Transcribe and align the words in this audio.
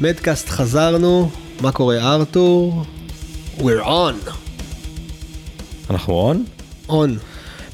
מדקאסט 0.00 0.48
חזרנו, 0.48 1.30
מה 1.60 1.72
קורה 1.72 1.96
ארתור? 2.14 2.84
We're 3.58 3.84
on. 3.84 4.30
אנחנו 5.90 6.12
און? 6.14 6.44
on. 6.88 6.92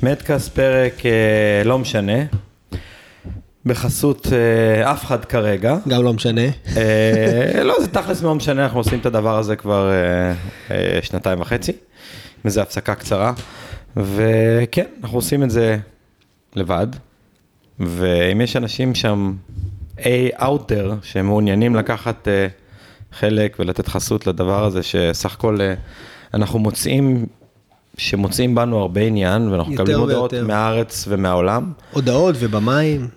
מדקאסט 0.03 0.55
פרק 0.55 1.07
אה, 1.07 1.65
לא 1.65 1.79
משנה, 1.79 2.13
בחסות 3.67 4.27
אה, 4.33 4.93
אף 4.93 5.05
אחד 5.05 5.25
כרגע. 5.25 5.77
גם 5.89 6.03
לא 6.03 6.13
משנה. 6.13 6.47
אה, 6.77 7.63
לא, 7.65 7.81
זה 7.81 7.89
תכלס 7.89 8.23
לא 8.23 8.35
משנה, 8.35 8.65
אנחנו 8.65 8.81
עושים 8.81 8.99
את 8.99 9.07
הדבר 9.07 9.39
הזה 9.39 9.57
כבר 9.57 9.91
אה, 10.71 10.99
שנתיים 11.03 11.41
וחצי, 11.41 11.73
איזו 12.45 12.61
הפסקה 12.61 12.95
קצרה, 12.95 13.33
וכן, 13.97 14.87
אנחנו 15.03 15.19
עושים 15.19 15.43
את 15.43 15.51
זה 15.51 15.79
לבד, 16.57 16.87
ואם 17.81 18.41
יש 18.41 18.57
אנשים 18.57 18.95
שם, 18.95 19.35
out 20.39 20.71
there, 20.71 20.93
שמעוניינים 21.03 21.75
לקחת 21.75 22.29
חלק 23.13 23.57
ולתת 23.61 23.89
חסות 23.89 24.27
לדבר 24.27 24.65
הזה, 24.65 24.83
שסך 24.83 25.35
הכל 25.35 25.59
אנחנו 26.35 26.59
מוצאים, 26.59 27.27
שמוצאים 27.99 28.55
בנו 28.55 28.79
הרבה 28.79 29.01
עניין, 29.01 29.49
ואנחנו 29.49 29.73
מקבלים 29.73 29.99
הודעות. 29.99 30.35
מהארץ 30.35 31.05
ומהעולם. 31.09 31.73
הודעות 31.93 32.35
ובמים. 32.39 33.09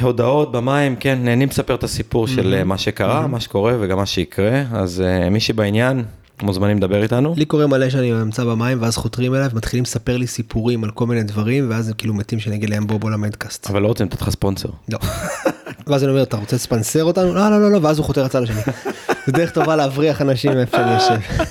הודעות 0.00 0.52
במים, 0.52 0.96
כן, 0.96 1.18
נהנים 1.22 1.48
לספר 1.48 1.74
את 1.74 1.84
הסיפור 1.84 2.26
של 2.26 2.54
אה, 2.54 2.64
מה 2.64 2.78
שקרה, 2.78 3.26
מה 3.26 3.40
שקורה 3.40 3.76
וגם 3.80 3.98
מה 3.98 4.06
שיקרה, 4.06 4.62
אז 4.72 5.00
אה, 5.00 5.30
מי 5.30 5.40
שבעניין, 5.40 6.04
מוזמנים 6.42 6.76
לדבר 6.76 7.02
איתנו. 7.02 7.34
לי 7.36 7.44
קורה 7.44 7.66
מלא 7.66 7.90
שאני 7.90 8.12
נמצא 8.12 8.44
במים 8.44 8.82
ואז 8.82 8.96
חותרים 8.96 9.34
אליי 9.34 9.48
ומתחילים 9.52 9.82
לספר 9.82 10.16
לי 10.16 10.26
סיפורים 10.26 10.84
על 10.84 10.90
כל 10.90 11.06
מיני 11.06 11.22
דברים 11.22 11.70
ואז 11.70 11.88
הם 11.88 11.94
כאילו 11.98 12.14
מתים 12.14 12.40
שאני 12.40 12.56
אגיד 12.56 12.70
להם 12.70 12.86
בוא 12.86 13.00
בוא 13.00 13.10
למדקאסט. 13.10 13.70
אבל 13.70 13.82
לא 13.82 13.88
רוצים 13.88 14.06
לתת 14.06 14.22
לך 14.22 14.30
ספונסר. 14.30 14.68
לא. 14.88 14.98
ואז 15.86 16.04
אני 16.04 16.10
אומר 16.10 16.22
אתה 16.22 16.36
רוצה 16.36 16.56
לספנסר 16.56 17.04
אותנו? 17.04 17.34
לא 17.34 17.50
לא 17.50 17.60
לא 17.60 17.70
לא 17.70 17.78
ואז 17.82 17.98
הוא 17.98 18.06
חותר 18.06 18.24
לצד 18.24 18.42
השני. 18.42 18.60
זה 19.30 19.36
דרך 19.36 19.50
טובה 19.50 19.76
להבריח 19.76 20.22
אנשים 20.22 20.52
מאיפה 20.52 20.76
שאני 20.76 20.94
יושב. 20.94 21.44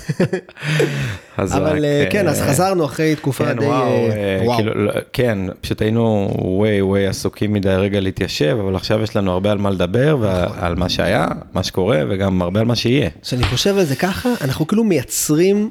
אבל 1.38 1.76
רק, 1.76 1.84
אה, 1.84 2.06
כן 2.10 2.26
אה, 2.26 2.32
אז 2.32 2.40
חזרנו 2.40 2.84
אחרי 2.84 3.16
תקופה 3.16 3.44
כן, 3.44 3.58
די 3.58 3.66
וואו, 3.66 3.86
אה, 3.86 4.48
אה. 4.48 4.56
כאילו, 4.56 4.74
לא, 4.74 4.92
כן, 5.12 5.38
פשוט 5.60 5.82
היינו 5.82 6.30
ווי 6.38 6.82
ווי 6.82 7.06
עסוקים 7.06 7.52
מדי 7.52 7.68
רגע 7.68 8.00
להתיישב, 8.00 8.56
אבל 8.60 8.76
עכשיו 8.76 9.02
יש 9.02 9.16
לנו 9.16 9.32
הרבה 9.32 9.52
על 9.52 9.58
מה 9.58 9.70
לדבר 9.70 10.16
ועל 10.20 10.74
מה 10.74 10.88
שהיה, 10.88 11.26
מה 11.52 11.62
שקורה 11.62 12.02
וגם 12.08 12.42
הרבה 12.42 12.60
על 12.60 12.66
מה 12.66 12.76
שיהיה. 12.76 13.10
כשאני 13.22 13.44
חושב 13.44 13.78
על 13.78 13.84
זה 13.84 13.96
ככה 13.96 14.28
אנחנו 14.40 14.66
כאילו 14.66 14.84
מייצרים 14.84 15.70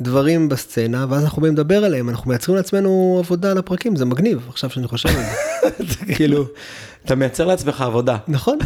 דברים 0.00 0.48
בסצנה 0.48 1.06
ואז 1.08 1.24
אנחנו 1.24 1.42
באים 1.42 1.54
לדבר 1.54 1.84
עליהם 1.84 2.08
אנחנו 2.08 2.28
מייצרים 2.28 2.56
לעצמנו 2.56 3.16
עבודה 3.24 3.50
על 3.50 3.58
הפרקים 3.58 3.96
זה 3.96 4.04
מגניב 4.04 4.46
עכשיו 4.48 4.70
שאני 4.70 4.88
חושב 4.88 5.08
על 5.08 5.86
זה. 5.86 5.96
כאילו 6.16 6.44
אתה 7.04 7.14
מייצר 7.14 7.44
לעצמך 7.44 7.80
עבודה. 7.80 8.16
נכון. 8.28 8.58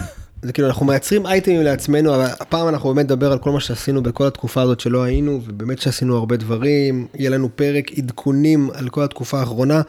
זה 0.42 0.52
כאילו 0.52 0.69
אנחנו 0.69 0.86
מייצרים 0.86 1.27
אייטמים 1.27 1.62
לעצמנו 1.62 2.14
אבל 2.14 2.27
הפעם 2.41 2.69
אנחנו 2.69 2.94
באמת 2.94 3.06
נדבר 3.06 3.33
על 3.33 3.38
כל 3.38 3.50
מה 3.50 3.60
שעשינו 3.60 4.02
בכל 4.02 4.27
התקופה 4.27 4.62
הזאת 4.62 4.80
שלא 4.80 5.02
היינו 5.02 5.41
ובאמת 5.46 5.78
שעשינו 5.78 6.16
הרבה 6.16 6.36
דברים 6.36 7.06
יהיה 7.14 7.30
לנו 7.30 7.48
פרק 7.56 7.98
עדכונים 7.98 8.70
על 8.74 8.88
כל 8.88 9.02
התקופה 9.02 9.41
האחרונה. 9.41 9.83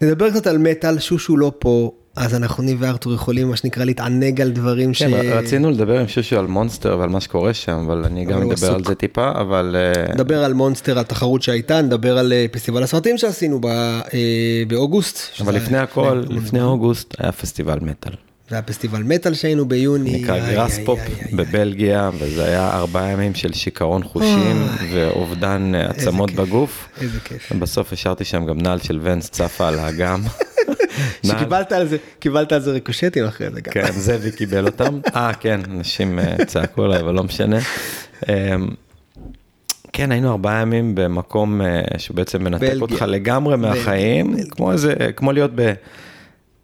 נדבר 0.00 0.30
קצת 0.30 0.46
על 0.46 0.58
מטאל 0.58 0.98
שושו 0.98 1.36
לא 1.36 1.52
פה 1.58 1.92
אז 2.16 2.34
אנחנו 2.34 2.62
אני 2.62 2.76
וארתור 2.78 3.14
יכולים 3.14 3.48
מה 3.48 3.56
שנקרא 3.56 3.84
להתענג 3.84 4.40
על 4.40 4.50
דברים 4.50 4.94
ש... 4.94 5.02
כן, 5.02 5.10
רצינו 5.32 5.70
לדבר 5.70 6.00
עם 6.00 6.08
שושו 6.08 6.38
על 6.38 6.46
מונסטר 6.46 6.96
ועל 6.98 7.08
מה 7.08 7.20
שקורה 7.20 7.54
שם, 7.54 7.72
אבל 7.86 8.04
אני 8.04 8.26
אבל 8.26 8.32
גם 8.34 8.50
אדבר 8.50 8.74
על. 8.74 8.84
זה 8.84 8.94
טיפה, 8.94 9.30
אבל... 9.40 9.76
אה, 9.78 10.14
נדבר 10.14 10.44
על 10.44 10.52
מונסטר 10.52 10.98
התחרות 10.98 11.42
שהייתה 11.42 11.82
נדבר 11.82 12.18
על 12.18 12.32
אה, 12.32 12.46
פסטיבל 12.50 12.82
הסרטים 12.82 13.18
שעשינו 13.18 13.60
ב, 13.60 13.66
אה, 13.66 14.00
באוגוסט. 14.68 15.18
אבל 15.40 15.52
שזה 15.52 15.64
לפני 15.64 15.78
הכל, 15.78 16.20
לפני- 16.24 16.36
לפני 16.36 16.62
אוגוסט 16.62 17.14
היה 17.18 17.32
פסטיבל 17.32 17.78
מטאל. 17.82 18.12
זה 18.50 18.56
היה 18.56 18.62
פסטיבל 18.62 19.02
מטאל 19.02 19.34
שהיינו 19.34 19.68
ביוני. 19.68 20.22
נקרא 20.22 20.34
איי, 20.34 20.60
איי. 20.60 20.84
בבלגיה, 21.32 22.10
וזה 22.18 22.44
היה 22.44 22.70
ארבעה 22.70 23.08
ימים 23.08 23.34
של 23.34 23.52
שיכרון 23.52 24.04
חושים 24.04 24.66
ואובדן 24.92 25.74
עצמות. 25.74 26.30
בגוף. 26.30 26.88
איזה 27.00 27.20
כיף. 27.20 27.52
ובסוף 27.54 27.92
השארתי 27.92 28.24
שם 28.24 28.46
גם 28.46 28.58
נעל 28.58 28.78
של 28.78 28.98
ונס 29.02 29.30
צפה 29.30 29.68
על 29.68 29.78
האגם. 29.78 30.22
שקיבלת 31.26 31.72
על 31.72 31.88
זה, 31.88 31.96
קיבלת 32.18 32.52
על 32.52 32.60
זה 32.60 32.70
ריקושטים 32.72 33.24
אחרי 33.24 33.50
זה 33.50 33.60
גם. 33.60 33.72
כן, 33.72 33.92
זאבי 33.92 34.32
קיבל 34.32 34.66
אותם. 34.66 35.00
אה, 35.16 35.32
כן, 35.40 35.60
אנשים 35.70 36.18
אה, 36.18 36.44
צעקו 36.46 36.84
עליי, 36.84 37.00
אבל 37.00 37.14
לא 37.14 37.24
משנה. 37.24 37.58
אמ, 38.28 38.34
כן, 39.92 40.12
היינו 40.12 40.30
ארבעה 40.30 40.62
ימים 40.62 40.94
במקום 40.94 41.62
אה, 41.62 41.80
שבעצם 41.98 42.44
מנתק. 42.44 42.72
אותך 42.80 43.04
לגמרי 43.08 43.56
מהחיים, 43.56 44.36
כמו 44.50 44.72
איזה, 44.72 44.94
כמו 45.16 45.32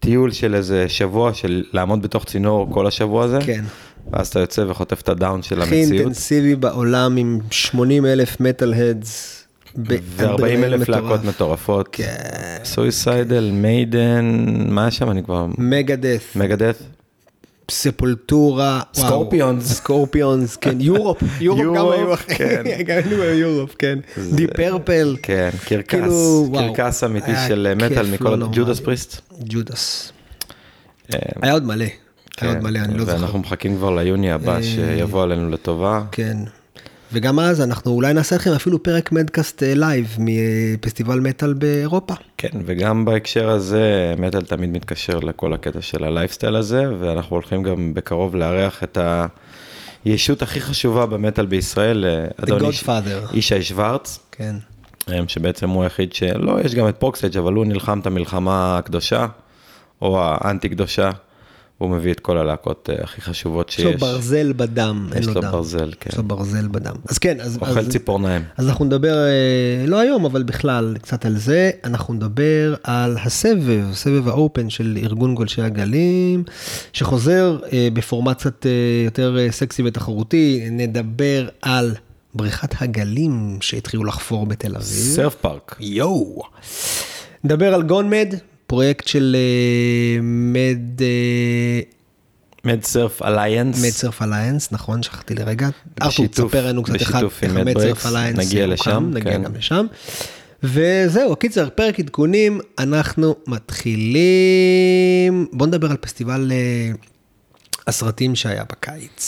בטיול 0.01 0.31
של 0.31 0.55
איזה 0.55 0.89
שבוע 0.89 1.35
של 1.35 1.65
לעמוד 1.73 2.03
בתוך 2.03 2.25
צינור 2.25 2.69
כל 2.73 2.87
השבוע 2.87 3.25
הזה. 3.25 3.39
כן. 3.47 3.65
ואז 4.13 4.29
אתה 4.29 4.41
יוצא 4.41 4.65
וחוטף 4.69 5.01
את 5.01 5.09
הדאון 5.09 5.43
של 5.43 5.63
הכי 5.63 5.75
המציאות. 5.75 6.01
אינטנסיבי 6.01 6.57
בעולם 6.57 7.17
עם 7.17 7.39
80 7.51 8.07
אלף 8.07 8.41
מטאל 8.41 8.75
הדס. 8.75 9.43
ו-40 9.77 10.45
אלף 10.45 10.89
להקות 10.89 11.25
מטורפות. 11.25 11.89
כן. 11.93 12.15
Suicidal, 12.65 13.51
Maiden, 13.53 14.25
מה 14.69 14.83
היה 14.83 14.91
שם? 14.91 15.11
אני 15.11 15.25
כבר... 15.25 15.47
Megadeth, 15.59 16.37
Megadeth. 16.37 16.96
Sepultura. 17.71 18.81
Scorpions. 18.95 19.73
Scorpions, 19.73 20.57
כן, 20.57 20.81
Europe, 20.81 21.23
Europe 21.41 21.61
גם 21.61 21.75
Europe, 21.75 21.95
היו 21.95 22.15
אחי, 22.15 22.35
כן. 22.35 22.63
גם 22.87 22.97
היינו 22.97 23.17
ב 23.17 23.24
Europe, 23.24 23.75
כן, 23.79 23.99
Deep 24.33 24.47
Purple, 24.47 25.17
כן, 25.23 25.51
קרקס, 25.65 25.89
כאילו. 25.89 26.53
קרקס 26.55 27.05
אמיתי 27.05 27.33
של 27.49 27.75
מטאל 27.77 28.03
לא 28.03 28.13
מכל... 28.13 28.43
Judas 28.53 28.81
Priest. 28.81 29.21
Judas, 29.45 30.13
אה, 31.15 31.19
היה 31.43 31.53
עוד 31.53 31.65
מלא, 31.65 31.85
היה 32.41 32.51
עוד 32.51 32.59
כן, 32.59 32.63
מלא, 32.63 32.79
אני 32.79 32.99
לא 32.99 33.05
זוכר, 33.05 33.19
ואנחנו 33.19 33.39
מחכים 33.39 33.77
כבר 33.77 33.95
ליוני 33.95 34.33
הבא 34.33 34.57
אה, 34.57 34.63
שיבוא 34.63 35.23
עלינו 35.23 35.51
לטובה. 35.51 36.03
כן, 36.13 36.37
וגם 37.13 37.41
אז 37.41 37.61
אנחנו 37.61 37.93
אולי 37.93 38.13
נעשה 38.13 38.37
לכם 38.37 38.51
אפילו 38.51 38.83
פרק 38.83 39.13
מדקאסט 39.13 39.63
אה, 39.63 39.75
live 39.75 40.17
מפסטיבל 40.19 41.21
מטאל 41.21 41.53
באירופה, 41.53 42.15
כן, 42.39 42.49
וגם 42.65 43.05
בהקשר 43.05 43.51
הזה, 43.51 44.15
מטאל 44.19 44.43
תמיד 44.43 44.71
מתקשר 44.71 45.19
לכל 45.19 45.53
הקטע 45.53 45.83
של 45.83 46.05
הלייפסטייל 46.05 46.57
הזה, 46.57 46.85
ואנחנו 47.01 47.37
הולכים 47.37 47.63
גם 47.63 47.95
בקרוב 47.95 48.37
לארח 48.37 48.85
את 48.85 48.99
הישות 50.05 50.43
הכי 50.43 50.61
חשובה 50.61 51.07
במטאל 51.07 51.47
בישראל, 51.47 52.05
אה, 52.05 52.27
אדון 52.43 52.65
איש-. 52.65 52.85
ישי 53.33 53.63
שוורץ. 53.63 54.19
כן, 54.33 54.57
אה, 55.11 55.21
שבעצם 55.29 55.71
הוא 55.71 55.83
היחיד 55.83 56.13
שלא, 56.13 56.61
יש 56.61 56.75
גם 56.75 56.89
את 56.89 56.97
ProgStage 56.97 57.39
אבל 57.39 57.53
הוא 57.53 57.67
נלחם 57.67 58.01
את 58.01 58.07
המלחמה 58.07 58.79
הקדושה, 58.79 59.27
או 60.03 60.19
האנטי 60.23 60.69
קדושה, 60.69 61.11
והוא 61.81 61.91
מביא 61.91 62.13
את 62.13 62.21
כל 62.21 62.39
הלהקות 62.39 62.91
אה, 62.93 63.05
הכי 63.05 63.21
חשובות 63.21 63.69
יש 63.71 63.81
לו 63.81 63.91
שיש. 63.91 64.01
ברזל 64.01 64.53
בדם, 64.53 65.09
אין 65.13 65.23
יש 65.23 65.27
לו 65.27 65.35
לו 65.35 65.41
דם, 65.41 65.51
ברזל, 65.53 65.93
כן. 66.01 66.11
יש 66.13 66.17
לו 66.17 66.23
ברזל 66.23 66.69
בדם, 66.69 66.95
אז 67.09 67.19
כן, 67.19 67.41
אז, 67.41 67.59
אוכל 67.61 67.79
אז, 67.79 67.89
ציפורניים. 67.89 68.43
אז 68.57 68.69
אנחנו 68.69 68.85
נדבר, 68.85 69.17
אה, 69.17 69.87
לא 69.87 70.01
היום, 70.01 70.25
אבל 70.25 70.43
בכלל, 70.43 70.97
קצת 71.03 71.25
על 71.27 71.37
זה. 71.37 71.71
אנחנו 71.85 72.15
נדבר 72.15 72.75
על 72.83 73.17
הסבב, 73.25 73.85
סבב 73.93 74.29
האופן 74.29 74.71
של 74.71 74.99
ארגון 75.03 75.35
גולשי 75.35 75.63
הגלים, 75.63 76.45
שחוזר 76.93 77.59
אה, 77.73 77.89
בפורמט 77.93 78.39
קצת 78.39 78.67
יותר 79.05 79.37
סקסי 79.51 79.83
ותחרותי. 79.83 80.69
נדבר 80.71 81.49
על 81.63 81.95
בריכת 82.35 82.83
הגלים 82.83 83.59
שהתחילו 83.61 84.05
לחפור 84.05 84.47
בתל 84.47 84.75
אביב. 84.77 84.87
סרף 84.87 85.35
פארק. 85.35 85.77
יואו. 85.81 86.43
נדבר 87.45 87.75
על 87.75 87.83
גונמד, 87.83 88.35
פרויקט 88.67 89.07
של 89.09 89.37
אה, 89.39 90.21
מד... 90.23 91.03
מד 92.65 92.85
סרף 92.85 93.23
אליינס. 93.23 93.85
מד 93.85 93.91
סרף 93.91 94.23
אליינס, 94.23 94.73
נכון, 94.73 95.03
שכחתי 95.03 95.35
לרגע. 95.35 95.69
ארתור, 96.03 96.09
בשיתוף- 96.27 96.47
תספר 96.51 96.67
לנו 96.67 96.83
קצת 96.83 96.95
עם 96.95 97.01
איך 97.01 97.15
המד 97.45 97.79
סרף 97.81 98.07
אליינס 98.07 98.39
נגיע 98.39 98.67
לשם, 98.67 99.11
נגיע 99.15 99.33
כן. 99.33 99.43
גם 99.43 99.55
לשם. 99.55 99.87
וזהו, 100.63 101.37
קיצר, 101.37 101.69
פרק 101.75 102.01
עדכונים, 102.01 102.61
אנחנו 102.79 103.35
מתחילים. 103.47 104.27
בוא 105.53 105.67
נדבר 105.67 105.91
על 105.91 105.97
פסטיבל 105.97 106.53
אה, 106.53 106.91
הסרטים 107.87 108.35
שהיה 108.35 108.65
בקיץ. 108.73 109.23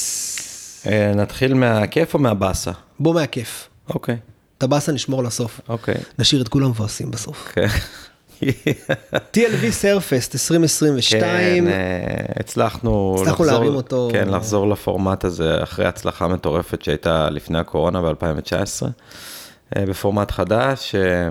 אה, 0.87 1.13
נתחיל 1.15 1.55
מהכיף 1.55 2.15
או 2.15 2.19
מהבאסה? 2.19 2.71
בוא 3.01 3.15
מהכיף. 3.15 3.69
אוקיי, 3.89 4.17
את 4.59 4.63
הבאסה 4.63 4.93
נשמור 4.93 5.23
לסוף. 5.25 5.61
אוקיי. 5.69 5.95
נשאיר 6.19 6.43
את 6.43 6.49
כולם 6.49 6.71
מבואסים 6.71 7.11
בסוף. 7.11 7.49
כן. 7.53 7.67
TLV 9.13 9.71
סרפסט 9.71 10.35
2022. 10.35 11.65
כן, 11.65 11.71
אה, 11.71 11.75
הצלחנו 12.41 13.15
הצלחנו 13.23 13.45
לחזור- 13.45 13.47
להרים 13.47 13.75
אותו. 13.75 14.09
כן, 14.13 14.29
לחזור 14.29 14.69
לפורמט 14.69 15.25
הזה 15.25 15.63
אחרי 15.63 15.87
הצלחה 15.87 16.29
מטורפת 16.29 16.83
שהייתה 16.83 17.31
לפני 17.31 17.59
הקורונה 17.59 18.03
ב-2019, 18.03 18.87
בפורמט 19.79 20.31
חדש, 20.31 20.95
אה, 20.95 21.29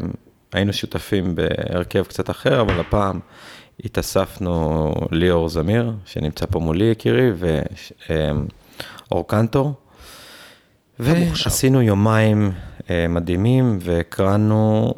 היינו 0.53 0.73
שותפים 0.73 1.35
בהרכב 1.35 2.03
קצת 2.03 2.29
אחר, 2.29 2.61
אבל 2.61 2.79
הפעם 2.79 3.19
התאספנו 3.85 4.93
ליאור 5.11 5.49
זמיר, 5.49 5.91
שנמצא 6.05 6.45
פה 6.51 6.59
מולי 6.59 6.83
יקירי, 6.85 7.31
ואור 9.11 9.27
קנטור. 9.27 9.73
ועשינו 10.99 11.81
יומיים 11.81 12.51
אה, 12.89 13.05
מדהימים, 13.09 13.77
והקרנו 13.81 14.93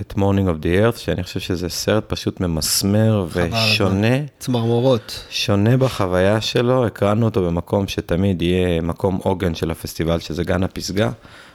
את 0.00 0.12
Morning 0.12 0.48
of 0.48 0.62
the 0.64 0.94
Earth, 0.94 0.98
שאני 0.98 1.22
חושב 1.22 1.40
שזה 1.40 1.68
סרט 1.68 2.04
פשוט 2.06 2.40
ממסמר 2.40 3.26
ושונה. 3.32 4.16
צמרמורות. 4.38 5.24
שונה 5.30 5.76
בחוויה 5.76 6.40
שלו, 6.40 6.86
הקרנו 6.86 7.24
אותו 7.24 7.46
במקום 7.46 7.88
שתמיד 7.88 8.42
יהיה 8.42 8.80
מקום 8.80 9.20
עוגן 9.22 9.54
של 9.54 9.70
הפסטיבל, 9.70 10.20
שזה 10.20 10.44
גן 10.44 10.62
הפסגה, 10.62 11.10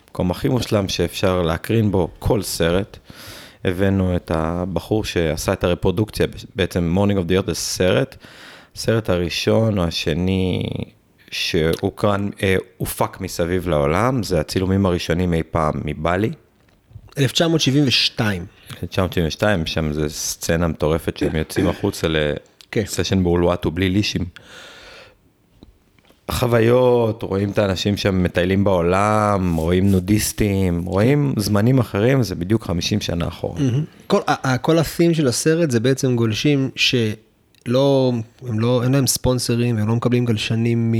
מקום 0.09 0.31
הכי 0.31 0.49
מושלם 0.49 0.89
שאפשר 0.89 1.41
להקרין 1.41 1.91
בו 1.91 2.07
כל 2.19 2.41
סרט. 2.41 2.97
הבאנו 3.65 4.15
את 4.15 4.31
הבחור 4.31 5.05
שעשה 5.05 5.53
את 5.53 5.63
הרפרודוקציה, 5.63 6.25
בעצם 6.55 6.97
Morning 6.97 7.17
of 7.17 7.29
the 7.29 7.43
Earth 7.43 7.47
זה 7.47 7.55
סרט, 7.55 8.15
הסרט 8.75 9.09
הראשון 9.09 9.77
או 9.77 9.83
השני 9.83 10.63
שהוקרן, 11.31 12.29
אה, 12.43 12.55
הופק 12.77 13.21
מסביב 13.21 13.69
לעולם, 13.69 14.23
זה 14.23 14.39
הצילומים 14.39 14.85
הראשונים 14.85 15.33
אי 15.33 15.43
פעם 15.51 15.73
מבלי. 15.85 16.31
1972. 17.19 18.45
1972, 18.83 19.65
שם 19.65 19.93
זה 19.93 20.09
סצנה 20.09 20.67
מטורפת 20.67 21.17
שהם 21.17 21.35
יוצאים 21.35 21.67
החוצה 21.67 22.07
כן. 22.71 22.81
לסשן 22.81 23.23
באולואטו 23.23 23.71
בלי 23.71 23.89
לישים. 23.89 24.25
חוויות, 26.31 27.23
רואים 27.23 27.49
את 27.49 27.57
האנשים 27.57 27.97
שם 27.97 28.23
מטיילים 28.23 28.63
בעולם, 28.63 29.55
רואים 29.55 29.91
נודיסטים, 29.91 30.85
רואים 30.85 31.33
זמנים 31.37 31.79
אחרים, 31.79 32.23
זה 32.23 32.35
בדיוק 32.35 32.63
50 32.63 33.01
שנה 33.01 33.27
אחורה. 33.27 33.61
כל, 34.07 34.19
כל 34.61 34.77
הסים 34.77 35.13
של 35.13 35.27
הסרט 35.27 35.71
זה 35.71 35.79
בעצם 35.79 36.15
גולשים 36.15 36.69
שלא, 36.75 38.13
הם 38.47 38.59
לא, 38.59 38.83
אין 38.83 38.91
להם 38.91 39.07
ספונסרים, 39.07 39.77
הם 39.77 39.87
לא 39.87 39.95
מקבלים 39.95 40.25
גלשנים 40.25 40.93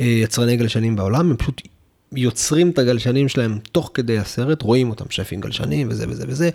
מיצרני 0.00 0.56
גלשנים 0.56 0.96
בעולם, 0.96 1.30
הם 1.30 1.36
פשוט 1.36 1.62
יוצרים 2.14 2.70
את 2.70 2.78
הגלשנים 2.78 3.28
שלהם 3.28 3.58
תוך 3.72 3.90
כדי 3.94 4.18
הסרט, 4.18 4.62
רואים 4.62 4.90
אותם 4.90 5.04
שפים 5.10 5.40
גלשנים 5.40 5.88
וזה 5.90 6.06
וזה 6.08 6.24
וזה, 6.28 6.50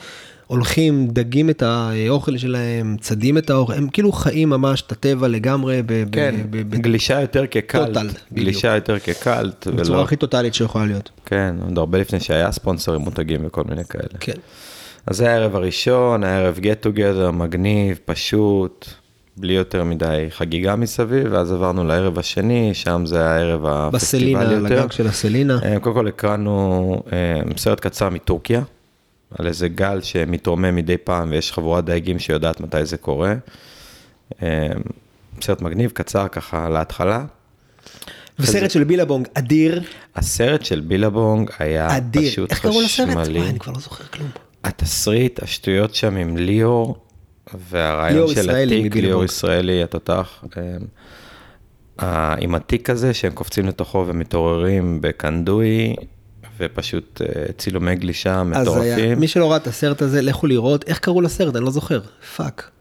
הולכים, 0.48 1.08
דגים 1.08 1.50
את 1.50 1.62
האוכל 1.64 2.38
שלהם, 2.38 2.98
צדים 3.02 3.38
את 3.38 3.50
האוכל, 3.50 3.74
הם 3.74 3.88
כאילו 3.90 4.12
חיים 4.12 4.50
ממש 4.50 4.82
את 4.82 4.92
הטבע 4.92 5.28
לגמרי. 5.28 5.82
ב- 5.86 6.04
כן, 6.12 6.36
ב- 6.50 6.70
ב- 6.70 6.76
גלישה 6.76 7.22
יותר 7.22 7.48
כקלט, 7.48 7.88
טוטל. 7.88 8.10
גלישה 8.34 8.76
יותר 8.76 9.00
כקלט, 9.00 9.68
בצורה 9.68 9.98
ולא, 9.98 10.04
הכי 10.04 10.16
טוטאלית 10.16 10.54
שיכולה 10.54 10.86
להיות. 10.86 11.10
כן, 11.26 11.56
עוד 11.68 11.78
הרבה 11.78 11.98
לפני 12.00 12.20
שהיה 12.20 12.52
ספונסרים 12.52 13.02
מותגים 13.02 13.46
וכל 13.46 13.64
מיני 13.70 13.86
כאלה. 13.86 14.08
כן. 14.20 14.34
אז 15.08 15.18
זה 15.18 15.32
הערב 15.32 15.56
הראשון, 15.56 16.24
הערב 16.24 16.58
get 16.58 16.88
together, 16.88 17.32
מגניב, 17.32 18.00
פשוט, 18.06 18.86
בלי 19.38 19.54
יותר 19.54 19.84
מדי 19.84 20.26
חגיגה 20.30 20.76
מסביב, 20.76 21.28
ואז 21.32 21.52
עברנו 21.52 21.84
לערב 21.84 22.20
השני, 22.20 22.74
שם 22.74 23.04
זה 23.06 23.26
הערב 23.26 23.66
הפסטיבלי 23.66 24.36
בסלינה, 24.36 24.58
על 24.58 24.64
יותר. 24.64 24.82
הגג 24.82 24.92
של 24.92 25.08
הסלינה. 25.08 25.60
אה, 25.64 25.80
קודם 25.80 25.96
כל 25.96 26.08
הקרנו 26.08 27.02
אה, 27.14 27.42
סרט 27.58 27.80
קצר 27.80 28.10
מטורקיה, 28.10 28.62
על 29.40 29.48
איזה 29.48 29.68
גל 29.68 30.02
שמתרומם 30.02 30.76
מדי 30.76 30.98
פעם 30.98 31.32
ויש 31.32 31.52
חבורת 31.52 31.86
דייגים 31.86 32.20
שיודעת 32.20 32.62
מתי 32.62 32.86
זה 32.86 32.98
קורה. 32.98 33.34
אה, 34.44 34.68
סרט 35.42 35.62
מגניב, 35.62 35.92
קצר 35.92 36.28
ככה 36.28 36.70
להתחלה. 36.70 37.26
וסרט 38.40 38.72
של 38.72 38.84
בילבונג 38.84 39.28
אדיר, 39.34 39.84
הסרט 40.16 40.66
של 40.66 40.80
Billabong 40.80 41.50
היה 41.60 41.98
אדיר. 41.98 42.32
פשוט 42.32 42.52
איך 42.52 42.62
קראו 42.62 42.82
לסרט? 42.82 43.10
חשמלי. 43.10 43.40
וואי, 43.40 43.50
אני 43.50 43.60
כבר 43.60 43.74
לא 43.74 43.80
זוכר 43.80 44.04
כלום. 44.04 44.30
התסריט, 44.64 45.44
השטויות 45.44 45.96
שם 45.96 46.16
עם 46.16 46.38
ליאור, 46.38 47.05
והרעיון 47.54 48.36
של 48.36 48.50
התיק. 48.50 48.96
ליאור 48.96 49.24
ישראלי, 49.24 49.84
התותח, 49.84 50.44
אה, 50.58 50.78
אה, 52.02 52.36
עם 52.40 52.56
התיק 52.56 52.90
הזה 52.90 53.14
שהם 53.14 53.34
קופצים 53.34 53.66
לתוכו 53.66 54.06
ומתעוררים 54.08 55.02
ב 55.02 55.13
Kandui, 55.14 55.96
ופשוט 56.58 57.22
אה, 57.22 57.54
צילומי 57.58 57.96
גלישה 57.96 58.42
אז 58.42 58.48
היה, 58.52 58.62
מטורפים. 58.62 59.20
מי 59.20 59.28
שלא 59.28 59.50
ראה 59.52 59.58
את 59.58 59.68
הסרט 59.68 60.02
הזה, 60.02 60.22
לכו 60.22 60.48
לראות, 60.48 60.84
איך 60.88 61.00
קראו 61.00 61.22
לסרט? 61.22 61.56
אני 61.56 61.66
לא 61.66 61.72
זוכר. 61.72 62.02
fuck. 62.36 62.72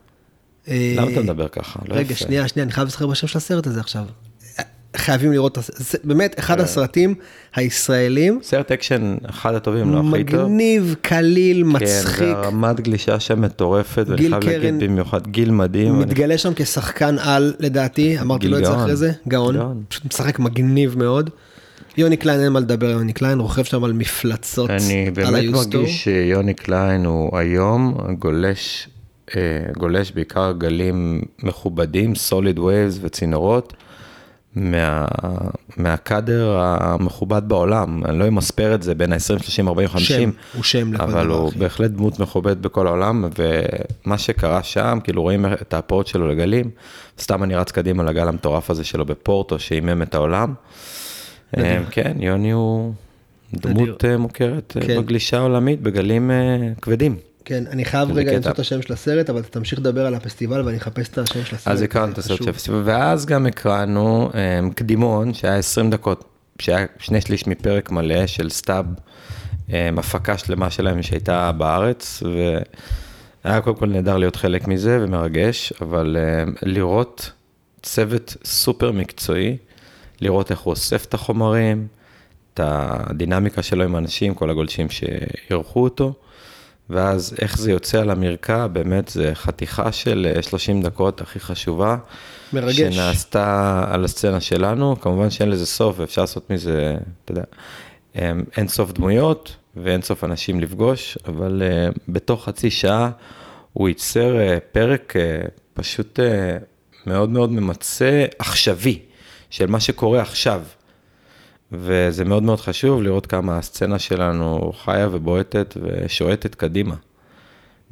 אה, 0.69 0.95
למה 0.97 1.13
אתה 1.13 1.21
מדבר 1.21 1.49
ככה? 1.49 1.81
לא 1.89 1.95
רגע, 1.95 2.13
יפה. 2.13 2.25
שנייה, 2.25 2.49
שנייה, 2.49 2.65
אני 2.65 2.73
חייב 2.73 2.87
להיזכר 2.87 3.07
בשם 3.07 3.27
של 3.27 3.39
הסרט 3.39 3.67
הזה 3.67 3.81
עכשיו. 3.81 4.05
חייבים 4.97 5.33
לראות, 5.33 5.59
זה 5.63 5.99
באמת 6.05 6.39
אחד 6.39 6.61
הסרטים 6.61 7.15
הישראלים, 7.55 8.41
סרט 8.43 8.73
אקשן 8.73 9.17
אחד 9.31 9.55
הטובים, 9.55 9.93
לא 9.93 9.99
הכי 9.99 10.25
טוב. 10.25 10.41
מגניב, 10.41 10.95
קליל, 11.03 11.63
כן, 11.63 11.69
מצחיק, 11.69 12.37
ורמת 12.37 12.81
גלישה 12.81 13.21
שם 13.21 13.41
מטורפת, 13.41 14.05
ואני 14.09 14.29
חייב 14.29 14.45
להגיד 14.45 14.79
במיוחד, 14.79 15.27
גיל 15.27 15.51
מדהים. 15.51 15.99
מתגלה 15.99 16.39
שם 16.39 16.53
כשחקן 16.57 17.19
על 17.19 17.55
לדעתי, 17.61 18.21
אמרתי 18.21 18.49
לו 18.49 18.59
את 18.59 18.65
זה. 18.65 18.75
אחרי 18.75 18.97
זה, 18.97 19.13
גאון. 19.29 19.83
פשוט 19.89 20.05
משחק 20.05 20.39
מגניב 20.39 20.99
מאוד. 20.99 21.31
יוני 21.97 22.17
קליין 22.17 22.41
אין 22.41 22.53
מה 22.53 22.61
לדבר, 22.61 22.91
יוני 22.91 23.13
קליין 23.13 23.41
רוכב 23.41 23.65
שם 23.65 23.85
על 23.85 23.93
מפלצות, 23.93 24.71
אני 24.71 25.11
באמת. 25.11 25.45
מרגיש 25.45 26.05
שיוני 26.05 26.55
קליין 26.55 27.05
הוא 27.05 27.39
היום 27.39 27.97
גולש, 28.19 28.89
אה, 29.37 29.41
גולש 29.79 30.13
בעיקר 30.13 30.53
גלים 30.59 31.23
מכובדים, 31.43 32.15
solid 32.15 32.59
waves 32.59 32.99
וצינורות, 33.03 33.73
מה, 34.57 35.07
מהקאדר 35.77 36.59
המכובד 36.61 37.43
בעולם. 37.49 38.05
אני 38.05 38.19
לא 38.19 38.29
אמספר 38.29 38.75
את 38.75 38.83
זה 38.83 38.95
בין 38.95 39.13
ה-20, 39.13 39.19
30, 39.19 39.69
40, 39.69 39.89
50, 39.89 40.31
שם, 40.33 40.39
הוא 40.55 40.63
שם 40.63 40.93
לכל 40.93 41.03
אבל 41.03 41.25
דבר, 41.25 41.35
הוא 41.35 41.49
אחי. 41.49 41.59
בהחלט 41.59 41.91
דמות 41.91 42.19
מכובדת 42.19 42.57
בכל 42.57 42.87
העולם, 42.87 43.25
ומה 43.39 44.19
שקרה 44.19 44.63
שם, 44.63 44.99
כאילו 45.05 45.23
רואים 45.23 45.47
את 45.47 45.75
ההפרעות 45.75 46.07
שלו 46.07 46.29
לגלים, 46.29 46.71
סתם 47.21 47.43
אני 47.43 47.55
רץ 47.55 47.71
קדימה 47.71 48.03
לגל 48.03 48.29
המטורף 48.29 48.71
הזה 48.71 48.85
שלו 48.85 49.05
בפורטו, 49.05 49.59
שעימם 49.59 50.03
את 50.03 50.15
העולם. 50.15 50.55
אה, 51.57 51.81
כן, 51.91 52.17
יוני 52.21 52.51
הוא 52.51 52.93
דמות 53.55 54.05
אה, 54.05 54.17
מוכרת 54.17 54.77
אה, 54.77 54.87
כן. 54.87 55.01
בגלישה 55.01 55.39
העולמית, 55.39 55.81
בגלים 55.83 56.31
כבדים. 56.83 57.17
כן, 57.45 57.65
אני 57.71 57.85
חייב 57.85 58.11
רגע. 58.13 58.33
למצוא 58.33 58.51
את 58.51 58.59
השם 58.59 58.83
של 58.83 58.93
הסרט, 58.93 59.31
אבל 59.31 59.43
תמשיך 59.43 59.79
לדבר 59.79 60.07
על 60.07 60.15
הפסטיבל 60.15 60.63
ואני 60.67 60.77
אחפש 60.77 61.09
את 61.09 61.19
השם 61.19 61.45
של 61.45 61.57
הסרט. 61.57 61.73
אז 61.73 61.83
הקראנו 61.83 62.13
את 62.13 62.19
הסרט. 62.19 62.43
של 62.43 62.49
הפסטיבל, 62.49 62.83
ואז 62.85 63.27
גם 63.27 63.47
הקרנו 63.47 64.31
אה, 64.35 64.61
קדימון, 64.75 65.35
שהיה 65.35 65.57
20 65.57 65.91
דקות, 65.91 66.25
שהיה 66.59 66.87
שני 66.99 67.21
שליש 67.21 67.47
מפרק 67.47 67.91
מלא 67.91 68.27
של 68.27 68.51
Stab, 68.51 68.87
אה, 69.73 69.91
הפקה 69.97 70.39
שלמה 70.39 70.71
שלהם 70.71 71.03
שהייתה 71.03 71.53
בארץ, 71.53 72.23
והיה 73.45 73.61
קודם 73.61 73.77
כל 73.77 73.87
נהדר 73.87 74.17
להיות 74.17 74.37
חלק 74.37 74.69
מזה 74.69 74.99
ומרגש, 75.01 75.73
אבל 75.81 76.17
אה, 76.19 76.45
לראות 76.63 77.33
צוות 77.83 78.37
סופר 78.45 78.93
מקצועי, 78.93 79.57
לראות 80.21 80.51
איך 80.51 80.61
הוא 80.61 80.71
אוסף 80.71 81.05
את 81.05 81.15
החומרים, 81.15 81.87
את 82.55 82.61
הדינמיקה 82.63 83.63
שלו 83.63 83.85
עם 83.85 83.95
האנשים, 83.95 84.35
כל 84.35 84.51
הגולשים 84.51 84.91
שאירחו 84.91 85.83
אותו, 85.83 86.15
ואז 86.91 87.35
איך 87.41 87.59
זה 87.59 87.71
יוצא 87.71 88.01
על 88.01 88.11
המרקע, 88.11 88.67
באמת 88.67 89.09
זה 89.09 89.31
חתיכה 89.35 89.93
של 89.93 90.33
אה, 90.37 90.43
30 90.43 90.83
דקות 90.83 91.21
הכי 91.21 91.41
חשובה. 91.41 91.97
מרגש. 92.53 92.95
שנעשתה 92.95 93.85
על 93.89 94.05
הסצנה 94.05 94.41
שלנו, 94.41 95.01
כמובן 95.01 95.31
שאין 95.31 95.51
לזה 95.51 95.67
סוף, 95.67 95.99
ואפשר 95.99 96.21
לעשות 96.21 96.51
מזה, 96.51 96.97
אתה 97.25 97.33
יודע, 97.33 97.45
אמ, 98.17 98.45
אין 98.57 98.69
סוף 98.69 98.93
דמויות 98.93 99.57
ואין 99.77 100.03
סוף 100.03 100.25
אנשים 100.25 100.61
לפגוש, 100.61 101.19
אבל 101.27 101.63
אה, 101.65 101.89
בתוך 102.09 102.45
חצי 102.45 102.71
שעה 102.71 103.11
הוא 103.73 103.89
ייצר 103.89 104.41
אה, 104.41 104.59
פרק 104.73 105.17
אה, 105.17 105.41
פשוט 105.75 106.21
אה, 106.21 106.57
מאוד 107.07 107.31
מאוד 107.31 107.53
ממצה, 107.53 108.25
עכשווי, 108.39 108.99
של 109.51 109.67
מה 109.67 109.81
שקורה 109.81 110.21
עכשיו. 110.21 110.63
וזה 111.79 112.25
מאוד 112.25 112.43
מאוד 112.43 112.61
חשוב 112.61 113.03
לראות 113.03 113.27
כמה 113.27 113.59
הסצנה 113.59 113.99
שלנו 113.99 114.73
חיה 114.85 115.09
ובועטת 115.13 115.77
ושועטת 115.83 116.55
קדימה. 116.55 116.95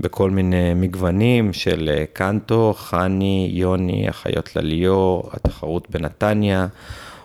בכל 0.01 0.31
מיני 0.31 0.75
מגוונים 0.75 1.53
של 1.53 1.91
אה, 1.93 2.05
קנטו, 2.13 2.75
חני, 2.77 3.51
יוני, 3.53 4.09
החיות 4.09 4.57
לליאור, 4.57 5.31
התחרות 5.33 5.91
בנתניה, 5.91 6.67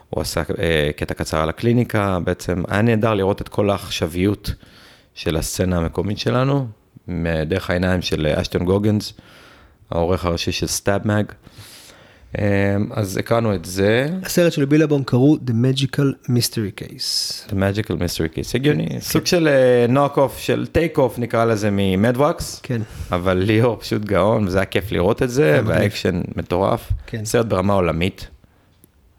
הוא 0.10 0.22
עשה 0.22 0.42
אה, 0.60 0.90
קטע 0.96 1.14
קצר 1.14 1.42
על 1.42 1.50
הקליניקה, 1.50 2.20
בעצם 2.24 2.64
היה 2.68 2.82
נהדר 2.82 3.14
לראות 3.14 3.42
את 3.42 3.50
כל 3.50 3.70
העכשוויות 3.70 4.54
של 5.14 5.38
הסצנה 5.38 5.78
המקומית 5.78 6.20
שלנו, 6.20 6.68
דרך 7.46 7.70
העיניים 7.70 8.02
של 8.02 8.28
אשטון 8.28 8.66
גוגנס, 8.66 9.14
העורך 9.92 10.26
הראשי 10.26 10.52
של 10.52 10.68
Stab 10.68 11.08
Mag. 11.08 11.32
אה, 12.40 12.76
אז 12.92 13.18
הקרנו 13.18 13.56
את 13.56 13.66
זה, 13.66 14.10
הסרט 14.24 14.54
של 14.54 14.66
Billabong 14.66 15.04
קראו 15.04 15.38
The 15.48 15.52
Magical 15.52 16.30
Mystery 16.30 16.82
Case. 16.82 17.50
The 17.50 17.54
Magical 17.54 17.92
Mystery 17.92 18.36
Case, 18.36 18.52
הגיוני, 18.56 18.88
סוג 19.00 19.26
של 19.26 19.50
knock 19.90 20.18
off, 20.18 20.38
של 20.38 20.68
take 20.72 20.98
off 20.98 21.20
נקרא 21.20 21.46
לזה 21.46 21.70
מ 21.72 21.83
Mad 21.83 22.16
Wax. 22.16 22.60
כן. 22.64 22.82
אבל 23.12 23.38
ליאור 23.38 23.78
פשוט 23.80 24.02
גאון, 24.02 24.48
וזה 24.48 24.58
היה 24.58 24.66
כיף 24.66 24.92
לראות 24.92 25.24
את 25.24 25.30
זה, 25.30 25.52
מגניב. 25.62 25.68
והאקשן 25.80 26.22
מטורף. 26.36 26.92
כן. 27.08 27.26
סרט 27.26 27.46
ברמה 27.46 27.74
עולמית, 27.74 28.28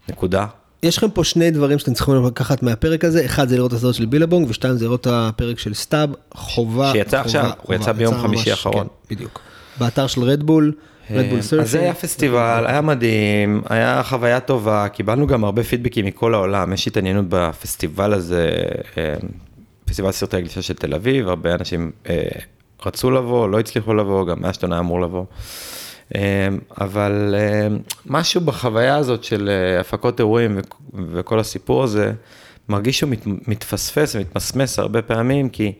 נקודה. 0.08 0.46
יש 0.82 0.98
לכם 0.98 1.10
פה 1.10 1.24
שני 1.24 1.50
דברים 1.50 1.78
שאתם 1.78 1.94
צריכים 1.94 2.26
לקחת 2.26 2.62
מהפרק 2.62 3.04
הזה, 3.04 3.24
אחד 3.24 3.48
זה 3.48 3.56
לראות 3.56 3.72
את 3.72 3.76
הסרט 3.76 3.94
של 3.94 4.06
Billabong, 4.06 4.50
ושתיים 4.50 4.76
זה 4.76 4.84
לראות 4.84 5.00
את 5.00 5.06
הפרק 5.10 5.58
של 5.58 5.74
Stab, 5.74 6.10
חובה. 6.34 6.92
שיצא 6.92 7.10
חובה, 7.10 7.20
עכשיו, 7.20 7.44
הוא 7.44 7.52
חובה, 7.62 7.74
יצא 7.74 7.92
ביום 7.92 8.14
חמישי 8.14 8.50
האחרון. 8.50 8.86
כן, 8.86 9.14
בדיוק. 9.14 9.40
באתר 9.78 10.06
של 10.06 10.22
Red 10.22 10.41
Bull. 10.41 10.72
אה, 10.72 10.97
אז 11.60 11.70
זה 11.70 11.80
היה 11.80 11.94
פסטיבל, 11.94 12.64
היה 12.66 12.80
מדהים, 12.80 13.62
היה 13.68 14.02
חוויה 14.02 14.40
טובה, 14.40 14.88
קיבלנו 14.88 15.26
גם 15.26 15.44
הרבה 15.44 15.62
פידבקים 15.64 16.06
מכל 16.06 16.34
העולם, 16.34 16.72
יש 16.72 16.86
התעניינות 16.86 17.24
בפסטיבל 17.28 18.12
הזה, 18.12 18.50
אה, 18.98 19.14
פסטיבל 19.84 20.12
סרטי 20.12 20.36
הגלישה 20.36 20.62
של 20.62 20.74
תל 20.74 20.94
אביב, 20.94 21.28
הרבה 21.28 21.54
אנשים 21.54 21.90
אה, 22.08 22.22
רצו 22.86 23.10
לבוא, 23.10 23.48
לא 23.48 23.60
הצליחו 23.60 23.94
לבוא, 23.94 24.26
גם 24.26 24.36
מאשטון 24.42 24.72
היה 24.72 24.80
אמור 24.80 25.00
לבוא. 25.00 25.24
אה, 26.14 26.48
אבל 26.80 27.34
אה, 27.38 27.68
משהו 28.06 28.40
בחוויה 28.40 28.96
הזאת 28.96 29.24
של 29.24 29.48
אה, 29.48 29.80
הפקות 29.80 30.20
אירועים 30.20 30.58
וכל 31.12 31.38
הסיפור 31.40 31.84
הזה, 31.84 32.12
מרגיש 32.68 32.98
שהוא 32.98 33.10
מת- 33.10 33.48
מתפספס 33.48 34.14
ומתמסמס 34.16 34.78
הרבה 34.78 35.02
פעמים, 35.02 35.48
כי 35.48 35.72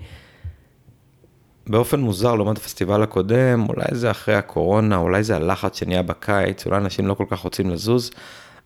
באופן 1.69 2.01
מוזר 2.01 2.35
לעומת 2.35 2.57
הפסטיבל 2.57 3.03
הקודם, 3.03 3.67
אולי 3.69 3.87
זה 3.93 4.11
אחרי 4.11 4.35
הקורונה, 4.35 4.97
אולי 4.97 5.23
זה 5.23 5.37
הלחץ 5.37 5.79
שנהיה 5.79 6.03
בקיץ, 6.03 6.67
אולי 6.67 6.77
אנשים 6.79 7.07
לא 7.07 7.15
כל 7.15 7.25
כך 7.31 7.39
רוצים 7.41 7.71
לזוז, 7.71 8.11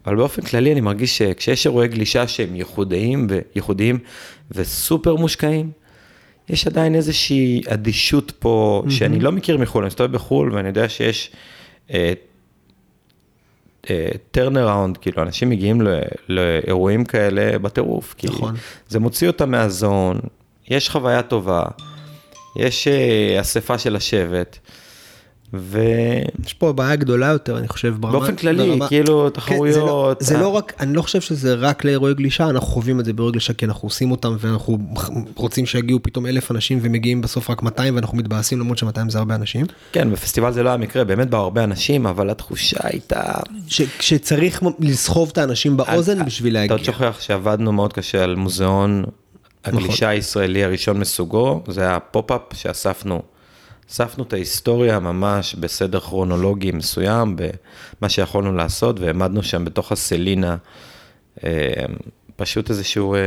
אבל 0.07 0.17
באופן 0.17 0.43
כללי 0.43 0.73
אני 0.73 0.81
מרגיש 0.81 1.19
שכשיש 1.19 1.67
אירועי 1.67 1.89
גלישה 1.89 2.29
שהם 2.29 2.57
ייחודיים 2.57 3.27
וייחודיים 3.31 3.99
וסופר 4.51 5.17
מושקעים, 5.17 5.71
יש 6.49 6.67
עדיין 6.67 6.95
איזושהי 6.95 7.63
אדישות 7.69 8.33
פה, 8.39 8.83
שאני 8.89 9.21
לא 9.21 9.33
מכיר 9.33 9.59
מחו"ל, 9.59 9.83
אני 9.83 9.87
מסתובב 9.87 10.13
בחו"ל 10.13 10.53
ואני 10.55 10.69
יודע 10.69 10.89
שיש 10.89 11.33
טרנר 14.31 14.69
ראונד, 14.69 14.97
כאילו 14.97 15.23
אנשים 15.23 15.51
מגיעים 15.51 15.83
ל- 15.83 16.01
לאירועים 16.29 17.05
כאלה 17.05 17.59
בטירוף, 17.59 18.15
כי 18.19 18.27
נכון. 18.27 18.55
זה 18.89 18.99
מוציא 18.99 19.27
אותם 19.27 19.51
מהזון, 19.51 20.21
יש 20.69 20.91
חוויה 20.91 21.23
טובה, 21.23 21.63
יש 22.57 22.89
אה, 22.89 23.41
אספה 23.41 23.79
של 23.79 23.97
השבט, 23.97 24.59
ובאופן 25.55 26.47
יש 26.47 26.55
פה 26.55 26.73
בעיה 26.73 26.97
גדולה 26.97 27.27
יותר, 27.27 27.59
אני 27.59 27.69
חושב, 27.69 27.95
ברמה... 28.01 28.33
כללי, 28.33 28.69
ברמה- 28.71 28.89
כאילו 28.89 29.31
כן, 29.35 29.41
זה 29.73 29.81
לא- 29.81 29.85
תחרויות. 29.85 30.21
זה 30.21 30.35
אה, 30.37 30.41
לא 30.41 30.49
רק, 30.49 30.73
אני 30.81 30.95
לא 30.95 31.03
חושב 31.03 31.21
שזה 31.21 31.55
רק 31.55 31.85
לאירועי 31.85 32.15
גלישה, 32.15 32.51
אנחנו 32.51 32.67
חווים 32.69 33.01
את 33.01 33.05
זה 33.05 33.13
באירועי 33.13 33.33
גלישה 33.33 33.53
כי 33.53 33.65
אנחנו 33.65 33.87
עושים 33.87 34.11
אותם 34.11 34.37
ואנחנו 34.41 34.79
רוצים 35.35 35.67
שיגיעו 35.67 35.99
פתאום 36.03 36.27
אלף 36.27 36.51
אנשים 36.51 36.79
ומגיעים 36.83 37.21
בסוף 37.21 37.51
רק 37.51 37.63
200 37.63 37.95
ואנחנו 37.97 38.19
מתבאסים 38.19 38.61
למרות 38.61 38.79
ש-200 38.79 38.87
זה 39.09 39.19
הרבה 39.19 39.35
אנשים. 39.35 39.67
כן, 39.93 40.11
בפסטיבל 40.13 40.53
זה 40.53 40.63
לא 40.63 40.69
היה 40.69 40.79
מקרה, 40.79 41.05
באמת 41.05 41.31
באו 41.31 41.41
הרבה 41.41 41.65
אנשים, 41.65 42.07
אבל 42.07 42.31
התחושה 42.31 42.77
הייתה... 42.83 43.23
ש- 43.69 43.83
שצריך 44.01 44.63
לסחוב 44.81 45.29
את 45.33 45.39
האנשים 45.39 45.77
באוזן 45.77 46.25
בשביל 46.25 46.53
אתה 46.57 46.61
להגיע. 46.61 46.77
עוד 46.77 46.85
שוכח 46.85 47.17
שעבדנו 47.21 47.73
מאוד 47.73 47.93
קשה 47.93 48.25
על 48.25 48.35
מוזיאון 48.37 49.05
הגלישה 49.65 50.09
הישראלי 50.09 50.65
הראשון 50.65 51.01
מסוגו, 51.01 51.63
זה 51.69 51.81
היה 51.81 52.01
pop-up 52.01 52.43
שאספנו. 52.55 53.23
אספנו 53.91 54.25
את 54.25 54.33
ההיסטוריה 54.33 54.99
ממש 54.99 55.55
בסדר 55.55 56.01
כרונולוגי 56.01 56.73
מסוים, 56.73 57.37
במה 57.37 58.09
שיכולנו 58.09 58.53
לעשות, 58.53 59.01
והעמדנו 59.01 59.43
שם 59.43 59.65
בתוך 59.65 59.93
הסלינה, 59.93 60.57
אה, 61.45 61.73
פשוט 62.37 62.71
איזשהו 62.71 63.15
אה, 63.15 63.21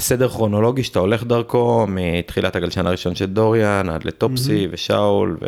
סדר 0.00 0.28
כרונולוגי 0.28 0.84
שאתה 0.84 0.98
הולך 0.98 1.24
דרכו, 1.24 1.86
מתחילת 1.88 2.56
הגלשן 2.56 2.86
הראשון 2.86 3.14
של 3.14 3.26
דוריאן, 3.26 3.88
עד 3.88 4.04
לטופסי 4.04 4.68
ושאול, 4.70 5.38
ו... 5.40 5.46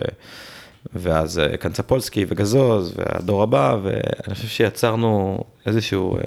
ואז 0.94 1.38
אה, 1.38 1.56
קנצפולסקי 1.56 2.24
וגזוז, 2.28 2.94
והדור 2.96 3.42
הבא, 3.42 3.76
ואני 3.82 4.34
חושב 4.34 4.48
שיצרנו 4.48 5.44
איזשהו 5.66 6.18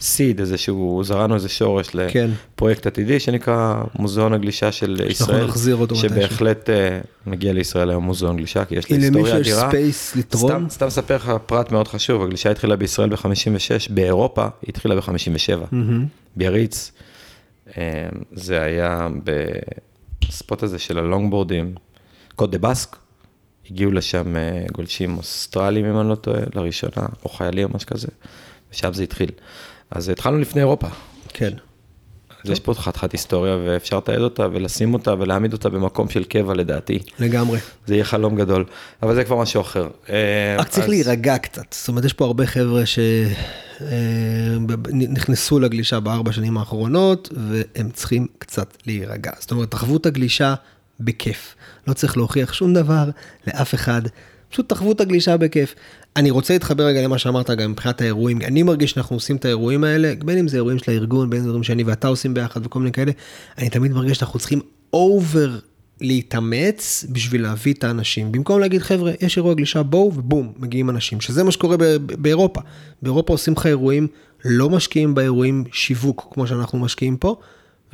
סיד, 0.00 0.40
איזשהו, 0.40 1.02
זרענו 1.04 1.34
איזה 1.34 1.48
שורש 1.48 1.88
כן. 2.10 2.30
לפרויקט 2.54 2.86
עתידי 2.86 3.20
שנקרא 3.20 3.82
מוזיאון 3.98 4.32
הגלישה 4.32 4.72
של 4.72 5.00
ישראל, 5.10 5.46
נחזיר 5.46 5.76
אותו 5.76 5.94
מתישהו. 5.94 6.16
שבהחלט 6.16 6.70
אה, 6.70 7.00
מגיע 7.26 7.52
לישראל 7.52 7.90
היום 7.90 8.04
מוזיאון 8.04 8.36
גלישה, 8.36 8.64
כי 8.64 8.74
יש 8.74 8.84
אם 8.90 8.96
היסטוריה 8.96 9.34
למישהו 9.34 9.40
יש 9.40 9.48
אדירה. 9.48 9.68
space 9.68 10.16
לתרום, 10.16 10.50
סתם, 10.50 10.66
סתם 10.70 10.86
אספר 10.86 11.16
לך 11.16 11.32
פרט 11.46 11.72
מאוד 11.72 11.88
חשוב, 11.88 12.22
הגלישה 12.22 12.50
התחילה 12.50 12.76
בישראל 12.76 13.08
ב-56, 13.08 13.90
באירופה 13.90 14.42
היא 14.42 14.68
התחילה 14.68 14.96
ב-57, 14.96 15.56
מהמם. 15.72 16.06
ביריץ. 16.36 16.92
אה, 17.78 18.08
זה 18.32 18.62
היה 18.62 19.08
בספוט 20.28 20.62
הזה 20.62 20.78
של 20.78 20.98
הלונגבורדים, 20.98 21.74
Côte 22.36 22.52
des 22.52 22.58
Basques, 22.58 22.96
הגיעו 23.70 23.92
לשם 23.92 24.36
אה, 24.36 24.64
גולשים 24.72 25.18
אוסטרלים, 25.18 25.84
אם 25.84 26.00
אני 26.00 26.08
לא 26.08 26.14
טועה, 26.14 26.40
לראשונה, 26.54 27.06
או 27.24 27.28
חיילים 27.28 27.68
או 27.68 27.76
משהו 27.76 27.88
כזה, 27.88 28.08
ושם 28.72 28.92
זה 28.92 29.02
התחיל. 29.02 29.30
אז 29.94 30.08
התחלנו 30.08 30.38
לפני 30.38 30.60
אירופה. 30.60 30.86
כן. 31.28 31.50
אז 32.44 32.50
יש 32.50 32.60
פה 32.60 32.74
חתיכת 32.74 33.12
היסטוריה 33.12 33.56
ואפשר 33.64 33.96
לתעד 33.96 34.20
אותה 34.20 34.46
ולשים 34.52 34.94
אותה 34.94 35.14
ולהעמיד 35.18 35.52
אותה 35.52 35.68
במקום 35.68 36.08
של 36.08 36.24
קבע 36.24 36.54
לדעתי. 36.54 36.98
לגמרי. 37.18 37.58
זה 37.86 37.94
יהיה 37.94 38.04
חלום 38.04 38.36
גדול, 38.36 38.64
אבל 39.02 39.14
זה 39.14 39.24
כבר 39.24 39.36
משהו 39.36 39.60
אחר. 39.60 39.88
אה, 40.08 40.56
רק 40.58 40.68
צריך 40.68 40.88
להירגע 40.88 41.38
קצת, 41.38 41.62
זאת 41.70 41.88
אומרת 41.88 42.04
יש 42.04 42.12
פה 42.12 42.24
הרבה 42.24 42.46
חבר'ה 42.46 42.82
שנכנסו 43.80 45.58
לגלישה 45.60 46.00
בארבע 46.00 46.32
שנים 46.32 46.58
האחרונות 46.58 47.28
והם 47.48 47.90
צריכים 47.90 48.26
קצת 48.38 48.76
להירגע. 48.86 49.30
זאת 49.38 49.50
אומרת, 49.50 49.70
תחוו 49.70 49.96
את 49.96 50.06
הגלישה 50.06 50.54
בכיף. 51.00 51.54
לא 51.86 51.92
צריך 51.92 52.16
להוכיח 52.16 52.52
שום 52.52 52.74
דבר 52.74 53.10
לאף 53.46 53.74
אחד, 53.74 54.02
פשוט 54.50 54.68
תחוו 54.68 54.92
את 54.92 55.00
הגלישה 55.00 55.36
בכיף. 55.36 55.74
אני 56.16 56.30
רוצה 56.30 56.54
להתחבר 56.54 56.84
רגע 56.84 57.02
למה 57.02 57.18
שאמרת 57.18 57.50
גם 57.50 57.70
מבחינת 57.70 58.00
האירועים, 58.00 58.42
אני 58.42 58.62
מרגיש 58.62 58.90
שאנחנו 58.90 59.16
עושים 59.16 59.36
את 59.36 59.44
האירועים 59.44 59.84
האלה, 59.84 60.12
בין 60.24 60.38
אם 60.38 60.48
זה 60.48 60.56
אירועים 60.56 60.78
של 60.78 60.90
הארגון, 60.90 61.30
בין 61.30 61.38
אם 61.38 61.42
זה 61.42 61.48
אירועים 61.48 61.62
שאני 61.62 61.82
ואתה 61.82 62.08
עושים 62.08 62.34
ביחד 62.34 62.66
וכל 62.66 62.78
מיני 62.78 62.92
כאלה, 62.92 63.12
אני 63.58 63.70
תמיד 63.70 63.92
מרגיש 63.92 64.18
שאנחנו 64.18 64.38
צריכים 64.38 64.60
over 64.92 65.58
להתאמץ 66.00 67.04
בשביל 67.12 67.42
להביא 67.42 67.72
את 67.72 67.84
האנשים. 67.84 68.32
במקום 68.32 68.60
להגיד, 68.60 68.82
חבר'ה, 68.82 69.12
יש 69.20 69.36
אירוע 69.36 69.54
גלישה, 69.54 69.82
בואו 69.82 70.12
ובום, 70.14 70.52
מגיעים 70.58 70.90
אנשים. 70.90 71.20
שזה 71.20 71.42
מה 71.42 71.52
שקורה 71.52 71.76
באירופה. 72.18 72.60
באירופה 73.02 73.32
עושים 73.32 73.54
לך 73.54 73.66
אירועים, 73.66 74.06
לא 74.44 74.70
משקיעים 74.70 75.14
באירועים 75.14 75.64
שיווק 75.72 76.28
כמו 76.34 76.46
שאנחנו 76.46 76.78
משקיעים 76.78 77.16
פה, 77.16 77.36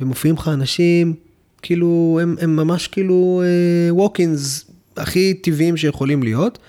ומופיעים 0.01 0.35
לך 0.35 0.47
אנשים, 0.47 1.13
כאילו, 1.61 2.19
הם, 2.21 2.35
הם 2.41 2.55
ממש 2.55 2.87
כאילו 2.87 3.43
walk-ins 3.89 4.65
הכי 4.97 5.33
טבעיים 5.33 5.77
שיכולים 5.77 6.23
להיות. 6.23 6.59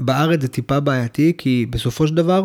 ובארץ 0.00 0.40
זה 0.42 0.48
טיפה 0.48 0.80
בעייתי, 0.80 1.32
כי 1.38 1.66
בסופו 1.70 2.06
של 2.06 2.14
דבר, 2.14 2.44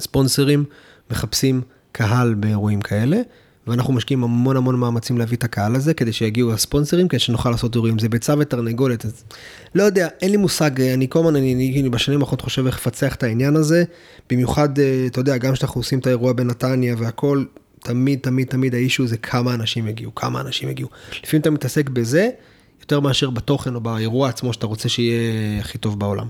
ספונסרים 0.00 0.64
מחפשים 1.10 1.60
קהל 1.92 2.34
באירועים 2.34 2.80
כאלה, 2.80 3.20
ואנחנו 3.66 3.92
משקיעים 3.92 4.24
המון 4.24 4.56
המון 4.56 4.74
מאמצים 4.74 5.18
להביא 5.18 5.36
את 5.36 5.44
הקהל 5.44 5.76
הזה, 5.76 5.94
כדי 5.94 6.12
שיגיעו 6.12 6.52
הספונסרים, 6.52 7.08
כדי 7.08 7.18
שנוכל 7.18 7.50
לעשות 7.50 7.74
אירועים. 7.74 7.98
זה 7.98 8.08
ביצה 8.08 8.34
ותרנגולת, 8.38 9.04
אז 9.04 9.24
לא 9.74 9.82
יודע, 9.82 10.08
אין 10.22 10.30
לי 10.30 10.36
מושג, 10.36 10.80
אני 10.80 11.06
כל 11.08 11.18
הזמן, 11.18 11.36
אני, 11.36 11.54
אני, 11.54 11.80
אני 11.80 11.90
בשנים 11.90 12.20
האחרונות 12.20 12.40
חושב 12.40 12.66
איך 12.66 12.76
לפצח 12.76 13.14
את 13.14 13.22
העניין 13.22 13.56
הזה, 13.56 13.84
במיוחד, 14.30 14.78
אה, 14.78 15.04
אתה 15.06 15.20
יודע, 15.20 15.36
גם 15.36 15.52
כשאנחנו 15.52 15.80
עושים 15.80 15.98
את 15.98 16.06
האירוע 16.06 16.32
בנתניה 16.32 16.94
והכל, 16.98 17.44
תמיד, 17.80 18.18
תמיד, 18.22 18.48
תמיד 18.48 18.74
האישו 18.74 19.06
זה 19.06 19.16
כמה 19.16 19.54
אנשים 19.54 19.88
יגיעו, 19.88 20.14
כמה 20.14 20.40
אנשים 20.40 20.68
יגיעו. 20.68 20.88
לפעמים 21.22 21.40
אתה 21.40 21.50
מתעסק 21.50 21.88
בזה, 21.88 22.30
יותר 22.80 23.00
מאשר 23.00 23.30
בתוכן 23.30 23.74
או 23.74 23.80
באירוע 23.80 24.28
עצמו 24.28 24.52
שאתה 24.52 24.66
רוצה 24.66 24.88
שיהיה 24.88 25.60
הכי 25.60 25.78
טוב 25.78 25.98
בעולם. 25.98 26.26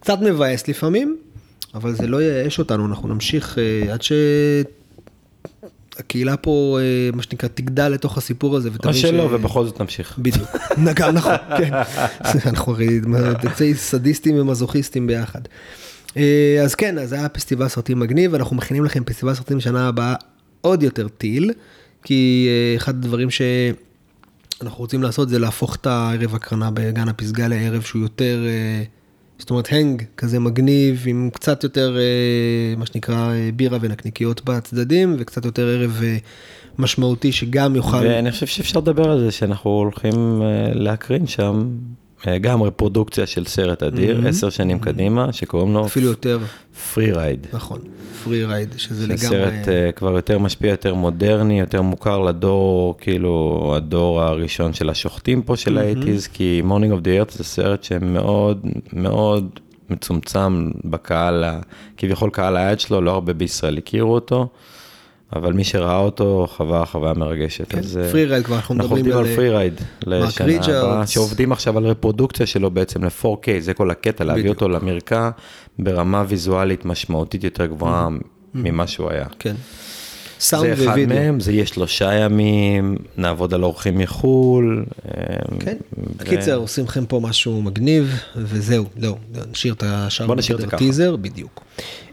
קצת 0.00 0.18
מבאס 0.20 0.68
לפעמים, 0.68 1.16
אבל 1.74 1.94
זה 1.94 2.06
לא 2.06 2.22
ייאש 2.22 2.58
אותנו, 2.58 2.86
אנחנו 2.86 3.08
נמשיך 3.08 3.58
אה, 3.58 3.92
עד 3.92 4.00
שהקהילה 5.96 6.36
פה, 6.36 6.78
אה, 6.80 7.10
מה 7.14 7.22
שנקרא, 7.22 7.48
תגדל 7.54 7.88
לתוך 7.88 8.18
הסיפור 8.18 8.56
הזה. 8.56 8.70
או 8.86 8.94
שלא, 8.94 9.22
ובכל 9.22 9.64
זאת 9.64 9.80
נמשיך. 9.80 10.18
בדיוק, 10.18 10.48
גם 10.94 11.14
נכון, 11.18 11.34
כן. 11.58 11.70
אנחנו 12.48 12.72
הרי 12.72 13.00
יוצאי 13.44 13.74
סדיסטים 13.74 14.40
ומזוכיסטים 14.40 15.06
ביחד. 15.06 15.40
אה, 16.16 16.60
אז 16.64 16.74
כן, 16.74 16.98
אז 16.98 17.12
היה 17.12 17.28
פסטיבל 17.28 17.68
סרטים 17.68 17.98
מגניב, 17.98 18.34
אנחנו 18.34 18.56
מכינים 18.56 18.84
לכם 18.84 19.04
פסטיבל 19.04 19.34
סרטים 19.34 19.60
שנה 19.60 19.88
הבאה 19.88 20.14
עוד 20.60 20.82
יותר 20.82 21.08
טיל, 21.08 21.52
כי 22.02 22.48
אחד 22.76 22.94
הדברים 22.94 23.30
שאנחנו 24.58 24.78
רוצים 24.78 25.02
לעשות 25.02 25.28
זה 25.28 25.38
להפוך 25.38 25.76
את 25.76 25.86
הערב 25.86 26.34
הקרנה 26.34 26.70
בגן 26.70 27.08
הפסגה 27.08 27.48
לערב 27.48 27.82
שהוא 27.82 28.02
יותר, 28.02 28.44
אה, 28.46 28.82
זאת 29.38 29.50
אומרת 29.50 29.68
hang 29.70 30.02
כזה 30.16 30.38
מגניב, 30.38 31.04
עם 31.06 31.30
קצת 31.32 31.64
יותר, 31.64 31.96
אה, 31.98 32.74
מה 32.76 32.86
שנקרא, 32.86 33.32
אה, 33.32 33.50
בירה 33.56 33.78
ונקניקיות 33.80 34.44
בצדדים, 34.44 35.16
וקצת 35.18 35.44
יותר 35.44 35.66
ערב 35.66 36.00
משמעותי 36.78 37.32
שגם 37.32 37.76
יוכל... 37.76 37.96
ואני 37.96 38.30
חושב 38.30 38.46
שאפשר 38.46 38.80
לדבר 38.80 39.10
על 39.10 39.20
זה 39.20 39.30
שאנחנו 39.30 39.70
הולכים 39.70 40.42
להקרין 40.74 41.26
שם 41.26 41.68
גם 42.40 42.62
רפרודוקציה 42.62 43.26
של 43.26 43.44
סרט 43.44 43.82
אדיר, 43.82 44.26
עשר 44.28 44.50
שנים 44.50 44.78
קדימה, 44.78 45.32
שקוראים 45.32 45.74
לו 45.74 45.86
אפילו 45.86 46.06
יותר, 46.06 46.38
Free 46.94 47.12
Ride. 47.12 47.46
נכון, 47.52 47.78
Free 48.24 48.44
Ride, 48.44 48.74
שזה 48.76 48.94
זה 48.94 49.06
לגמרי... 49.06 49.18
סרט 49.18 49.68
אה, 49.68 49.92
כבר 49.92 50.12
יותר 50.12 50.38
משפיע, 50.38 50.70
יותר 50.70 50.94
מודרני, 50.94 51.60
יותר 51.60 51.82
מוכר 51.82 52.18
לדור, 52.18 52.94
כאילו 53.00 53.72
הדור 53.76 54.22
הראשון 54.22 54.72
של 54.72 54.90
השוחטים 54.90 55.42
פה 55.42 55.56
של 55.56 55.78
ה 55.78 55.83
eighties, 55.83 56.26
כי 56.26 56.60
Morning 56.64 56.92
of 56.92 57.00
the 57.00 57.10
Earth 57.10 57.36
זה 57.36 57.44
סרט 57.44 57.84
שמאוד 57.84 58.66
מאוד 58.92 59.60
מצומצם 59.90 60.70
בקהל, 60.84 61.44
כביכול 61.96 62.30
קהל 62.30 62.56
היעד 62.56 62.80
שלו, 62.80 63.00
לא 63.00 63.10
הרבה 63.10 63.32
בישראל 63.32 63.78
הכירו 63.78 64.14
אותו, 64.14 64.48
אבל 65.36 65.52
מי 65.52 65.64
שראה 65.64 65.98
אותו 65.98 66.46
חווה 66.50 66.86
חוויה 66.86 67.12
מרגשת. 67.14 67.68
כן, 67.68 67.78
אז, 67.78 67.98
אה, 67.98 68.10
Free 68.10 68.24
Ride 68.24 68.44
כבר 68.44 68.56
אנחנו 68.56 68.74
אנחנו 68.74 68.96
מדברים 68.96 69.12
עובדים 69.12 69.24
על 69.24 69.30
על, 69.30 69.36
Free 69.36 69.50
Ride 69.50 69.80
לשנה 70.06 70.54
הבאה. 70.64 71.06
שעובדים 71.06 71.52
עכשיו 71.52 71.78
על 71.78 71.86
רפרודוקציה 71.86 72.46
שלו 72.46 72.70
בעצם 72.70 73.04
ל-4K, 73.04 73.46
זה 73.60 73.74
כל 73.74 73.90
הקטע, 73.90 74.24
להביא 74.24 74.42
בדיוק. 74.42 74.54
אותו 74.54 74.68
למרקע 74.68 75.30
ברמה 75.78 76.24
ויזואלית 76.28 76.84
משמעותית 76.84 77.44
יותר 77.44 77.66
גבוהה 77.66 78.08
ממה 78.54 78.86
שהוא 78.86 79.10
היה. 79.10 79.26
כן. 79.38 79.54
זה 80.40 80.72
אחד 80.72 80.82
ווידאו. 80.86 81.14
מהם, 81.14 81.40
זה 81.40 81.52
יהיה 81.52 81.66
שלושה 81.66 82.14
ימים, 82.14 82.96
נעבוד 83.16 83.54
על 83.54 83.64
אורחים 83.64 83.98
מחו"ל. 83.98 84.84
אה, 85.04 85.36
כן, 85.60 85.76
ו- 85.98 86.18
בקיצר, 86.18 86.56
עושים 86.56 86.84
לכם 86.84 87.06
פה 87.06 87.20
משהו 87.20 87.62
מגניב, 87.62 88.20
וזהו, 88.36 88.84
לא, 88.98 89.16
נשאיר 89.52 89.74
את 89.74 89.82
השאר 89.86 90.26
בוא 90.26 90.34
נשאיר 90.34 90.56
את 90.56 90.60
זה 90.60 90.66
ככה. 90.66 90.76
טיזר, 90.76 91.16
בדיוק. 91.16 91.62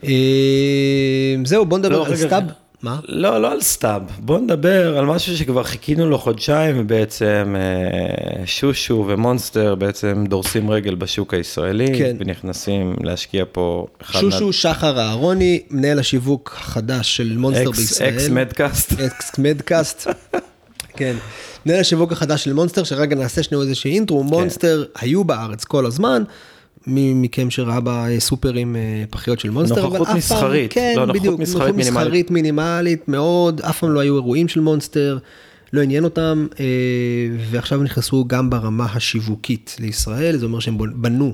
אה, 0.03 1.35
זהו, 1.45 1.65
בוא 1.65 1.77
נדבר 1.77 1.97
לא, 1.97 2.05
על 2.05 2.15
Stab. 2.15 2.43
מה? 2.85 2.99
לא, 3.07 3.41
לא 3.41 3.51
על 3.51 3.61
Stab, 3.61 4.01
בוא 4.19 4.39
נדבר 4.39 4.97
על 4.97 5.05
משהו 5.05 5.37
שכבר 5.37 5.63
חיכינו 5.63 6.09
לו 6.09 6.17
חודשיים, 6.17 6.75
ובעצם 6.79 7.55
אה, 7.57 8.45
שושו 8.45 9.05
ו 9.07 9.16
Monster 9.16 9.75
בעצם 9.75 10.23
דורכים 10.29 10.71
רגל 10.71 10.95
בשוק 10.95 11.33
הישראלי, 11.33 11.97
כן. 11.97 12.15
ונכנסים 12.19 12.95
להשקיע 13.03 13.43
פה 13.51 13.87
שושו 14.11 14.53
שחר 14.53 14.99
אהרוני, 14.99 15.61
מנהל 15.69 15.99
השיווק 15.99 16.55
החדש 16.59 17.17
של 17.17 17.37
Monster 17.37 17.69
ex- 17.69 17.77
בישראל. 17.77 18.09
אקס 18.13 18.29
מדקאסט. 18.29 18.91
אקס 19.07 19.39
מדקאסט. 19.39 20.07
כן. 20.97 21.15
מנהל 21.65 21.79
השיווק 21.79 22.11
החדש 22.11 22.43
של 22.43 22.53
Monster, 22.53 22.83
שרגע 22.83 23.15
נעשה 23.15 23.43
שנייה 23.43 23.63
איזושהי 23.63 23.91
intro, 23.91 24.21
כן. 24.21 24.27
Monster 24.27 24.83
היו 24.99 25.23
בארץ 25.23 25.63
כל 25.63 25.85
הזמן. 25.85 26.23
מי 26.87 27.13
מכם 27.13 27.49
שראה 27.49 27.79
בסופרים 27.83 28.75
אה, 28.75 29.03
פחיות 29.09 29.39
של 29.39 29.49
Monster, 29.49 29.73
אבל 29.75 29.83
נוכחות 29.83 30.01
אף 30.01 30.07
פעם, 30.07 30.17
מסחרית, 30.17 30.73
כן, 30.73 30.93
לא, 30.95 31.05
נוכחות 31.05 31.21
בדיוק, 31.21 31.39
מסחרית 31.39 31.61
נוכחות 31.61 31.75
מינימלית. 31.75 32.03
מסחרית 32.03 32.31
מינימלית 32.31 33.07
מאוד, 33.07 33.61
אף 33.61 33.79
פעם 33.79 33.91
לא 33.91 33.99
היו 33.99 34.15
אירועים 34.15 34.47
של 34.47 34.59
Monster, 34.59 35.17
לא 35.73 35.81
עניין 35.81 36.03
אותם, 36.03 36.47
אה, 36.59 36.65
ועכשיו 37.51 37.83
נכנסו 37.83 38.25
גם 38.27 38.49
ברמה 38.49 38.85
השיווקית 38.93 39.75
לישראל, 39.79 40.37
זה 40.37 40.45
אומר 40.45 40.59
שהם 40.59 40.77
בנו 40.95 41.33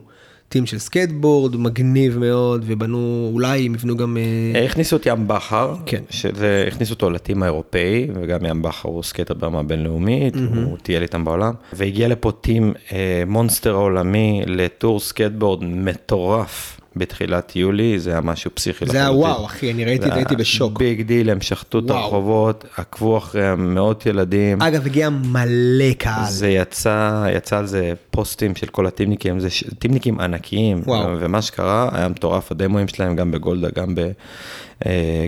team 0.51 0.65
של 0.65 0.79
סקייטבורד, 0.79 1.55
מגניב 1.55 2.17
מאוד, 2.17 2.63
ובנו, 2.67 3.29
אולי 3.33 3.65
הם 3.65 3.75
יבנו 3.75 3.97
גם... 3.97 4.17
אה, 4.55 4.65
הכניסו 4.65 4.95
את 4.95 5.05
ים 5.05 5.27
בכר, 5.27 5.75
כן. 5.85 6.01
שזה, 6.09 6.65
הכניסו 6.67 6.93
אותו 6.93 7.09
ל 7.09 7.16
team 7.16 7.43
האירופאי, 7.43 8.07
וגם 8.13 8.45
ים 8.45 8.61
בכר 8.61 8.89
הוא 8.89 9.03
skater 9.03 9.33
ברמה 9.33 9.63
בינלאומית, 9.63 10.35
הוא 10.35 10.77
טייל 10.77 11.01
איתם 11.01 11.25
בעולם, 11.25 11.53
והגיע 11.73 12.07
לפה 12.07 12.31
team 12.41 12.73
אה, 12.91 13.23
Monster 13.27 13.73
העולמי 13.73 14.41
ל 14.45 14.56
tour 14.56 14.99
skateboard 14.99 15.63
מטורף 15.63 16.80
בתחילת 16.95 17.55
יולי, 17.55 17.99
זה 17.99 18.11
היה 18.11 18.21
משהו 18.21 18.51
פסיכי 18.53 18.85
זה 18.85 18.97
היה 18.97 19.11
וואו, 19.11 19.45
אחי, 19.45 19.71
אני 19.71 19.85
ראיתי, 19.85 20.11
הייתי 20.11 20.35
בשוק. 20.35 20.79
big 20.79 21.01
deal, 21.01 21.29
הם 21.29 21.41
שחטו 21.41 21.79
את. 21.79 21.89
הרחובות, 21.89 22.65
עקבו 22.77 23.17
אחריהם 23.17 23.75
מאות 23.75 24.05
ילדים. 24.05 24.61
אגב, 24.61 24.85
הגיע 24.85 25.09
מלא 25.09 25.93
קהל. 25.97 26.25
זה 26.29 26.49
יצא, 26.49 27.25
יצא 27.35 27.57
על 27.57 27.65
זה 27.65 27.93
פוסטים 28.11 28.55
של 28.55 28.67
כל 28.67 28.87
ה 28.87 28.92
team 28.92 29.11
ניקים, 29.11 29.39
זה 29.39 29.49
ש- 29.49 29.63
team 29.79 29.97
ניקים 29.97 30.19
ענקיים, 30.19 30.81
וואו. 30.85 31.15
ומה 31.19 31.41
שקרה 31.41 31.89
היה 31.93 32.07
מטורף, 32.07 32.51
הדמואים 32.51 32.87
שלהם 32.87 33.15
גם 33.15 33.31
בגולדה, 33.31 33.67
גם, 33.75 33.95
ב, 33.95 34.11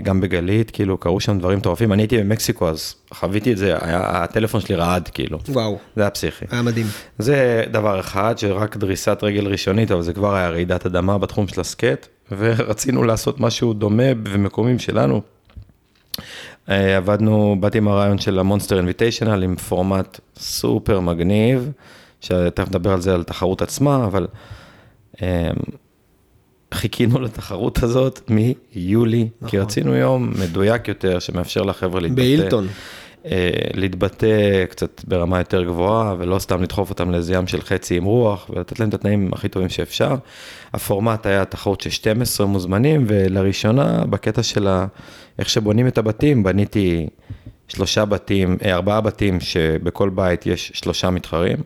גם 0.02 0.20
בגלית, 0.20 0.70
כאילו 0.70 0.98
קרו 0.98 1.20
שם 1.20 1.38
דברים 1.38 1.58
מטורפים, 1.58 1.92
אני 1.92 2.02
הייתי 2.02 2.18
במקסיקו 2.18 2.68
אז 2.68 2.94
חוויתי 3.14 3.52
את 3.52 3.58
זה, 3.58 3.76
היה, 3.80 4.00
הטלפון 4.04 4.60
שלי 4.60 4.74
רעד 4.74 5.08
כאילו, 5.08 5.38
וואו, 5.48 5.78
זה 5.96 6.02
היה 6.02 6.10
פסיכי. 6.10 6.44
היה 6.50 6.62
מדהים. 6.62 6.86
זה 7.18 7.64
דבר 7.70 8.00
אחד, 8.00 8.34
שרק 8.38 8.76
דריסת 8.76 9.18
רגל 9.22 9.46
ראשונית, 9.46 9.90
אבל 9.90 10.02
זה 10.02 10.12
כבר 10.12 10.34
היה 10.34 10.48
רעידת 10.48 10.86
אדמה 10.86 11.18
בתחום 11.18 11.48
של 11.48 11.60
הסקט, 11.60 12.06
ורצינו 12.38 13.04
לעשות 13.04 13.40
משהו 13.40 13.72
דומה 13.72 14.12
ומקומים 14.24 14.78
שלנו. 14.78 15.20
אה, 16.68 16.96
עבדנו, 16.96 17.56
באתי 17.60 17.78
עם 17.78 17.88
הרעיון 17.88 18.18
של 18.18 18.38
המונסטר 18.38 18.76
אינביטיישנל 18.76 19.42
עם 19.42 19.56
פורמט 19.56 20.20
סופר 20.36 21.00
מגניב, 21.00 21.70
שתכף 22.20 22.68
נדבר 22.68 22.92
על 22.92 23.00
זה, 23.00 23.14
על 23.14 23.20
התחרות 23.20 23.62
עצמה, 23.62 24.04
אבל 24.04 24.26
אה, 25.22 25.50
חיכינו 26.74 27.20
לתחרות 27.20 27.82
הזאת 27.82 28.30
מיולי, 28.30 29.28
כי 29.46 29.58
רצינו 29.58 29.94
יום 29.94 30.32
מדויק 30.38 30.88
יותר, 30.88 31.18
שמאפשר 31.18 31.62
לחבר'ה 31.62 32.00
להתבטא. 32.00 32.22
בהילטון. 32.22 32.66
אה, 33.26 33.50
להתבטא 33.74 34.64
קצת 34.70 35.04
ברמה 35.08 35.38
יותר 35.38 35.64
גבוהה, 35.64 36.14
ולא 36.18 36.38
סתם 36.38 36.62
לדחוף 36.62 36.90
אותם 36.90 37.10
לאיזה 37.10 37.34
ים 37.34 37.46
של 37.46 37.62
חצי 37.62 37.96
עם 37.96 38.04
רוח, 38.04 38.50
ולתת 38.50 38.80
להם 38.80 38.88
את 38.88 38.94
התנאים 38.94 39.30
הכי 39.32 39.48
טובים 39.48 39.68
שאפשר. 39.68 40.14
הפורמט 40.72 41.26
היה 41.26 41.44
תחרות 41.44 41.80
של 41.80 41.90
12 41.90 42.46
מוזמנים, 42.46 43.04
ולראשונה, 43.08 44.04
בקטע 44.10 44.42
של 44.42 44.66
ה... 44.66 44.86
איך 45.38 45.50
שבונים 45.50 45.86
את 45.86 45.98
הבתים, 45.98 46.42
בניתי 46.42 47.06
שלושה 47.68 48.04
בתים, 48.04 48.56
אה, 48.64 48.74
ארבעה 48.74 49.00
בתים 49.00 49.40
שבכל 49.40 50.08
בית 50.08 50.46
יש 50.46 50.72
שלושה 50.74 51.10
מתחרים, 51.10 51.56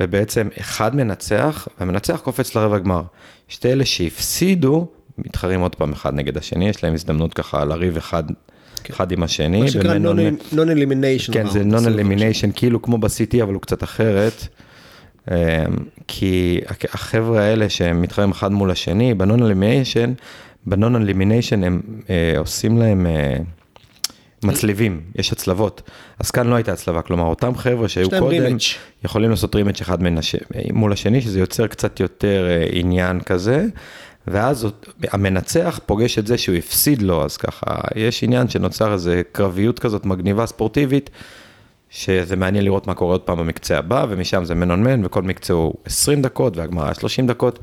ובעצם 0.00 0.48
אחד 0.60 0.96
מנצח, 0.96 1.68
והמנצח 1.80 2.20
קופץ 2.20 2.54
לרבע 2.54 2.78
גמר. 2.78 3.02
שתי 3.48 3.72
אלה 3.72 3.84
שהפסידו, 3.84 4.86
מתחרים 5.18 5.60
עוד 5.60 5.74
פעם 5.74 5.92
אחד 5.92 6.14
נגד 6.14 6.38
השני, 6.38 6.68
יש 6.68 6.84
להם 6.84 6.94
הזדמנות 6.94 7.34
ככה 7.34 7.64
לריב 7.64 7.96
אחד, 7.96 8.24
אחד 8.90 9.12
עם 9.12 9.22
השני. 9.22 9.60
מה 9.60 9.68
שנקרא 9.68 9.98
non-elimination. 10.52 11.32
כן, 11.32 11.48
זה 11.48 11.62
elimination, 11.62 12.52
כאילו 12.54 12.82
כמו 12.82 12.98
ב-CT, 12.98 13.42
אבל 13.42 13.54
הוא 13.54 13.62
קצת 13.62 13.82
אחרת. 13.82 14.46
אמ, 15.30 15.36
כי 16.08 16.60
החבר'ה 16.92 17.42
האלה 17.42 17.68
שהם 17.68 18.02
מתחרים 18.02 18.30
אחד 18.30 18.52
מול 18.52 18.70
השני, 18.70 19.14
ב-non 19.14 19.38
elimination, 19.38 20.22
ב-non 20.66 20.76
elimination 20.76 21.64
הם 21.64 21.80
אה, 22.10 22.38
עושים 22.38 22.78
להם 22.78 23.06
אה, 23.06 23.36
מצליבים, 24.44 25.00
יש 25.16 25.32
הצלבות. 25.32 25.82
אז 26.18 26.30
כאן 26.30 26.46
לא 26.46 26.54
הייתה 26.54 26.72
הצלבה, 26.72 27.02
כלומר, 27.02 27.24
אותם 27.24 27.56
חבר'ה 27.56 27.88
שהיו 27.88 28.10
קודם, 28.10 28.22
rematch. 28.26 28.60
יכולים 29.04 29.30
לעשות 29.30 29.54
rematch 29.54 29.80
אחד 29.80 30.02
מן 30.02 30.18
הש... 30.18 30.36
מול 30.72 30.92
השני, 30.92 31.20
שזה 31.20 31.40
יוצר 31.40 31.66
קצת 31.66 32.00
יותר 32.00 32.46
אה, 32.50 32.66
עניין 32.72 33.20
כזה. 33.20 33.66
ואז 34.26 34.66
המנצח 35.12 35.80
פוגש 35.86 36.18
את 36.18 36.26
זה 36.26 36.38
שהוא 36.38 36.56
הפסיד 36.56 37.02
לו, 37.02 37.24
אז 37.24 37.36
ככה, 37.36 37.64
יש 37.96 38.24
עניין 38.24 38.48
שנוצר 38.48 38.92
איזה 38.92 39.22
קרביות 39.32 39.78
כזאת 39.78 40.06
מגניבה 40.06 40.46
ספורטיבית, 40.46 41.10
שזה 41.90 42.36
מעניין 42.36 42.64
לראות 42.64 42.86
מה 42.86 42.94
קורה 42.94 43.14
עוד 43.14 43.20
פעם 43.20 43.38
במקצה 43.38 43.78
הבא, 43.78 44.06
ומשם 44.08 44.44
זה 44.44 44.54
man 44.54 44.70
on 44.70 44.82
man, 44.84 45.04
וכל 45.04 45.22
מקצה 45.22 45.52
הוא 45.52 45.74
20 45.84 46.22
דקות, 46.22 46.56
והגמר 46.56 46.92
30 46.94 47.26
דקות. 47.26 47.58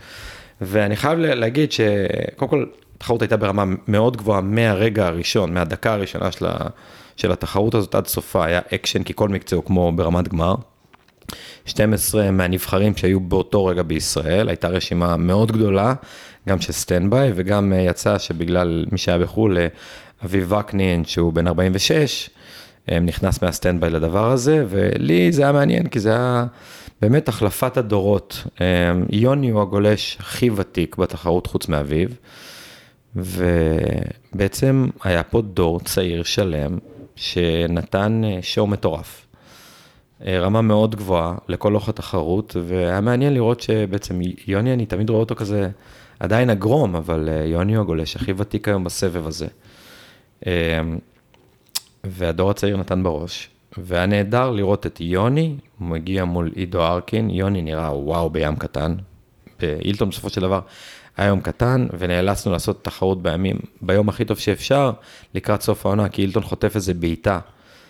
ואני 0.62 0.96
חייב 0.96 1.20
לה- 1.20 1.36
להגיד 1.36 1.72
שקודם 1.72 2.50
כל, 2.50 2.66
התחרות 3.02 3.22
הייתה 3.22 3.38
ברמה 3.38 3.64
מאוד 3.88 4.18
גבוהה 4.18 4.42
מהרגע 4.42 5.08
הראשון, 5.08 5.54
מהדקה 5.54 5.94
הראשונה 5.94 6.32
של, 6.32 6.46
ה, 6.46 6.58
של 7.16 7.32
התחרות 7.32 7.76
הזאת 7.76 7.96
עד 7.96 8.08
סופה, 8.08 8.46
היה 8.46 8.60
אקשן, 8.74 9.04
כי 9.04 9.14
כל 9.16 9.30
מקצה 9.30 9.56
הוא 9.56 9.64
כמו 9.64 9.92
ברמת 9.92 10.28
גמר. 10.28 10.56
12 11.66 12.32
מהנבחרים 12.32 12.96
שהיו 12.96 13.20
באותו 13.20 13.66
רגע 13.66 13.84
בישראל, 13.84 14.50
הייתה 14.50 14.68
רשימה 14.68 15.18
מאוד 15.18 15.52
גדולה, 15.52 15.94
גם 16.50 16.62
של 16.62 16.74
standby, 16.74 17.32
וגם 17.36 17.74
אה, 17.74 17.78
יצא 17.80 18.18
שבגלל 18.18 18.86
מי 18.92 18.98
שהיה 18.98 19.20
בחו"ל, 19.20 19.58
אה, 19.58 19.68
אביב 20.26 20.52
וקנין, 20.52 21.06
שהוא 21.06 21.34
בן 21.34 21.48
46, 21.48 22.30
אה, 22.92 23.00
נכנס 23.00 23.42
מה 23.42 23.53
standby 23.53 23.90
לדבר 23.90 24.32
הזה, 24.32 24.66
ולי 24.70 25.32
זה 25.32 25.42
היה 25.42 25.52
מעניין, 25.52 25.88
כי 25.88 26.00
זה 26.00 26.10
היה 26.10 26.46
באמת 27.02 27.28
החלפת 27.28 27.78
הדורות. 27.78 28.44
יוני 29.10 29.50
הוא 29.50 29.62
הגולש 29.62 30.18
הכי 30.20 30.50
ותיק 30.56 30.98
בתחרות 30.98 31.48
חוץ 31.48 31.68
מאביב, 31.68 32.16
ובעצם 33.16 34.88
היה 35.04 35.24
פה 35.24 35.42
דור 35.42 35.80
צעיר 35.80 36.24
שלם, 36.24 36.78
שנתן 37.16 38.22
אה, 38.26 38.40
שואו 38.42 38.68
מטורף. 38.68 39.26
אה, 40.26 40.40
רמה 40.40 40.62
מאוד 40.62 40.96
גבוהה 40.96 41.36
לכל 41.48 41.74
אורך 41.74 41.90
התחרות, 41.90 42.56
והיה 42.68 43.02
מעניין 43.02 43.34
לראות 43.34 43.62
שבעצם 43.62 44.20
יוני, 44.48 44.74
אני 44.74 44.86
תמיד 44.86 45.10
רואה 45.10 45.20
אותו 45.20 45.36
כזה, 45.36 45.70
עדיין 46.20 46.50
אגרום, 46.50 46.96
אבל 46.96 47.30
אה, 47.30 47.46
יוני 47.46 47.76
הוא 47.76 47.82
הגולש 47.82 48.16
הכי 48.16 48.34
ותיק 48.38 48.68
היום 48.68 48.84
בסבב 48.84 49.28
הזה. 49.28 49.48
אה, 50.48 50.82
והדור 52.04 52.50
הצעיר 52.50 52.78
נתן 52.78 53.04
בראש, 53.04 53.50
והיה 53.78 54.06
נהדר 54.06 54.52
לראות 54.52 54.86
את 54.86 55.02
יוני, 55.02 55.56
הוא 55.80 55.88
מגיע 55.88 56.26
מול 56.26 56.52
עידו 56.56 56.84
ארקין, 56.84 57.30
יוני 57.30 57.62
נראה 57.62 57.98
וואו 57.98 58.30
בים 58.30 58.56
קטן, 58.56 58.96
באילטון 59.60 60.10
בסופו 60.10 60.30
של 60.30 60.42
דבר 60.42 60.60
היה 61.18 61.28
יום 61.28 61.42
קטן, 61.42 61.88
ונאלצנו 62.00 62.52
לעשות 62.52 62.84
תחרות 62.84 63.22
בימים, 63.24 63.60
ביום 63.82 64.10
הכי 64.10 64.26
טוב 64.26 64.38
שאפשר, 64.38 64.92
לקראת 65.36 65.62
סוף 65.62 65.86
העונה, 65.86 66.10
כי 66.10 66.22
אילטון 66.22 66.44
חוטף 66.44 66.76
איזה 66.76 66.94
בעיטה. 66.94 67.40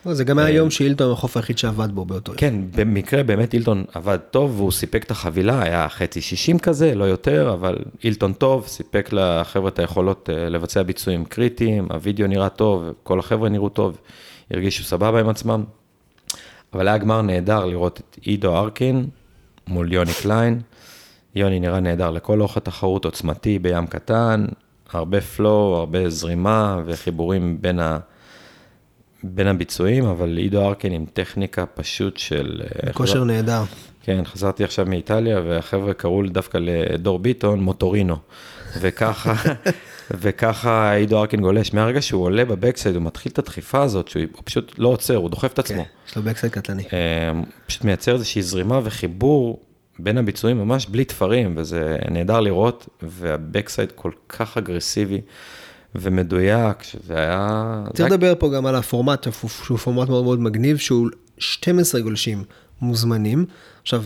לא, 0.05 0.13
זה 0.13 0.23
גם 0.23 0.39
היה 0.39 0.49
יום 0.49 0.69
שאילטון 0.69 1.11
החוף 1.11 1.37
היחיד 1.37 1.57
שעבד 1.57 1.91
בו 1.91 2.05
באותו 2.05 2.31
יום. 2.31 2.37
כן, 2.37 2.55
במקרה 2.75 3.23
באמת 3.23 3.53
אילטון 3.53 3.83
עבד 3.93 4.17
טוב 4.31 4.59
והוא 4.59 4.71
סיפק 4.71 5.03
את 5.03 5.11
החבילה, 5.11 5.63
היה 5.63 5.89
חצי 5.89 6.21
60 6.21 6.59
כזה, 6.59 6.95
לא 6.95 7.03
יותר, 7.03 7.53
אבל 7.53 7.77
אילטון 8.03 8.33
טוב, 8.33 8.67
סיפק 8.67 9.09
לחבר'ה 9.11 9.69
את 9.69 9.79
היכולות 9.79 10.29
אה, 10.33 10.49
לבצע 10.49 10.83
ביצועים 10.83 11.25
קריטיים, 11.25 11.87
הוידאו 11.91 12.27
נראה 12.27 12.49
טוב, 12.49 12.83
כל 13.03 13.19
החבר'ה 13.19 13.49
נראו 13.49 13.69
טוב, 13.69 13.97
הרגישו 14.51 14.83
סבבה 14.83 15.19
עם 15.19 15.29
עצמם. 15.29 15.63
אבל 16.73 16.87
היה 16.87 16.97
גמר 16.97 17.21
נהדר 17.21 17.65
לראות 17.65 18.01
את 18.09 18.17
עידו 18.21 18.57
ארקין 18.57 19.07
מול 19.67 19.93
יוני 19.93 20.13
קליין, 20.21 20.61
יוני 21.35 21.59
נראה 21.59 21.79
נהדר 21.79 22.11
לכל 22.11 22.41
אורך 22.41 22.57
התחרות, 22.57 23.05
עוצמתי 23.05 23.59
בים 23.59 23.87
קטן, 23.87 24.45
הרבה 24.93 25.21
flow, 25.21 25.75
הרבה 25.75 26.09
זרימה 26.09 26.81
וחיבורים 26.85 27.61
בין, 27.61 27.79
ה... 27.79 27.99
בין 29.23 29.47
הביצועים, 29.47 30.05
אבל 30.05 30.37
עידו 30.37 30.67
ארקין 30.67 30.93
עם 30.93 31.05
טכניקה 31.13 31.65
פשוט 31.65 32.17
של... 32.17 32.61
אה, 32.63 32.93
כושר 32.93 33.13
חזר... 33.13 33.23
נהדר. 33.23 33.63
כן, 34.03 34.25
חזרתי 34.25 34.63
עכשיו 34.63 34.85
מאיטליה, 34.85 35.41
והחבר'ה 35.45 35.93
קראו 35.93 36.23
דווקא 36.23 36.57
לדור 36.57 37.19
ביטון 37.19 37.59
מוטורינו. 37.59 38.15
וככה, 38.79 39.33
וככה 40.21 40.93
עידו 40.93 41.19
ארקין 41.19 41.41
גולש. 41.41 41.73
מהרגע 41.73 42.01
שהוא 42.01 42.23
עולה 42.23 42.45
ב 42.45 42.50
backside, 42.50 42.95
הוא 42.95 43.03
מתחיל 43.03 43.31
את 43.31 43.39
הדחיפה 43.39 43.81
הזאת, 43.81 44.07
שהוא 44.07 44.23
פשוט 44.43 44.75
לא 44.77 44.87
עוצר, 44.87 45.15
הוא 45.15 45.29
דוחף 45.29 45.53
את 45.53 45.59
עצמו. 45.59 45.83
כן, 45.83 45.89
יש 46.07 46.15
לו 46.15 46.21
בקסייד 46.21 46.53
קטלני. 46.53 46.83
אה, 46.93 47.31
פשוט 47.65 47.83
מייצר 47.83 48.13
איזושהי 48.13 48.41
זרימה 48.41 48.79
וחיבור 48.83 49.59
בין 50.03 50.17
הביצועים 50.17 50.57
ממש 50.57 50.85
בלי 50.85 51.05
תפרים, 51.05 51.53
וזה 51.57 51.97
נהדר 52.11 52.39
לראות, 52.39 52.89
והבקסייד 53.01 53.91
כל 53.95 54.11
כך 54.29 54.57
אגרסיבי 54.57 55.21
ומדויק, 55.95 56.83
שזה 56.83 57.17
היה... 57.17 57.83
צריך 57.93 58.11
לדבר 58.11 58.33
פה 58.39 58.49
גם 58.55 58.65
על 58.65 58.75
הפורמט, 58.75 59.27
שהוא 59.63 59.77
פורמט 59.77 60.09
מאוד 60.09 60.23
מאוד 60.23 60.39
מגניב, 60.39 60.77
שהוא 60.77 61.09
12 61.37 62.01
גולשים 62.01 62.43
מוזמנים. 62.81 63.45
עכשיו, 63.81 64.03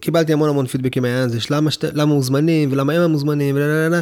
קיבלתי 0.00 0.32
המון 0.32 0.48
המון 0.48 0.66
פידבקים 0.66 1.02
מהעניין 1.02 1.24
הזה, 1.24 1.38
למה, 1.50 1.70
שת... 1.70 1.84
למה 1.84 2.14
מוזמנים 2.14 2.72
ולמה 2.72 2.92
הם 2.92 3.02
המוזמנים 3.02 3.56
ולמה... 3.56 4.00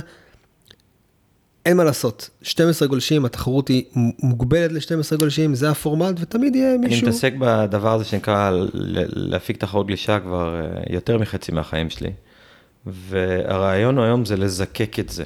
אין 1.66 1.76
מה 1.76 1.85
לעשות, 1.85 2.31
12 2.42 2.88
גולשים, 2.88 3.24
התחרות 3.24 3.68
היא 3.68 3.85
מוגבלת 4.22 4.72
ל-12 4.72 5.16
גולשים, 5.18 5.55
זה 5.55 5.70
הפורמט 5.70 6.16
ותמיד 6.20 6.57
יהיה 6.57 6.79
מישהו. 6.79 6.98
אני 6.98 7.09
מתעסק 7.09 7.33
בדבר 7.38 7.94
הזה 7.94 8.05
שנקרא 8.05 8.50
להפיק 9.12 9.57
תחרות 9.57 9.87
גלישה 9.87 10.20
כבר 10.20 10.61
אה, 10.61 10.83
יותר 10.90 11.18
מחצי 11.18 11.52
מהחיים 11.52 11.90
שלי. 11.90 12.11
והרעיון 12.87 13.98
היום 13.98 14.24
זה 14.24 14.37
לזקק 14.37 14.98
את 14.98 15.09
זה. 15.09 15.24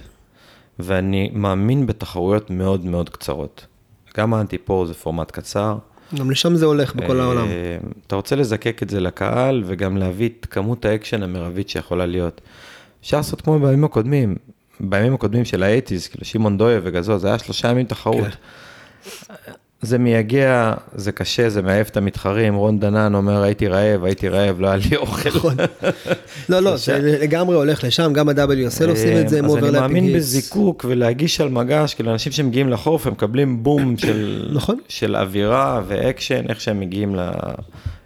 ואני 0.78 1.30
מאמין 1.32 1.86
בתחרויות 1.86 2.50
מאוד 2.50 2.84
מאוד 2.84 3.08
קצרות. 3.08 3.66
גם 4.16 4.34
האנטיפור 4.34 4.86
זה 4.86 4.94
פורמט 4.94 5.30
קצר. 5.30 5.76
גם 6.18 6.30
לשם 6.30 6.56
זה 6.56 6.66
הולך 6.66 6.94
בכל 6.94 7.18
אה, 7.18 7.24
העולם. 7.24 7.46
אתה 8.06 8.16
רוצה 8.16 8.36
לזקק 8.36 8.82
את 8.82 8.90
זה 8.90 9.00
לקהל 9.00 9.62
וגם 9.66 9.96
להביא 9.96 10.28
את 10.28 10.46
כמות 10.50 10.84
האקשן 10.84 11.22
המרבית 11.22 11.68
שיכולה 11.68 12.06
להיות. 12.06 12.40
אפשר 13.00 13.16
לעשות 13.16 13.40
כמו 13.40 13.58
בימים 13.58 13.84
הקודמים, 13.84 14.36
בימים 14.80 15.14
הקודמים 15.14 15.44
של 15.44 15.62
ה 15.62 15.67
eighties, 15.67 16.06
כאילו 16.06 16.24
שמעון 16.24 16.58
דויה 16.58 16.80
וגזו, 16.82 17.18
זה 17.18 17.28
היה 17.28 17.38
שלושה 17.38 17.68
ימים 17.68 17.86
תחרות. 17.86 18.28
כן. 19.46 19.52
זה 19.82 19.98
מייגע, 19.98 20.74
זה 20.94 21.12
קשה, 21.12 21.48
זה 21.48 21.62
מעייף 21.62 21.88
את 21.88 21.96
המתחרים, 21.96 22.54
רון 22.54 22.80
דנן 22.80 23.14
אומר 23.14 23.42
הייתי 23.42 23.68
רעב, 23.68 24.04
הייתי 24.04 24.28
רעב, 24.28 24.60
לא 24.60 24.66
היה 24.66 24.76
לי 24.76 24.96
אוכל. 24.96 25.28
נכון. 25.28 25.56
לא, 26.48 26.60
לא, 26.60 26.76
זה 26.76 27.18
לגמרי 27.22 27.56
הולך 27.56 27.84
לשם, 27.84 28.12
גם 28.12 28.28
ה-WSL 28.28 28.88
עושים 28.88 29.16
את 29.20 29.28
זה, 29.28 29.38
הם 29.38 29.44
אז 29.44 29.56
אני 29.56 29.70
מאמין 29.70 30.12
בזיקוק 30.16 30.84
ולהגיש 30.88 31.40
על 31.40 31.48
מגש, 31.48 31.94
כאילו 31.94 32.12
אנשים 32.12 32.32
שמגיעים 32.32 32.68
לחוף, 32.68 33.06
הם 33.06 33.12
מקבלים 33.12 33.62
בום 33.62 33.98
של, 33.98 34.48
נכון. 34.52 34.78
של 34.88 35.16
אווירה 35.16 35.82
ואקשן, 35.86 36.44
איך 36.48 36.60
שהם 36.60 36.80
מגיעים. 36.80 37.16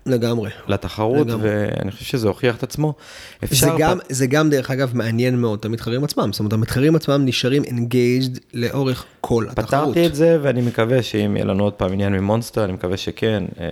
לגמרי. 0.07 0.51
לתחרות, 0.69 1.27
לגמרי. 1.27 1.49
ואני 1.49 1.91
חושב 1.91 2.05
שזה 2.05 2.29
הוכיח 2.29 2.57
את 2.57 2.63
עצמו. 2.63 2.95
זה 3.43 3.71
גם, 3.79 3.99
פ... 3.99 4.03
זה 4.09 4.27
גם 4.27 4.51
דרך 4.51 4.71
אגב 4.71 4.91
מעניין 4.97 5.37
מאוד 5.37 5.59
את 5.59 5.65
המתחרים 5.65 6.05
עצמם, 6.05 6.33
זאת 6.33 6.39
אומרת 6.41 6.53
המתחרים 6.53 6.97
עצמם 6.97 7.23
נשארים 7.25 7.65
engaged 7.65 8.39
לאורך 8.55 9.05
כל 9.21 9.45
פתרתי 9.51 9.61
התחרות. 9.61 9.93
פתרתי 9.93 10.07
את 10.07 10.15
זה 10.15 10.39
ואני 10.43 10.63
מקווה 10.63 11.03
שאם 11.03 11.37
יהיה 11.37 11.45
לנו 11.47 11.65
עוד 11.65 11.73
פעם 11.73 11.93
עניין 11.93 12.13
מ 12.13 12.18
Monster, 12.18 12.65
אני 12.65 12.73
מקווה 12.73 12.97
שכן. 12.97 13.45
אה, 13.61 13.69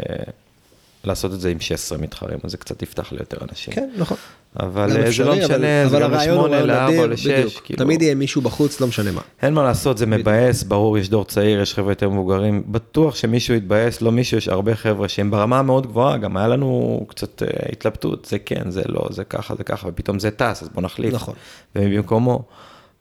לעשות 1.05 1.33
את 1.33 1.41
זה 1.41 1.51
עם 1.51 1.61
16 1.61 1.99
מתחרים, 1.99 2.39
אז 2.45 2.51
זה 2.51 2.57
קצת 2.57 2.83
יפתח 2.83 3.13
ליותר 3.13 3.37
אנשים. 3.51 3.75
כן, 3.75 3.89
נכון. 3.97 4.17
אבל 4.61 5.11
זה 5.11 5.25
לא 5.25 5.37
משנה, 5.37 5.89
זה 5.89 5.99
גם 6.01 6.13
ל-8, 6.13 6.49
ל-4 6.49 6.99
או 6.99 7.07
ל-6. 7.07 7.77
תמיד 7.77 8.03
יהיה 8.03 8.15
מישהו 8.15 8.43
בחוץ, 8.43 8.81
לא 8.81 8.87
משנה 8.87 9.11
מה. 9.11 9.21
אין 9.43 9.55
מה 9.55 9.63
לעשות, 9.63 9.99
זה 9.99 10.07
מבאס, 10.07 10.63
ברור, 10.63 10.99
יש 10.99 11.09
דור 11.09 11.25
צעיר, 11.25 11.61
יש 11.61 11.75
חבר'ה 11.75 11.93
יותר 11.93 12.09
מבוגרים. 12.11 12.63
בטוח 12.67 13.15
שמישהו 13.15 13.55
יתבאס, 13.55 14.03
לא 14.03 14.13
מישהו, 14.13 14.39
יש 14.39 14.49
הרבה 14.49 14.75
חבר'ה 14.75 15.09
שהם 15.09 15.31
ברמה 15.31 15.59
המאוד 15.59 15.87
גבוהה, 15.87 16.17
גם 16.17 16.37
היה 16.37 16.49
לנו 16.49 17.01
קצת 17.09 17.43
אה, 17.43 17.49
התלבטות, 17.73 18.25
זה 18.25 18.39
כן, 18.39 18.71
זה 18.71 18.83
לא, 18.89 19.07
זה 19.11 19.25
ככה, 19.25 19.55
זה 19.57 19.65
ככה, 19.65 19.89
ופתאום 19.89 20.19
זה 20.19 20.31
טס, 20.31 20.63
אז 20.63 20.69
בוא 20.75 20.83
נחליף. 20.83 21.15
נכון. 21.15 21.35
ובמקומו. 21.77 22.43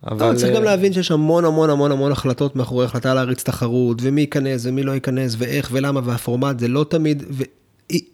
אבל 0.08 0.36
צריך 0.36 0.56
גם 0.56 0.62
אה, 0.62 0.66
להבין 0.66 0.94
שיש 0.94 1.12
המון 1.12 1.46
המון 1.46 1.70
המון 1.70 1.92
המון 1.92 2.12
החלטות 2.12 2.56
מאחורי 2.56 2.86
החלטה 2.86 3.14
להריץ 3.14 3.44
תחרות, 3.44 3.98
ומי 4.02 4.22
ייכנס 4.22 4.66
ומי 4.66 4.84
לא 4.84 4.92
ייכנס, 4.92 5.36
ואיך 5.38 5.70
ולמה, 5.72 6.02
והפורמט 6.04 6.60
זה 6.60 6.68
לא 6.68 6.86
תמיד, 6.90 7.24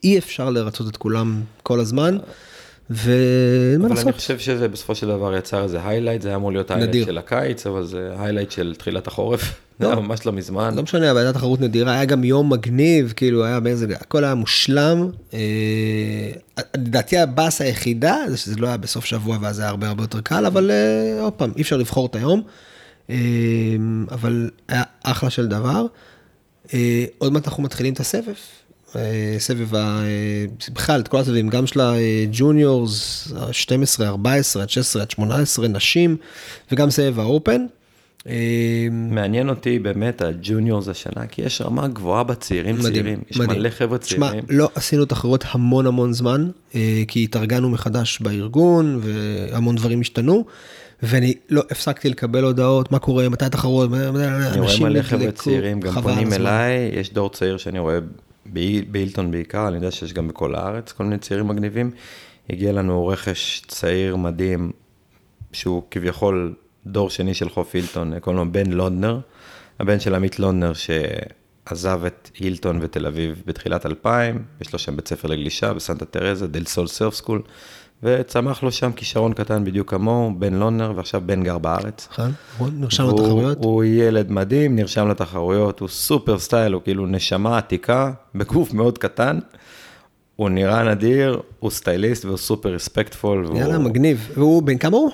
אי 0.03 0.17
אפשר 0.17 0.49
לרצות 0.49 0.87
את 0.87 0.97
כולם 0.97 1.41
כל 1.63 1.79
הזמן. 1.79 2.17
ומה 2.89 3.87
לעשות. 3.87 3.91
אבל 3.91 4.01
אני 4.01 4.11
חושב 4.11 4.39
שזה 4.39 4.67
בסופו 4.67 4.95
של 4.95 5.07
דבר 5.07 5.35
יצר 5.35 5.63
איזה 5.63 5.79
highlight, 5.87 6.21
זה 6.21 6.27
היה 6.27 6.37
אמור 6.37 6.51
להיות 6.51 6.71
highlight 6.71 7.05
של 7.05 7.17
הקיץ, 7.17 7.67
אבל 7.67 7.85
זה 7.85 8.11
highlight 8.19 8.51
של 8.51 8.75
תחילת 8.77 9.07
החורף, 9.07 9.41
זה 9.79 9.85
היה 9.85 9.95
ממש 9.95 10.25
לא 10.25 10.33
מזמן. 10.33 10.75
לא 10.75 10.83
משנה, 10.83 11.11
אבל 11.11 11.19
הייתה 11.19 11.33
תחרות 11.39 11.61
נדירה, 11.61 11.93
היה 11.93 12.05
גם 12.05 12.23
יום 12.23 12.53
מגניב, 12.53 13.13
כאילו 13.15 13.45
היה 13.45 13.59
באיזה, 13.59 13.85
הכל 13.99 14.23
היה 14.23 14.35
מושלם. 14.35 15.09
אה, 15.33 15.39
לדעתי 16.77 17.17
הבאס 17.17 17.61
היחידה, 17.61 18.17
זה 18.27 18.37
שזה 18.37 18.55
לא 18.55 18.67
היה 18.67 18.77
בסוף 18.77 19.05
שבוע 19.05 19.37
ואז 19.41 19.55
זה 19.55 19.61
היה 19.61 19.69
הרבה 19.69 19.87
הרבה 19.87 20.03
יותר 20.03 20.21
קל, 20.21 20.45
אבל 20.45 20.71
אה, 20.71 21.21
עוד 21.21 21.33
פעם, 21.33 21.51
אי 21.55 21.61
אפשר 21.61 21.77
לבחור 21.77 22.05
את 22.05 22.15
היום. 22.15 22.41
אה, 23.09 23.15
אבל 24.11 24.49
היה 24.67 24.83
אחלה 25.03 25.29
של 25.29 25.47
דבר. 25.47 25.85
עוד 27.17 27.33
מעט 27.33 27.47
אנחנו 27.47 27.63
מתחילים 27.63 27.93
את 27.93 27.99
הסבב. 27.99 28.33
אה, 28.95 29.35
סבב, 29.39 29.75
ה... 29.75 29.77
אה, 29.77 30.45
בכלל, 30.73 30.99
את 30.99 31.07
כל 31.07 31.17
הסבבים, 31.17 31.49
גם 31.49 31.67
של 31.67 31.79
הג'וניורס, 31.81 33.27
ה-12, 33.35 34.03
14, 34.03 34.63
עד 34.63 34.69
16, 34.69 35.01
עד 35.01 35.11
18, 35.11 35.67
נשים, 35.67 36.17
וגם 36.71 36.89
סבב 36.89 37.19
האופן. 37.19 37.65
אה, 38.27 38.87
מעניין 38.91 39.49
אותי 39.49 39.79
באמת 39.79 40.21
הג'וניורס 40.21 40.87
השנה, 40.87 41.27
כי 41.27 41.41
יש 41.41 41.61
רמה 41.61 41.87
גבוהה 41.87 42.23
בצעירים 42.23 42.75
מדהים, 42.75 42.93
צעירים, 42.93 43.19
יש 43.31 43.37
מדהים. 43.37 43.59
מלא 43.59 43.69
חבר'ה 43.69 43.97
צעירים. 43.97 44.29
שמע, 44.31 44.41
לא 44.49 44.69
עשינו 44.75 45.05
תחרות 45.05 45.43
המון 45.47 45.87
המון 45.87 46.13
זמן, 46.13 46.49
כי 47.07 47.23
התארגנו 47.23 47.69
מחדש 47.69 48.19
בארגון, 48.21 48.99
והמון 49.01 49.75
דברים 49.75 50.01
השתנו. 50.01 50.45
ואני 51.03 51.33
לא 51.49 51.63
הפסקתי 51.71 52.09
לקבל 52.09 52.43
הודעות, 52.43 52.91
מה 52.91 52.99
קורה, 52.99 53.29
מתי 53.29 53.45
התחרות, 53.45 53.89
אני 53.93 54.59
רואה 54.59 54.79
מלא 54.79 55.01
חבר'ה 55.01 55.31
צעירים, 55.31 55.79
גם 55.79 56.01
פונים 56.01 56.33
אליי, 56.33 56.91
יש 56.93 57.13
דור 57.13 57.29
צעיר 57.29 57.57
שאני 57.57 57.79
רואה 57.79 57.99
באילטון 58.91 59.31
בעיקר, 59.31 59.67
אני 59.67 59.75
יודע 59.75 59.91
שיש 59.91 60.13
גם 60.13 60.27
בכל 60.27 60.55
הארץ 60.55 60.91
כל 60.91 61.03
מיני 61.03 61.17
צעירים 61.17 61.47
מגניבים. 61.47 61.91
הגיע 62.49 62.71
לנו 62.71 63.07
רכש 63.07 63.61
צעיר 63.67 64.15
מדהים, 64.15 64.71
שהוא 65.53 65.83
כביכול 65.91 66.55
דור 66.85 67.09
שני 67.09 67.33
של 67.33 67.49
חוף 67.49 67.75
אילטון, 67.75 68.19
קוראים 68.19 68.39
לו 68.45 68.51
בן 68.51 68.71
לונדנר, 68.71 69.19
הבן 69.79 69.99
של 69.99 70.15
עמית 70.15 70.39
לונדנר 70.39 70.71
שעזב 70.73 72.05
את 72.05 72.29
הילטון 72.39 72.79
ותל 72.81 73.05
אביב 73.05 73.43
בתחילת 73.45 73.85
2000, 73.85 74.43
יש 74.61 74.73
לו 74.73 74.79
שם 74.79 74.95
בית 74.95 75.07
ספר 75.07 75.27
לגלישה 75.27 75.73
בסנטה 75.73 76.05
תרזה, 76.05 76.47
Del 76.47 76.65
Sol 76.65 76.87
Surf 76.87 77.13
School. 77.13 77.41
וצמח 78.03 78.63
לו 78.63 78.71
שם 78.71 78.91
כישרון 78.91 79.33
קטן 79.33 79.63
בדיוק 79.63 79.89
כמוהו, 79.89 80.31
בן 80.39 80.53
לונדנר, 80.53 80.93
ועכשיו 80.95 81.21
בן 81.25 81.43
גר 81.43 81.57
בארץ. 81.57 82.07
נכון, 82.11 82.31
נרשם 82.73 83.07
לתחרויות. 83.07 83.57
הוא 83.63 83.83
ילד 83.83 84.31
מדהים, 84.31 84.75
נרשם 84.75 85.07
לתחרויות, 85.07 85.79
הוא 85.79 85.89
super 85.89 86.39
style, 86.39 86.73
הוא 86.73 86.81
כאילו 86.81 87.05
נשמה 87.05 87.57
עתיקה, 87.57 88.11
בגוף 88.35 88.73
מאוד 88.73 88.97
קטן. 88.97 89.39
הוא 90.35 90.49
נראה 90.49 90.83
נדיר, 90.83 91.41
הוא 91.59 91.71
סטייליסט 91.71 92.25
והוא 92.25 92.37
super 92.37 92.69
respectful. 92.69 93.49
יאללה, 93.55 93.77
מגניב. 93.77 94.31
והוא 94.33 94.63
בן 94.63 94.77
כמה 94.77 94.97
הוא? 94.97 95.11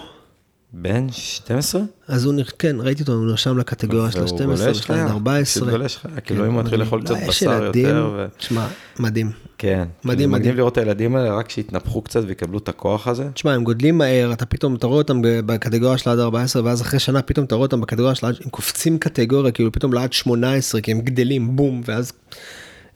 בן 0.76 1.08
12? 1.12 1.82
אז 2.08 2.26
הוא, 2.26 2.34
כן, 2.60 2.76
ראיתי 2.80 3.02
אותו, 3.02 3.14
הוא 3.14 3.26
נרשם 3.26 3.58
לקטגוריה 3.58 4.12
של 4.12 4.22
ה-12, 4.22 4.74
של 4.74 4.94
ה-14. 4.94 5.62
הוא 5.62 5.70
גולש 5.70 5.98
חיה, 5.98 6.20
כאילו 6.20 6.46
אם 6.48 6.54
הוא 6.54 6.62
מתחיל 6.62 6.80
לאכול 6.80 7.02
קצת 7.02 7.16
בשר 7.28 7.64
יותר. 7.64 8.28
תשמע, 8.38 8.68
מדהים. 9.00 9.32
כן, 9.58 9.88
מדהים, 10.06 10.32
מדהים 10.32 10.58
לראות 10.58 10.74
את 10.74 10.78
הילדים 10.78 11.16
האלה, 11.16 11.36
רק 11.36 11.50
שיתנפחו 11.50 12.02
קצת 12.02 12.22
ויקבלו 12.28 12.58
את 12.58 12.70
הכוח 12.70 13.08
הזה. 13.08 13.30
תשמע, 13.34 13.54
הם 13.54 13.64
גודלים 13.64 13.98
מהר, 13.98 14.34
אתה 14.34 14.46
פתאום, 14.46 14.76
אתה 14.76 14.88
רואה 14.88 14.98
אותם 14.98 15.20
בקטגוריה 15.22 15.98
של 15.98 16.10
עד 16.10 16.20
14, 16.20 16.64
ואז 16.66 16.82
אחרי 16.82 17.00
שנה 17.00 17.22
פתאום 17.22 17.46
אתה 17.46 17.56
רואה 17.56 17.66
אותם 17.66 17.82
בקטגוריה 17.82 18.16
של 18.16 18.26
עד, 18.26 18.36
הם 18.44 18.50
קופצים 18.50 18.98
קטגוריה, 18.98 19.52
כאילו 19.52 19.72
פתאום 19.72 19.94
לעד 19.94 20.14
18, 20.14 20.82
כי 20.82 20.92
הם 20.92 21.02
גדלים, 21.02 21.56
בום, 21.56 21.82
ואז... 21.86 22.14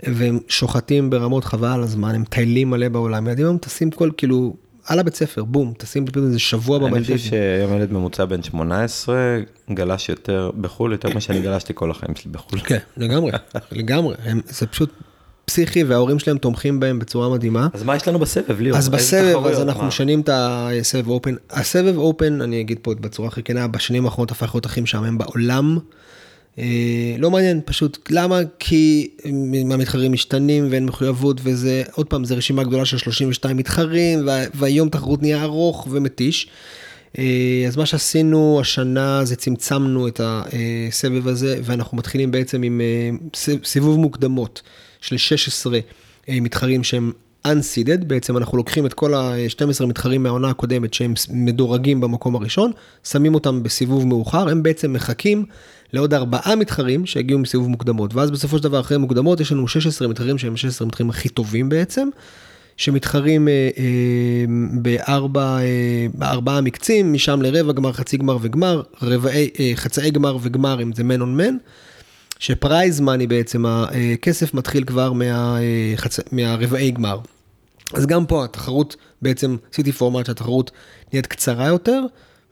והם 0.04 0.40
שוחטים 0.48 1.10
ברמות 1.10 1.46
חבל 1.46 1.84
הזמן, 1.84 2.16
הם 2.16 2.24
טיילים 2.24 2.70
מלא 2.70 2.90
בעולם, 2.90 3.28
ילדים 3.28 3.46
היום 3.46 3.58
טסים 3.58 3.92
כל, 3.92 4.10
כאילו, 4.18 4.56
על 4.88 5.00
הבית 5.00 5.15
ספר, 5.15 5.43
בום, 5.43 5.73
פתאום 6.06 6.26
איזה 6.26 6.39
שבוע 6.39 6.80
במלדיבים. 6.80 7.12
אני 7.12 7.17
חושב 7.17 7.30
שהיום 7.30 7.73
ילד 7.73 7.91
ממוצע 7.91 8.26
בן 8.26 8.43
18 8.43 9.15
גלש 9.73 10.10
יותר 10.10 10.52
בחו"ל, 10.62 10.91
יותר 10.91 11.10
ממה 11.10 11.21
שאני 11.21 11.41
גלשתי 11.41 11.73
כל 11.76 11.91
החיים 11.91 12.15
שלי 12.15 12.32
בחו"ל. 12.32 12.60
כן, 12.60 12.78
לגמרי, 12.97 13.32
לגמרי, 13.71 14.15
זה 14.45 14.67
פשוט 14.67 14.91
פסיכי 15.45 15.84
וההורים 15.84 16.19
שלהם 16.19 16.38
תומכים 16.38 16.80
בהם 16.80 17.00
בצורה 17.00 17.30
מדהימה. 17.30 17.67
אז 17.73 17.84
מה 17.84 17.95
יש 17.95 18.08
לנו 18.08 18.19
בסבב, 18.19 18.60
ליאור? 18.60 18.78
אז 18.78 18.89
בסבב, 18.89 19.45
אז 19.45 19.62
אנחנו 19.62 19.86
משנים 19.86 20.21
את 20.21 20.30
הסבב 20.34 21.08
אופן. 21.08 21.36
הסבב 21.50 21.97
אופן, 21.97 22.41
אני 22.41 22.62
אגיד 22.62 22.80
פה 22.82 22.93
בצורה 23.00 23.28
הכי 23.28 23.43
כנה, 23.43 23.67
בשנים 23.67 24.06
האחרונות 24.06 24.32
הפך 24.32 24.56
להיות 24.56 24.65
הכי 24.65 24.82
משעמם 24.82 25.17
בעולם. 25.17 25.78
אה, 26.60 27.15
לא 27.20 27.32
מעניין, 27.32 27.62
פשוט 27.65 28.10
למה? 28.12 28.39
כי 28.60 29.10
המתחרים 29.72 30.12
משתנים 30.12 30.67
ואין 30.72 30.86
מחויבות 30.86 31.41
וזה, 31.43 31.84
עוד 31.91 32.08
פעם, 32.08 32.26
זו 32.26 32.38
רשימה 32.38 32.63
גדולה 32.63 32.86
של 32.86 32.98
32 32.98 33.58
מתחרים 33.58 34.28
וה, 34.28 34.43
והיום 34.54 34.89
תחרות 34.89 35.22
נהיה 35.22 35.43
ארוך 35.43 35.88
ומתיש. 35.91 36.48
אה, 37.17 37.63
אז 37.67 37.78
מה 37.78 37.86
שעשינו 37.86 38.58
השנה 38.62 39.26
זה 39.26 39.36
צמצמנו 39.36 40.08
את 40.08 40.22
הסבב 40.24 41.28
הזה 41.28 41.60
ואנחנו 41.63 41.98
מתחילים 41.98 42.32
בעצם 42.32 42.63
עם 42.63 42.82
אה, 42.82 43.10
סיבוב 43.63 44.00
מוקדמות 44.00 44.62
של 45.02 45.17
16 45.17 45.80
מתחרים 46.30 46.84
שהם 46.84 47.12
unseeded, 47.52 48.06
בעצם 48.06 48.38
אנחנו 48.38 48.58
לוקחים 48.58 48.86
את 48.86 48.94
כל 48.94 49.14
ה-12 49.14 49.86
מתחרים 49.86 50.24
מהעונה 50.24 50.50
הקודמת 50.50 50.94
שהם 50.94 51.14
מדורגים 51.30 52.02
במקום 52.02 52.36
הראשון, 52.36 52.72
שמים 53.04 53.36
אותם 53.36 53.64
בסיבוב 53.64 54.08
מאוחר, 54.08 54.50
הם 54.50 54.64
בעצם 54.64 54.94
מחכים 54.94 55.46
לעוד 55.94 56.14
ארבעה 56.14 56.56
מתחרים 56.56 57.06
שהגיעו 57.06 57.40
מסיבוב 57.40 57.68
מוקדמות, 57.68 58.16
ואז 58.16 58.32
בסופו 58.32 58.58
של 58.58 58.64
דבר 58.64 58.80
אחרי 58.80 58.98
מוקדמות 58.98 59.40
יש 59.40 59.52
לנו 59.52 59.68
16 59.68 60.08
מתחרים 60.08 60.38
שהם 60.38 60.58
16 60.58 60.88
מתחרים 60.88 61.10
הכי 61.10 61.30
טובים 61.30 61.70
בעצם, 61.70 62.10
שמתחרים 62.78 63.48
אה, 63.48 63.70
אה, 63.78 64.46
בארבע, 64.82 65.58
אה, 65.60 66.08
בארבעה 66.14 66.62
מקצים, 66.62 67.14
משם 67.14 67.42
לרבע 67.42 67.74
גמר, 67.74 67.92
חצי 67.92 68.18
גמר 68.18 68.38
וגמר, 68.42 68.82
רבעי, 69.02 69.50
אה, 69.60 69.72
חצאי 69.76 70.12
גמר 70.12 70.38
וגמר 70.42 70.82
אם 70.82 70.94
זה 70.94 71.04
מן 71.04 71.22
און 71.22 71.38
מן. 71.38 71.56
שפרייז 72.40 73.00
מאני 73.00 73.28
בעצם, 73.28 73.66
הכסף 73.66 74.54
מתחיל 74.54 74.84
כבר 74.84 75.14
מה, 75.14 75.58
אה, 75.60 75.94
חצ... 75.96 76.20
מהרבעי 76.32 76.92
גמר. 76.92 77.20
אז 77.93 78.06
גם 78.06 78.26
פה 78.26 78.45
התחרות, 78.45 78.95
בעצם 79.21 79.58
עשיתי 79.71 79.91
פורמט 79.91 80.26
שהתחרות 80.26 80.71
נהיית 81.13 81.28
קצרה 81.28 81.67
יותר, 81.67 82.02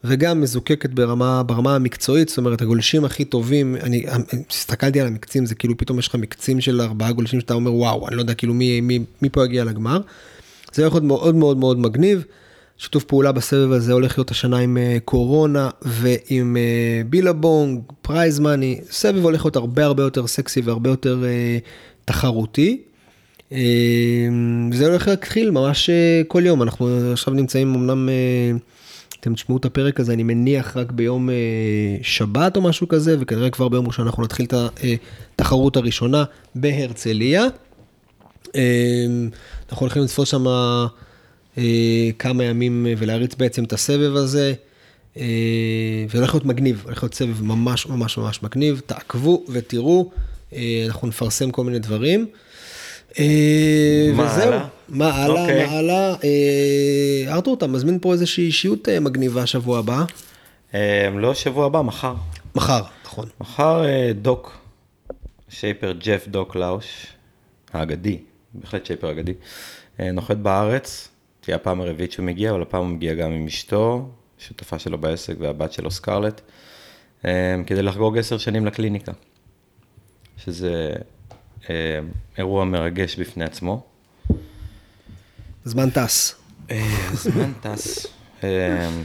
וגם 0.04 0.40
מזוקקת 0.40 0.90
ברמה, 0.90 1.42
ברמה 1.42 1.74
המקצועית, 1.74 2.28
זאת 2.28 2.38
אומרת 2.38 2.62
הגולשים 2.62 3.04
הכי 3.04 3.24
טובים, 3.24 3.76
אני 3.76 4.04
הסתכלתי 4.50 5.00
על 5.00 5.06
המקצים, 5.06 5.46
זה 5.46 5.54
כאילו 5.54 5.76
פתאום 5.76 5.98
יש 5.98 6.08
לך 6.08 6.14
מקצים 6.14 6.60
של 6.60 6.80
ארבעה 6.80 7.12
גולשים 7.12 7.40
שאתה 7.40 7.54
אומר 7.54 7.74
וואו, 7.74 8.08
אני 8.08 8.16
לא 8.16 8.20
יודע 8.20 8.34
כאילו 8.34 8.54
מי, 8.54 8.80
מי, 8.80 8.98
מי 9.22 9.28
פה 9.28 9.44
יגיע 9.44 9.64
לגמר. 9.64 10.00
זה 10.72 10.82
יכול 10.82 10.96
להיות 10.96 11.08
מאוד 11.08 11.34
מאוד 11.34 11.56
מאוד 11.56 11.78
מגניב. 11.78 12.24
שיתוף 12.78 13.04
פעולה 13.04 13.32
בסבב 13.32 13.72
הזה 13.72 13.92
הולך 13.92 14.18
להיות 14.18 14.30
השנה 14.30 14.58
עם 14.58 14.76
uh, 14.76 15.00
קורונה 15.00 15.70
ועם 15.82 16.56
uh, 16.56 17.06
Billabong, 17.08 17.80
prize 18.02 18.38
money, 18.38 18.80
סבב 18.90 19.24
הולך 19.24 19.44
להיות 19.44 19.56
הרבה 19.56 19.84
הרבה 19.84 20.02
יותר 20.02 20.26
סקסי 20.26 20.60
והרבה 20.60 20.90
יותר 20.90 21.22
uh, 21.22 22.04
תחרותי. 22.04 22.82
Uh, 23.50 23.54
זה 24.72 24.86
הולך 24.86 25.08
להתחיל 25.08 25.50
ממש 25.50 25.90
uh, 25.90 26.26
כל 26.28 26.46
יום, 26.46 26.62
אנחנו 26.62 27.12
עכשיו 27.12 27.34
נמצאים 27.34 27.74
אמנם, 27.74 28.08
uh, 28.08 29.20
אתם 29.20 29.34
תשמעו 29.34 29.58
את 29.58 29.64
הפרק 29.64 30.00
הזה, 30.00 30.12
אני 30.12 30.22
מניח 30.22 30.76
רק 30.76 30.92
ביום 30.92 31.28
uh, 31.28 31.32
שבת 32.02 32.56
או 32.56 32.62
משהו 32.62 32.88
כזה, 32.88 33.16
וכנראה 33.20 33.50
כבר 33.50 33.68
ביום 33.68 33.86
ראשון 33.86 34.06
אנחנו 34.06 34.22
נתחיל 34.22 34.46
את 34.46 34.54
התחרות 35.34 35.76
הראשונה 35.76 36.24
בהרצליה. 36.54 37.46
Uh, 38.44 38.50
אנחנו 39.70 39.84
הולכים 39.84 40.02
לתפוס 40.02 40.28
שם... 40.28 40.46
אה, 41.58 42.10
כמה 42.18 42.44
ימים 42.44 42.86
אה, 42.86 42.94
ולהריץ 42.98 43.34
בעצם 43.34 43.64
את 43.64 43.72
הסבב 43.72 44.16
הזה. 44.16 44.54
אה, 45.16 45.24
והולך 46.08 46.34
להיות 46.34 46.44
מגניב, 46.44 46.82
הולך 46.84 47.02
להיות 47.02 47.14
סבב 47.14 47.42
ממש 47.42 47.86
ממש 47.86 48.18
ממש 48.18 48.42
מגניב, 48.42 48.82
תעקבו 48.86 49.44
ותראו, 49.48 50.10
אנחנו 50.86 51.08
נפרסם 51.08 51.50
כל 51.50 51.64
מיני 51.64 51.78
דברים. 51.78 52.26
מה 54.14 54.24
וזהו, 54.24 54.48
הלאה? 54.48 54.66
מה 54.88 55.14
הלאה, 55.14 55.42
אוקיי. 55.42 55.66
מה 55.66 55.72
הלאה. 55.72 56.14
ארתור, 57.28 57.54
אתה 57.54 57.66
מזמין 57.66 57.98
פה 58.02 58.12
איזושהי 58.12 58.46
אישיות 58.46 58.88
מגניבה 58.88 59.46
שבוע 59.46 59.78
הבא? 59.78 60.04
לא 61.12 61.34
שבוע 61.34 61.66
הבא, 61.66 61.82
מחר. 61.82 62.14
מחר, 62.54 62.82
נכון. 63.04 63.28
מחר 63.40 63.82
דוק, 64.22 64.58
שייפר 65.48 65.92
ג'ף 65.92 66.28
דוק 66.28 66.56
לאוש, 66.56 67.06
האגדי, 67.72 68.18
בהחלט 68.54 68.86
שייפר 68.86 69.10
אגדי, 69.10 69.34
נוחת 69.98 70.36
בארץ, 70.36 71.08
תהיה 71.40 71.56
הפעם 71.56 71.80
הרביעית 71.80 72.12
שהוא 72.12 72.26
מגיע, 72.26 72.50
אבל 72.50 72.62
הפעם 72.62 72.82
הוא 72.82 72.90
מגיע 72.90 73.14
גם 73.14 73.32
עם 73.32 73.46
אשתו, 73.46 74.08
שותפה 74.38 74.78
שלו 74.78 74.98
בעסק 74.98 75.34
והבת 75.38 75.72
שלו 75.72 75.90
סקרלט, 75.90 76.40
אה, 77.24 77.54
כדי 77.66 77.82
לחגוג 77.82 78.18
עשר 78.18 78.38
שנים 78.38 78.66
לקליניקה, 78.66 79.12
שזה 80.36 80.92
אה, 80.96 81.02
אירוע 82.38 82.64
מרגש 82.64 83.16
בפני 83.16 83.44
עצמו. 83.44 83.82
זמן 85.64 85.90
טס. 85.90 86.34
אה, 86.70 86.96
זמן 87.12 87.52
טס. 87.60 88.06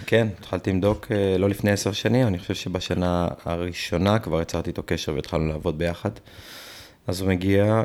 כן, 0.06 0.28
התחלתי 0.40 0.70
עם 0.70 0.82
דוק 0.82 1.12
לא 1.40 1.50
לפני 1.50 1.72
עשר 1.72 1.92
שנים, 1.92 2.28
אני 2.28 2.40
חושב 2.40 2.54
שבשנה 2.54 3.28
הראשונה 3.46 4.20
כבר 4.20 4.42
יצרתי 4.42 4.70
איתו 4.70 4.84
קשר 4.86 5.14
והתחלנו 5.14 5.48
לעבוד 5.48 5.78
ביחד. 5.78 6.10
אז 7.08 7.22
הוא 7.22 7.30
מגיע 7.30 7.84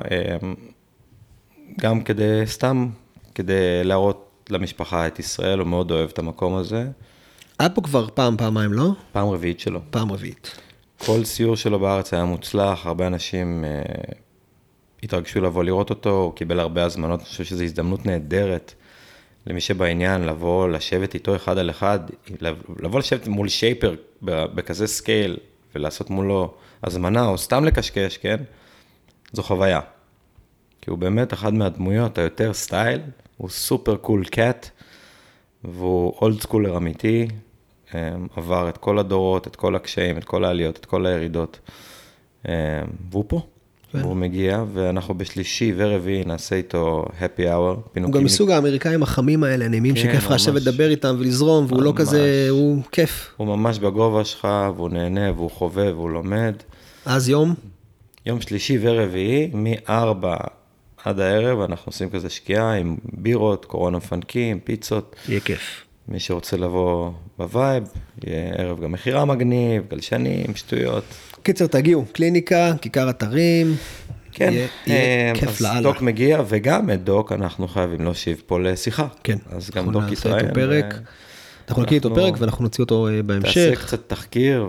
גם 1.81 2.01
כדי, 2.03 2.43
סתם, 2.47 2.89
כדי 3.35 3.85
להראות 3.85 4.47
למשפחה 4.51 5.07
את 5.07 5.19
ישראל, 5.19 5.59
הוא 5.59 5.67
מאוד 5.69 5.91
אוהב 5.91 6.11
את 6.13 6.19
המקום 6.19 6.55
הזה. 6.55 6.87
היה 7.59 7.69
פה 7.69 7.81
כבר 7.81 8.09
פעם, 8.15 8.37
פעמיים, 8.37 8.73
לא? 8.73 8.91
פעם 9.13 9.29
רביעית 9.29 9.61
שלו. 9.61 9.81
פעם 9.91 10.13
רביעית. 10.13 10.57
כל 10.99 11.25
סיור 11.25 11.57
שלו 11.57 11.79
בארץ 11.79 12.15
היה 12.15 12.25
מוצלח, 12.25 12.87
הרבה 12.87 13.07
אנשים 13.07 13.65
אה, 13.65 13.83
התרגשו 15.07 15.41
לבוא 15.41 15.65
לראות 15.65 15.91
אותו, 15.91 16.11
הוא 16.11 16.33
קיבל 16.33 16.61
הרבה 16.61 16.85
הזמנות, 16.85 17.21
אני 17.21 17.29
חושב 17.29 17.45
שזו 17.45 17.65
הזדמנות 17.65 18.07
נהדרת 18.07 18.75
למי 19.47 19.61
שבעניין, 19.61 20.23
לבוא, 20.23 20.69
לשבת 20.69 21.15
איתו 21.15 21.37
אחד 21.37 21.59
על 21.59 21.71
אחד, 21.71 22.01
לבוא 22.83 22.99
לשבת 22.99 23.29
מול 23.29 23.49
shaper 23.49 23.95
בכזה 24.23 24.87
scale, 24.87 25.37
ולעשות 25.75 26.11
מולו 26.11 26.55
הזמנה, 26.85 27.27
או 27.27 27.39
סתם 27.39 27.65
לקשקש, 27.65 28.17
כן? 28.17 28.37
זו 29.33 29.43
חוויה. 29.43 29.81
כי 30.81 30.91
הוא 30.91 30.99
באמת 30.99 31.33
אחד 31.33 31.55
מהדמויות 31.55 32.19
היותר 32.19 32.53
style, 32.53 33.01
הוא 33.37 33.49
super 33.49 33.97
cool 33.97 34.25
cat, 34.25 34.71
והוא 35.65 36.13
old 36.21 36.41
schooler 36.41 36.77
אמיתי, 36.77 37.29
אמ, 37.95 38.27
עבר 38.37 38.69
את 38.69 38.77
כל 38.77 38.99
הדורות, 38.99 39.47
את 39.47 39.57
כל 39.57 39.77
הקשיים, 39.77 40.19
את 40.19 40.25
כל 40.25 40.45
העליות, 40.45 40.77
את 40.77 40.85
כל 40.85 41.07
הירידות, 41.07 41.61
אמ, 42.49 42.53
והוא 43.11 43.25
פה. 43.29 43.47
כן. 43.97 44.05
והוא 44.05 44.17
מגיע, 44.17 44.65
ואנחנו 44.73 45.15
בשלישי 45.15 45.73
ורביעי 45.77 46.25
נעשה 46.25 46.57
איתו 46.57 47.05
happy 47.21 47.43
hour. 47.43 48.01
הוא 48.03 48.13
גם 48.13 48.25
מסוג 48.25 48.51
האמריקאים 48.51 49.03
החמים 49.03 49.45
האלה, 49.45 49.65
הנעימים 49.65 49.95
כן, 49.95 50.01
שכיף 50.01 50.25
לך 50.25 50.31
לשבת 50.31 50.63
לדבר 50.63 50.91
איתם 50.91 51.17
ולזרום, 51.19 51.67
והוא 51.69 51.83
לא 51.83 51.93
כזה, 51.97 52.47
הוא 52.51 52.83
כיף. 52.93 53.35
הוא 53.37 53.47
ממש 53.47 53.79
בגובה 53.79 54.25
שלך, 54.25 54.49
והוא 54.77 54.91
נהנה, 54.91 55.33
והוא 55.33 55.51
חווה, 55.51 55.95
והוא 55.95 56.11
לומד. 56.11 56.55
אז 57.07 57.29
יום? 57.29 57.55
יום 58.27 58.41
שלישי 58.41 58.79
ורביעי, 58.81 59.51
מ-4 59.55 60.27
עד 61.05 61.21
הערב, 61.21 61.61
אנחנו 61.61 61.91
עושים 61.91 62.11
כזה 62.11 62.31
שקיעה 62.31 62.73
עם 62.75 62.97
בירות, 63.13 63.65
קורונה 63.65 63.97
מפנקים, 63.97 64.61
פיצות. 64.61 65.17
יהיה 65.29 65.41
כיף. 65.41 65.86
מי 66.09 66.21
שרוצה 66.21 66.57
לבוא 66.57 67.11
ב 67.39 67.46
vibe, 67.46 67.85
יהיה 68.25 68.53
ערב 68.55 68.81
גם 68.81 68.93
מכירה 68.93 69.25
מגניב, 69.25 69.83
גלשנים, 69.91 70.55
שטויות. 70.55 71.05
קיצר, 71.43 71.67
תגיעו, 71.67 72.05
קליניקה, 72.13 72.73
כיכר 72.81 73.11
אתרים. 73.11 73.77
כן, 74.33 74.53
יהיה, 74.53 74.67
יהיה 74.87 75.33
אז 75.33 75.39
כיף 75.39 75.61
לאללה. 75.61 75.81
דוק 75.83 76.03
מגיע, 76.03 76.43
וגם 76.49 76.91
את 76.91 77.05
דוק 77.05 77.33
אנחנו 77.33 77.69
חייבים 77.69 78.01
להושיב 78.01 78.43
פה 78.47 78.61
לשיחה. 78.61 79.07
כן. 79.25 79.39
אז 79.51 79.71
גם 79.71 79.93
דוק 79.93 80.03
נעשה 80.03 80.13
יתראיין. 80.13 80.47
איתו 80.47 80.55
פרק. 80.55 80.95
אנחנו 81.69 81.83
נקליט 81.83 82.05
איתו 82.05 82.15
פרק 82.15 82.35
ואנחנו 82.39 82.65
נוציא 82.65 82.85
אותו 82.85 83.09
אה, 83.09 83.23
בהמשך. 83.23 83.55
תעשה 83.55 83.77
קצת 83.77 84.09
תחקיר 84.09 84.69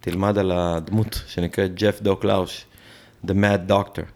ותלמד 0.00 0.38
על 0.38 0.52
הדמות 0.54 1.22
שנקראת 1.26 1.74
ג'ף 1.74 2.02
דוק 2.02 2.24
לאוש, 2.24 2.64
The 3.26 3.30
Mad 3.30 3.70
Doctor. 3.70 4.13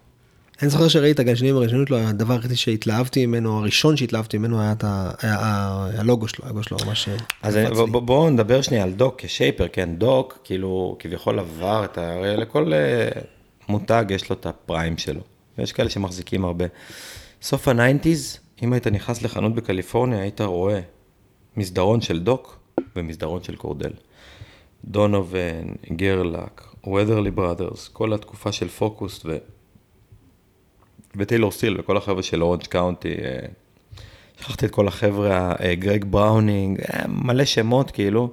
אני 0.61 0.69
זוכר 0.69 0.87
שראיתי 0.87 1.11
את 1.11 1.19
הגלשנים 1.19 1.55
הראשונים 1.55 1.87
שלו, 1.87 1.97
הדבר 1.97 2.33
היחידי 2.33 2.55
שהתלהבתי 2.55 3.25
ממנו, 3.25 3.57
הראשון 3.57 3.97
שהתלהבתי 3.97 4.37
ממנו 4.37 4.61
היה 4.61 4.71
את 4.71 4.83
הלוגו 4.83 6.27
שלו, 6.27 6.45
הלוגו 6.45 6.63
שלו 6.63 6.77
ממש 6.85 7.09
אז 7.41 7.57
בואו 7.57 7.85
לי. 7.85 7.91
בוא, 7.91 8.01
בואו 8.01 8.29
נדבר 8.29 8.61
שנייה 8.61 8.83
על 8.83 8.91
דוק 8.91 9.15
כשייפר, 9.17 9.67
כן, 9.67 9.95
דוק, 9.95 10.39
כאילו, 10.43 10.95
כביכול 10.99 11.39
עבר 11.39 11.85
את 11.85 11.97
ה... 11.97 12.13
הרי 12.13 12.37
לכל 12.37 12.73
אה, 12.73 13.09
מותג 13.69 14.05
יש 14.09 14.29
לו 14.29 14.35
את 14.35 14.45
ה 14.45 14.54
prime 14.54 14.97
שלו, 14.97 15.21
ויש 15.57 15.71
כאלה 15.71 15.89
שמחזיקים 15.89 16.45
הרבה. 16.45 16.65
סוף 17.41 17.67
ה 17.67 17.74
nineties, 17.74 18.39
אם 18.63 18.73
היית 18.73 18.87
נכנס 18.87 19.21
לחנות 19.21 19.55
בקליפורניה, 19.55 20.21
היית 20.21 20.41
רואה 20.41 20.79
מסדרון 21.57 22.01
של 22.01 22.19
דוק 22.19 22.59
ומסדרון 22.95 23.43
של 23.43 23.55
קורדל. 23.55 23.91
דונובן, 24.85 25.67
גרלק, 25.91 26.63
Weatherley 26.83 27.31
brothers, 27.31 27.87
כל 27.87 28.13
התקופה 28.13 28.51
של 28.51 28.67
פוקוס 28.67 29.21
ו... 29.25 29.37
וטיילור 31.19 31.51
סטיל 31.51 31.79
וכל 31.79 31.97
החבר'ה 31.97 32.23
של 32.23 32.43
אורנג' 32.43 32.63
קאונטי, 32.63 33.13
אה, 33.13 33.39
שכחתי 34.39 34.65
את 34.65 34.71
כל 34.71 34.87
החבר'ה, 34.87 35.55
אה, 35.61 35.75
גרג 35.75 36.05
בראונינג, 36.05 36.79
אה, 36.81 37.07
מלא 37.07 37.45
שמות 37.45 37.91
כאילו. 37.91 38.29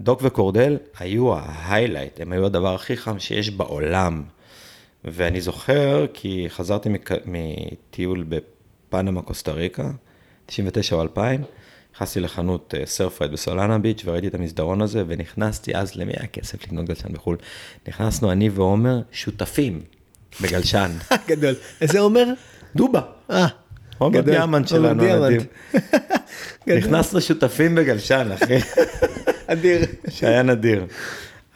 דוק 0.00 0.20
וקורדל 0.22 0.76
היו 0.98 1.34
ה 1.34 1.42
highlight, 1.42 2.20
הם 2.20 2.32
היו 2.32 2.46
הדבר 2.46 2.74
הכי 2.74 2.96
חם 2.96 3.18
שיש 3.18 3.50
בעולם. 3.50 4.22
ואני 5.04 5.40
זוכר 5.40 6.06
כי 6.14 6.46
חזרתי 6.48 6.88
מק- 6.88 7.26
מטיול 7.26 8.24
בפנמה, 8.28 9.22
קוסטה 9.22 9.52
ריקה, 9.52 9.90
99 10.46 10.96
או 10.96 11.02
2000, 11.02 11.42
נכנסתי 11.94 12.20
לחנות 12.20 12.74
סרפרייד 12.84 13.32
בסולאנה 13.32 13.78
ביץ' 13.78 14.02
וראיתי 14.04 14.26
את 14.26 14.34
המסדרון 14.34 14.82
הזה, 14.82 15.04
ונכנסתי 15.06 15.76
אז, 15.76 15.96
למי 15.96 16.12
היה 16.16 16.26
כסף 16.26 16.62
לקנות 16.62 16.84
גלשן 16.84 17.12
בחו"ל? 17.12 17.36
נכנסנו 17.88 18.32
אני 18.32 18.48
ועומר 18.48 19.00
שותפים 19.12 19.80
בגלשן. 20.40 20.90
גדול. 21.28 21.54
איזה 21.80 22.00
עומר? 22.00 22.24
דובה. 22.76 23.00
אה. 23.30 23.46
עומר. 23.98 24.20
דיאמנט 24.20 24.68
שלנו. 24.68 25.04
הנדיב. 25.04 25.46
גדול. 26.66 26.78
נכנסנו 26.78 27.20
שותפים 27.20 27.74
בגלשן, 27.74 28.28
אחי. 28.34 28.56
אדיר. 29.46 29.80
שהיה 30.08 30.42
נדיר. 30.42 30.86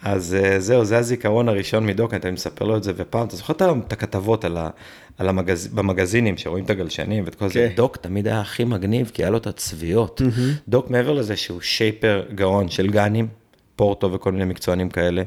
אז 0.03 0.37
אה, 0.43 0.59
זהו, 0.59 0.85
זה 0.85 0.97
הזיכרון 0.97 1.49
הראשון 1.49 1.85
מדוק, 1.85 2.13
אני 2.13 2.31
מספר 2.31 2.65
לו 2.65 2.77
את 2.77 2.83
זה, 2.83 2.91
ופעם, 2.95 3.27
אתה 3.27 3.35
זוכר 3.35 3.73
את 3.87 3.93
הכתבות 3.93 4.45
על 4.45 4.57
ה, 4.57 4.69
על 5.17 5.29
המגז, 5.29 5.67
במגזינים, 5.67 6.37
שרואים 6.37 6.65
את 6.65 6.69
הגלשנים 6.69 7.23
ואת 7.25 7.35
כל 7.35 7.47
זה, 7.47 7.67
כן. 7.69 7.75
דוק 7.75 7.97
תמיד 7.97 8.27
היה 8.27 8.41
הכי 8.41 8.63
מגניב, 8.63 9.11
כי 9.13 9.23
היה 9.23 9.29
לו 9.29 9.37
את 9.37 9.47
הצביעות. 9.47 10.21
דוק 10.67 10.89
מעבר 10.89 11.13
לזה 11.13 11.35
שהוא 11.35 11.61
שייפר 11.61 12.23
גאון 12.35 12.69
של 12.69 12.87
גנים, 12.87 13.27
פורטו 13.75 14.11
וכל 14.11 14.31
מיני 14.31 14.45
מקצוענים 14.45 14.89
כאלה, 14.89 15.23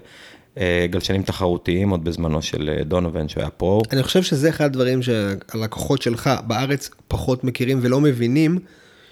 גלשנים 0.91 1.23
תחרותיים 1.23 1.91
עוד 1.91 2.05
בזמנו 2.05 2.43
של 2.43 2.71
אה, 2.79 2.85
דונובן, 2.85 3.29
שהוא 3.29 3.41
היה 3.41 3.51
פרו. 3.51 3.83
אני 3.93 4.03
חושב 4.03 4.23
שזה 4.23 4.49
אחד 4.49 4.65
הדברים 4.65 5.03
שהלקוחות 5.03 6.03
שלך 6.03 6.31
בארץ 6.47 6.91
פחות 7.09 7.45
מכירים 7.45 7.79
ולא 7.83 8.01
מבינים, 8.01 8.59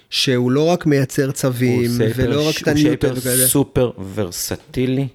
שהוא 0.09 0.51
לא 0.51 0.67
רק 0.67 0.85
מייצר 0.85 1.31
צווים, 1.31 1.91
ולא 2.15 2.49
רק 2.49 2.61
את 2.61 2.67
הוא 2.67 2.77
שייפר. 2.77 3.15
סופר 3.47 3.91
ורסטילי, 4.13 5.07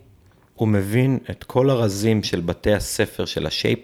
הוא 0.54 0.68
מבין 0.68 1.18
את 1.30 1.44
כל 1.44 1.70
הרזים 1.70 2.22
של 2.22 2.40
בתי 2.40 2.72
הספר 2.72 3.24
של 3.24 3.46
השייפ, 3.46 3.80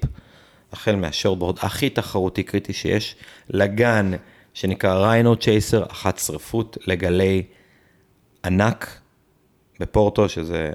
החל 0.72 0.96
מהשורבורד 0.96 1.56
הכי 1.60 1.90
תחרותי 1.90 2.42
קריטי 2.42 2.72
שיש, 2.72 3.16
לגן 3.50 4.10
שנקרא 4.54 4.94
ריינו 4.94 5.36
צ'ייסר, 5.36 5.84
אחת 5.90 6.18
שרפות 6.18 6.78
לגלי 6.86 7.42
ענק 8.44 9.00
בפורטו, 9.80 10.28
שזה, 10.28 10.70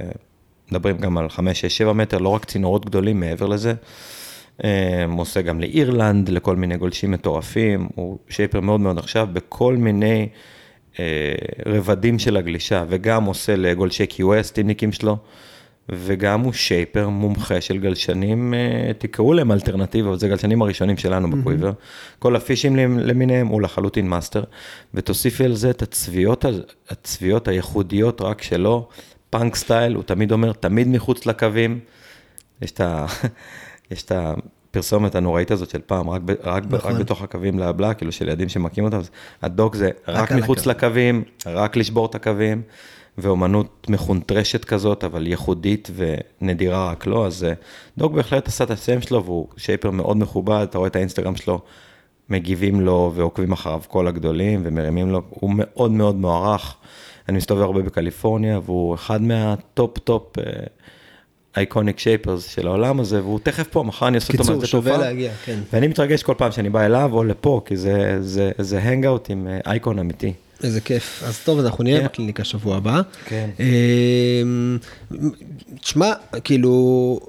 מדברים 0.71 0.97
גם 0.97 1.17
על 1.17 1.29
5, 1.29 1.61
6, 1.61 1.77
7 1.77 1.93
מטר, 1.93 2.17
לא 2.17 2.29
רק 2.29 2.45
צינורות 2.45 2.85
גדולים 2.85 3.19
מעבר 3.19 3.47
לזה. 3.47 3.73
אה, 4.63 5.05
הוא 5.09 5.21
עושה 5.21 5.41
גם 5.41 5.59
לאירלנד, 5.59 6.29
לכל 6.29 6.55
מיני 6.55 6.77
גולשים 6.77 7.11
מטורפים, 7.11 7.87
הוא 7.95 8.17
שייפר 8.29 8.59
מאוד 8.59 8.79
מאוד 8.79 8.97
עכשיו 8.97 9.27
בכל 9.33 9.75
מיני 9.75 10.29
אה, 10.99 11.33
רבדים 11.65 12.19
של 12.19 12.37
הגלישה, 12.37 12.83
וגם 12.89 13.23
עושה 13.23 13.55
לגולשי 13.55 14.05
QS, 14.09 14.51
טימניקים 14.53 14.91
שלו, 14.91 15.17
וגם 15.89 16.41
הוא 16.41 16.53
shaper 16.53 17.09
מומחה 17.09 17.61
של 17.61 17.77
גלשנים, 17.77 18.53
אה, 18.53 18.91
תקראו 18.97 19.33
להם 19.33 19.51
אלטרנטיבה, 19.51 20.09
אבל 20.09 20.17
זה 20.17 20.27
גלשנים 20.27 20.61
הראשונים 20.61 20.97
שלנו 20.97 21.31
ב 21.31 21.36
quiver. 21.36 21.71
כל 22.19 22.35
הפישים 22.35 22.75
למיניהם 22.75 23.47
הוא 23.47 23.61
לחלוטין 23.61 24.07
מאסטר, 24.07 24.43
ותוסיפי 24.93 25.45
על 25.45 25.53
זה 25.53 25.69
את 25.69 25.81
הצביעות, 25.81 26.45
הצביעות 26.89 27.47
הייחודיות 27.47 28.21
רק 28.21 28.41
שלו, 28.41 28.87
punk 29.29 29.55
style, 29.55 29.95
הוא 29.95 30.03
תמיד 30.03 30.31
אומר, 30.31 30.51
תמיד 30.51 30.87
מחוץ 30.87 31.25
לקווים. 31.25 31.79
יש 32.61 32.71
את 32.71 32.81
ה... 32.81 33.05
יש 33.91 34.03
את 34.03 34.11
הפרסומת 34.11 35.15
הנוראית 35.15 35.51
הזאת 35.51 35.69
של 35.69 35.81
פעם, 35.85 36.09
רק, 36.09 36.21
ב, 36.25 36.31
רק, 36.43 36.65
ב, 36.65 36.73
רק 36.75 36.85
נכון. 36.85 36.99
בתוך 36.99 37.21
הקווים 37.21 37.59
להבלה, 37.59 37.93
כאילו 37.93 38.11
של 38.11 38.27
ילדים 38.27 38.49
שמכים 38.49 38.83
אותם, 38.83 38.97
אז 38.97 39.09
הדוק 39.41 39.75
זה 39.75 39.89
רק, 40.07 40.31
על 40.31 40.39
מחוץ 40.39 40.59
הקו. 40.59 40.69
לקווים, 40.69 41.23
רק 41.45 41.77
לשבור 41.77 42.05
את 42.05 42.15
הקווים, 42.15 42.61
ואומנות 43.17 43.87
מחונטרשת 43.89 44.65
כזאת, 44.65 45.03
אבל 45.03 45.27
ייחודית 45.27 45.91
ונדירה 46.41 46.91
רק 46.91 47.05
לו, 47.05 47.25
אז 47.25 47.43
אה, 47.43 47.53
דוק 47.97 48.13
בהחלט 48.13 48.47
עשה 48.47 48.63
את 48.63 48.71
השם 48.71 49.01
שלו, 49.01 49.23
והוא 49.23 49.47
shaper 49.57 49.91
מאוד 49.91 50.17
מכובד, 50.17 50.65
אתה 50.69 50.77
רואה 50.77 50.87
את 50.87 50.95
האינסטגרם 50.95 51.35
שלו, 51.35 51.61
מגיבים 52.29 52.81
לו 52.81 53.11
ועוקבים 53.15 53.51
אחריו 53.51 53.81
כל 53.87 54.07
הגדולים 54.07 54.61
ומרימים 54.63 55.09
לו, 55.09 55.21
הוא 55.29 55.51
מאוד 55.53 55.91
מאוד 55.91 56.15
מוערך. 56.15 56.75
אני 57.29 57.37
מסתובב 57.37 57.61
הרבה 57.61 57.81
בקליפורניה, 57.81 58.59
והוא 58.65 58.95
אחד 58.95 59.21
מה 59.21 59.52
top 59.52 59.97
top 59.97 60.35
iconic 61.57 61.99
shapers 61.99 62.47
של 62.47 62.67
העולם 62.67 62.99
הזה, 62.99 63.23
והוא 63.23 63.39
תכף 63.43 63.67
פה, 63.71 63.83
מחר 63.83 64.07
אני 64.07 64.17
עושה 64.17 64.33
אותו 64.33 64.53
מעשה 64.53 64.67
שווה. 64.67 64.97
להגיע, 64.97 65.31
כן. 65.45 65.59
ואני 65.73 65.87
מתרגש 65.87 66.23
כל 66.23 66.33
פעם 66.37 66.51
שאני 66.51 66.69
בא 66.69 66.85
אליו 66.85 67.09
או 67.13 67.23
לפה, 67.23 67.61
כי 67.65 67.77
זה, 67.77 68.17
זה, 68.21 68.51
זה 68.57 68.79
hangout 68.79 69.29
עם 69.29 69.47
אה, 69.47 69.59
אייקון 69.65 69.99
אמיתי. 69.99 70.33
איזה 70.63 70.81
כיף. 70.81 71.23
אז 71.25 71.39
טוב, 71.45 71.59
אז 71.59 71.65
אנחנו 71.65 71.83
נהיה 71.83 71.99
כן. 71.99 72.05
בקליניקה 72.05 72.43
שבוע 72.43 72.77
הבא. 72.77 73.01
כן. 73.25 73.49
אמ, 73.59 74.77
תשמע, 75.81 76.13
כאילו, 76.43 77.19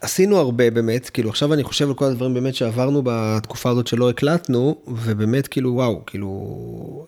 עשינו 0.00 0.36
הרבה 0.36 0.70
באמת, 0.70 1.10
כאילו 1.10 1.30
עכשיו 1.30 1.54
אני 1.54 1.62
חושב 1.62 1.88
על 1.88 1.94
כל 1.94 2.04
הדברים 2.04 2.34
באמת 2.34 2.54
שעברנו 2.54 3.02
בתקופה 3.04 3.70
הזאת 3.70 3.86
שלא 3.86 4.10
הקלטנו, 4.10 4.76
ובאמת 4.88 5.46
כאילו 5.46 5.74
וואו, 5.74 6.02
כאילו, 6.06 7.06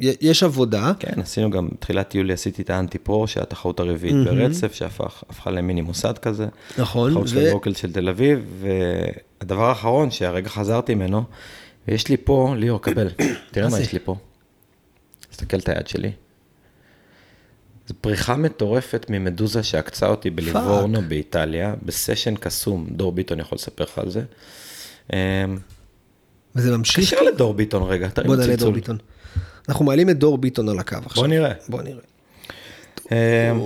יש 0.00 0.42
עבודה. 0.42 0.92
כן, 0.98 1.20
עשינו 1.20 1.50
גם, 1.50 1.68
בתחילת 1.72 2.14
יולי 2.14 2.32
עשיתי 2.32 2.62
את 2.62 2.70
האנטי 2.70 2.98
פרו, 2.98 3.26
שהתחרות 3.26 3.80
הרביעית 3.80 4.16
ברצף, 4.24 4.74
שהפכה 4.74 5.50
למיני 5.50 5.80
מוסד 5.80 6.18
כזה. 6.18 6.46
נכון, 6.78 7.10
תחרות 7.10 7.26
ו- 7.26 7.28
של 7.28 7.38
הלוקל 7.38 7.74
של 7.74 7.92
תל 7.92 8.08
אביב, 8.08 8.64
והדבר 9.40 9.64
האחרון 9.64 10.10
שהרגע 10.10 10.48
חזרתי 10.48 10.94
ממנו, 10.94 11.24
ויש 11.88 12.08
לי 12.08 12.16
פה, 12.16 12.54
ליאור, 12.56 12.82
קבל, 12.82 13.08
תראה 13.52 13.68
מה? 13.68 13.80
יש 13.80 13.92
לי 13.92 13.98
פה. 14.04 14.16
תסתכל 15.30 15.58
את 15.58 15.68
היד 15.68 15.88
שלי. 15.88 16.10
זו 17.88 17.94
פריחה 18.00 18.36
מטורפת 18.36 19.06
ממדוזה 19.08 19.62
שעקצה 19.62 20.06
אותי 20.06 20.30
בליבורנו 20.30 21.02
באיטליה, 21.08 21.74
בסשן 21.82 22.34
קסום, 22.36 22.86
דור 22.90 23.12
ביטון 23.12 23.40
יכול 23.40 23.56
לספר 23.56 23.84
לך 23.84 23.98
על 23.98 24.10
זה. 24.10 24.22
אמ, 25.12 25.18
וזה 26.54 26.76
ממשיך. 26.76 27.04
תתקשר 27.04 27.22
לדור 27.22 27.54
ביטון 27.54 27.82
רגע, 27.82 28.08
תרים 28.08 28.26
בוא 28.26 28.36
נעלה 28.36 28.46
דור 28.46 28.56
צלצול. 28.56 28.74
ביטון. 28.74 28.98
אנחנו 29.68 29.84
מעלים 29.84 30.10
את 30.10 30.18
דור 30.18 30.38
ביטון 30.38 30.68
על 30.68 30.78
הקו 30.78 30.96
עכשיו. 31.06 31.22
בוא 31.22 31.26
נראה. 31.26 31.52
בוא 31.68 31.82
נראה. 31.82 32.02
אמ, 33.12 33.60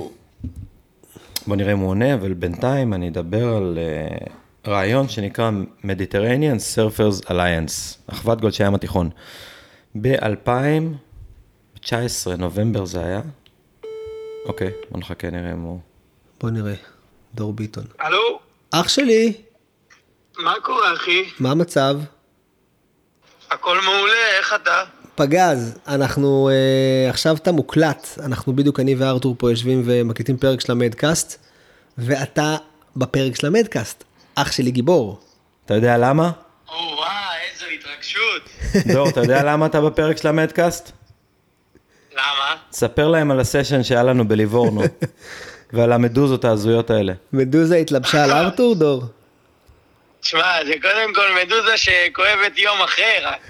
בוא 1.46 1.57
נראה 1.57 1.72
אם 1.72 1.79
הוא 1.79 1.88
עונה, 1.88 2.14
אבל 2.14 2.33
בינתיים 2.33 2.94
אני 2.94 3.09
אדבר 3.09 3.57
על 3.57 3.79
אה, 3.79 4.27
רעיון 4.72 5.09
שנקרא 5.09 5.51
Mediterranean 5.83 6.59
Surfers 6.75 7.25
Alliance, 7.27 7.98
אחוות 8.07 8.40
גולשי 8.40 8.64
הים 8.64 8.75
התיכון. 8.75 9.11
ב-2019, 10.01 11.90
נובמבר 12.38 12.85
זה 12.85 13.05
היה. 13.05 13.20
אוקיי, 14.46 14.70
בוא 14.90 15.01
נחכה, 15.01 15.31
נראה 15.31 15.53
אם 15.53 15.61
הוא... 15.61 15.81
בוא 16.40 16.51
נראה. 16.51 16.75
דור 17.35 17.53
ביטון. 17.53 17.85
הלו, 18.01 18.40
אח 18.70 18.88
שלי, 18.88 19.33
מה 20.38 20.55
קורה 20.62 20.94
אחי? 20.94 21.25
מה 21.38 21.51
המצב? 21.51 21.96
הכל 23.51 23.79
מעולה, 23.85 24.38
איך 24.38 24.55
אתה? 24.55 24.85
פגז, 25.14 25.79
אנחנו 25.88 26.48
אה, 26.48 27.11
עכשיו 27.11 27.37
אתה 27.37 27.53
מוקלט, 27.53 28.09
אנחנו 28.25 28.57
בדיוק 28.57 28.81
אני 28.81 28.94
וארתור 28.94 29.35
פה 29.38 29.51
יושבים 29.51 29.83
ומקליטים 29.85 30.37
פרק 30.37 30.61
של 30.61 30.72
המדקאסט, 30.72 31.38
ואתה 31.98 32.57
בפרק 32.96 33.37
של 33.37 33.46
המדקאסט, 33.46 34.05
אח 34.35 34.53
שלי 34.53 34.70
גיבור. 34.70 35.20
אתה 35.66 35.75
יודע 35.75 35.98
למה? 35.98 36.31
או 36.68 36.75
וואי, 36.96 37.09
איזו 37.53 37.64
התרגשות. 37.75 38.42
דור, 38.94 39.09
אתה 39.09 39.20
יודע 39.20 39.42
למה 39.42 39.66
אתה 39.66 39.81
בפרק 39.81 40.16
של 40.16 40.29
המדקאסט? 40.29 40.92
למה? 42.12 42.57
ספר 42.72 43.09
להם 43.09 43.31
על 43.31 43.40
הסשן 43.40 43.83
שהיה 43.83 44.03
לנו 44.03 44.29
בליבורנו, 44.29 44.83
ועל 45.72 45.92
המדוזות 45.92 46.44
ההזויות 46.44 46.90
האלה. 46.90 47.12
מדוזה 47.33 47.77
התלבשה 47.77 48.25
על 48.25 48.31
ארתור, 48.31 48.75
דור? 48.75 49.05
תשמע, 50.23 50.65
זה 50.67 50.73
קודם 50.83 51.15
כל 51.15 51.33
מדוזה 51.43 51.77
שכואבת 51.77 52.59
יום 52.59 52.83
אחרי 52.83 53.17
רק. 53.23 53.41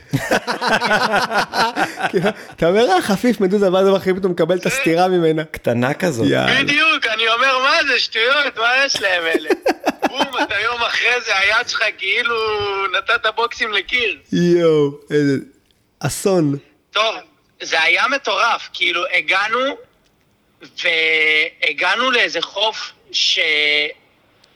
אתה 2.57 2.69
אומר 2.69 2.87
לה 2.87 3.03
חפיף 3.03 3.41
מדוזה, 3.41 3.73
ואז 3.73 3.87
הוא 3.87 3.97
אחרי 3.97 4.15
פתאום 4.15 4.33
מקבל 4.33 4.57
את 4.57 4.67
הסטירה 4.67 5.09
ממנה. 5.09 5.45
קטנה 5.45 5.95
כזאת. 5.95 6.27
בדיוק, 6.61 7.07
אני 7.07 7.29
אומר, 7.29 7.59
מה 7.59 7.79
זה 7.89 8.01
שטויות, 8.01 8.57
מה 8.57 8.85
יש 8.87 9.01
להם 9.01 9.23
אלה? 9.27 9.51
בום, 10.09 10.43
אתה 10.43 10.61
יום 10.61 10.83
אחרי 10.83 11.21
זה, 11.25 11.39
היד 11.39 11.69
שלך 11.69 11.83
כאילו 11.99 12.35
נתת 12.99 13.27
בוקסים 13.37 13.73
לקיר. 13.73 14.19
יואו, 14.33 14.91
איזה 15.11 15.39
אסון. 16.01 16.57
טוב, 16.91 17.15
זה 17.63 17.83
היה 17.83 18.09
מטורף, 18.09 18.69
כאילו 18.73 19.03
הגענו, 19.15 19.77
והגענו 20.83 22.11
לאיזה 22.11 22.43
חוף 22.43 22.93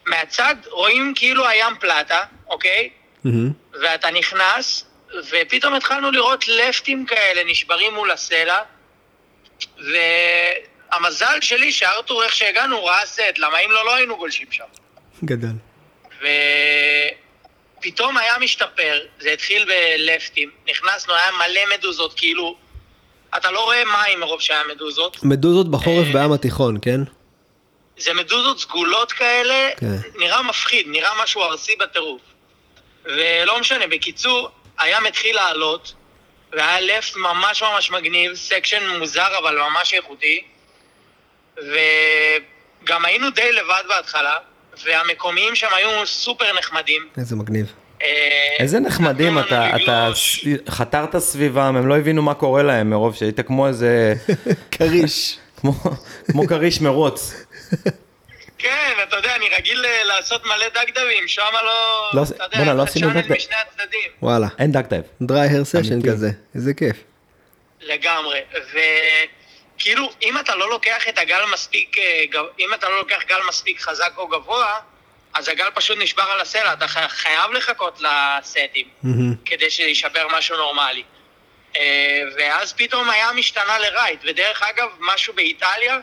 שמהצד 0.07 0.55
רואים 0.71 1.12
כאילו 1.16 1.49
הים 1.49 1.75
פלטה, 1.81 2.25
אוקיי? 2.49 2.90
מהמם. 3.25 3.51
ואתה 3.83 4.11
נכנס, 4.11 4.85
ופתאום 5.31 5.75
התחלנו 5.75 6.11
לראות 6.11 6.49
לפטים 6.49 7.07
כאלה 7.07 7.45
נשברים 7.51 7.95
מול 7.95 8.11
הסלע, 8.11 8.59
והמזל 9.79 11.40
שלי 11.40 11.73
שארתור, 11.73 12.25
איך 12.25 12.35
שהגענו, 12.35 12.85
ראה 12.85 13.07
סט, 13.07 13.38
למה 13.38 13.59
אם 13.59 13.71
לא, 13.71 13.85
לא 13.85 13.95
היינו 13.95 14.16
גולשים 14.16 14.47
שם. 14.51 14.64
גדל. 15.24 15.53
ופתאום 17.78 18.18
היה 18.18 18.39
משתפר, 18.41 18.99
זה 19.20 19.31
התחיל 19.31 19.64
בלפטים, 19.64 20.51
נכנסנו, 20.70 21.14
היה 21.14 21.31
מלא 21.33 21.76
מדוזות, 21.76 22.14
כאילו, 22.14 22.57
אתה 23.37 23.51
לא 23.51 23.64
רואה 23.64 23.83
מים 23.85 24.20
מרוב 24.20 24.41
שהיה 24.41 24.62
מדוזות, 24.74 25.22
מדוזות 25.22 25.70
בחורף 25.70 26.07
בים 26.07 26.33
התיכון, 26.33 26.78
כן? 26.83 27.01
זה 27.99 28.14
מדוזות 28.14 28.61
סגולות 28.61 29.12
כאלה, 29.12 29.70
כן. 29.76 29.86
נראה 30.18 30.42
מפחיד, 30.42 30.86
נראה 30.88 31.11
משהו 31.22 31.42
ארסי 31.42 31.76
בטירוף. 31.80 32.20
ולא 33.05 33.61
משנה, 33.61 33.86
בקיצור, 33.86 34.49
הים 34.78 35.07
התחיל 35.07 35.36
לעלות, 35.36 35.94
והיה 36.53 36.80
left 36.81 37.16
ממש 37.16 37.62
ממש 37.62 37.90
מגניב, 37.90 38.34
section 38.35 38.89
מוזר 38.99 39.38
אבל 39.38 39.59
ממש 39.59 39.94
איכותי. 39.94 40.42
וגם 41.57 43.05
היינו 43.05 43.30
די 43.30 43.53
לבד 43.53 43.82
בהתחלה, 43.88 44.34
והמקומיים 44.84 45.55
שם 45.55 45.66
היו 45.76 46.07
סופר 46.07 46.59
נחמדים. 46.59 47.09
איזה 47.18 47.36
מגניב. 47.36 47.72
אה, 48.03 48.09
איזה 48.59 48.80
נחמדים 48.80 49.38
אתה, 49.38 49.76
אתה. 49.76 50.11
חתרת 50.68 51.16
סביבם, 51.16 51.76
הם 51.76 51.88
לא 51.88 51.97
הבינו 51.97 52.22
מה 52.22 52.34
קורה 52.34 52.62
להם 52.62 52.90
מרוב 52.90 53.14
שהיית 53.14 53.40
כמו 53.40 53.68
איזה, 53.68 54.14
כריש. 54.78 55.38
כמו 56.30 56.47
כריש 56.49 56.80
מרוץ. 56.80 57.45
כן, 58.59 58.93
אתה 59.03 59.17
יודע, 59.17 59.37
אני 59.37 59.49
רגיל 59.59 59.87
אה, 59.87 60.05
לעשות 60.05 60.45
מלא 60.47 60.67
דגדבים, 60.69 61.29
שם 61.29 61.43
לא... 61.64 62.11
לא, 62.14 62.23
אתה 62.23 62.45
יודע, 62.45 62.57
בואנה, 62.59 62.75
לא 62.75 62.83
עשינו 62.83 63.11
duck 63.11 63.20
dive. 63.20 63.33
משני 63.33 63.55
הצדדים. 63.57 64.11
וואלה. 64.23 64.47
אין 64.59 64.83
dive. 64.83 65.03
dry 65.22 65.49
hair 65.49 65.64
session 65.64 65.93
אמיתי. 65.93 66.09
כזה, 66.09 66.29
איזה 66.55 66.75
כיף. 66.75 66.97
לגמרי, 67.81 68.41
וכאילו, 69.77 70.11
אם 70.23 70.39
אתה 70.39 70.55
לא 70.55 70.71
לוקח 70.71 71.09
את 71.09 71.19
הגל 71.19 71.45
מספיק, 71.53 71.99
אה, 71.99 72.25
אם 72.59 72.75
אתה 72.75 72.89
לא 72.89 72.99
לוקח 72.99 73.23
גל 73.29 73.41
מספיק 73.49 73.81
חזק 73.81 74.12
או 74.17 74.29
גבוה, 74.29 74.75
אז 75.35 75.49
הגל 75.49 75.69
פשוט 75.75 75.99
נשבר 76.01 76.23
על 76.23 76.41
הסלע, 76.41 76.73
אתה 76.73 76.89
חי- 76.89 77.09
חייב 77.09 77.53
לחכות 77.53 78.01
לסטים. 78.01 78.89
כדי 79.45 79.71
שישבר 79.71 80.27
משהו 80.39 80.57
נורמלי. 80.57 81.03
אה, 81.77 81.83
ואז 82.39 82.73
פתאום 82.73 83.11
היה 83.11 83.33
משתנה 83.33 83.79
ל 83.79 83.85
right, 83.85 84.20
ודרך 84.27 84.62
אגב, 84.62 84.89
משהו 85.01 85.35
באיטליה, 85.35 85.99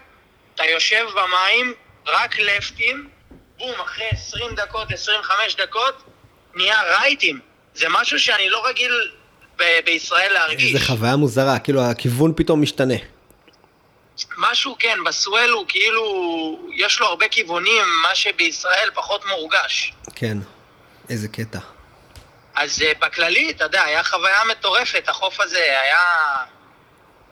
אתה 0.56 0.66
יושב 0.66 1.06
במים, 1.16 1.74
רק 2.08 2.40
לפטים, 2.40 3.10
בום, 3.58 3.82
אחרי 3.82 4.06
20 4.12 4.56
דקות, 4.56 4.92
25 4.92 5.56
דקות, 5.56 6.04
נהיה 6.56 6.82
רייטים. 6.82 7.40
זה 7.74 7.90
משהו 7.90 8.20
שאני 8.20 8.50
לא 8.50 8.68
רגיל 8.68 9.12
ב- 9.60 9.80
בישראל 9.86 10.34
להרגיש. 10.34 10.74
איזה 10.76 10.86
חוויה 10.86 11.16
מוזרה, 11.16 11.60
כאילו 11.60 11.82
הכיוון 11.82 12.34
פתאום 12.36 12.62
משתנה. 12.62 12.94
משהו 14.38 14.76
כן, 14.80 14.98
בסואל 15.06 15.50
הוא 15.50 15.66
כאילו, 15.68 16.04
יש 16.76 17.00
לו 17.00 17.08
הרבה 17.08 17.28
כיוונים, 17.28 17.86
מה 18.02 18.16
שבישראל 18.16 18.90
פחות 18.94 19.26
מורגש. 19.26 19.94
כן. 20.16 20.38
איזה 21.10 21.28
קטע. 21.28 21.60
אז 22.56 22.82
אה, 22.82 22.92
בכללי, 23.00 23.50
אתה 23.50 23.64
יודע, 23.64 23.84
היה 23.84 24.04
חוויה 24.04 24.44
מטורפת, 24.52 25.04
החוף 25.10 25.40
הזה 25.40 25.80
היה... 25.82 26.00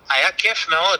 היה 0.10 0.32
כיף 0.32 0.70
מאוד. 0.70 1.00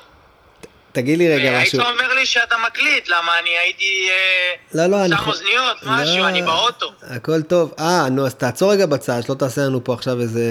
תגיד 0.92 1.18
לי 1.18 1.36
רגע 1.36 1.52
והיית 1.52 1.68
משהו. 1.68 1.82
אומר 1.82 2.14
לי 2.14 2.26
שאתה 2.26 2.56
מקליט, 2.68 3.10
למה 3.10 3.40
אני 3.40 3.50
הייתי 3.50 4.10
אה, 4.10 4.56
לא, 4.74 4.86
לא, 4.86 5.06
אני... 5.06 5.10
שם 5.10 5.30
אוזניות, 5.30 5.78
משהו, 5.84 6.18
לא, 6.18 6.28
אני 6.28 6.42
באוטו. 6.42 6.92
הכל 7.02 7.42
טוב. 7.42 7.74
אה, 7.80 8.10
נו, 8.10 8.26
אז 8.26 8.36
תעצור 8.36 8.72
רגע 8.72 8.86
בצד, 8.86 9.22
שלא 9.28 9.36
תעשה 9.36 9.62
לנו 9.62 9.84
פה 9.84 9.94
עכשיו 9.94 10.22
איזה 10.22 10.42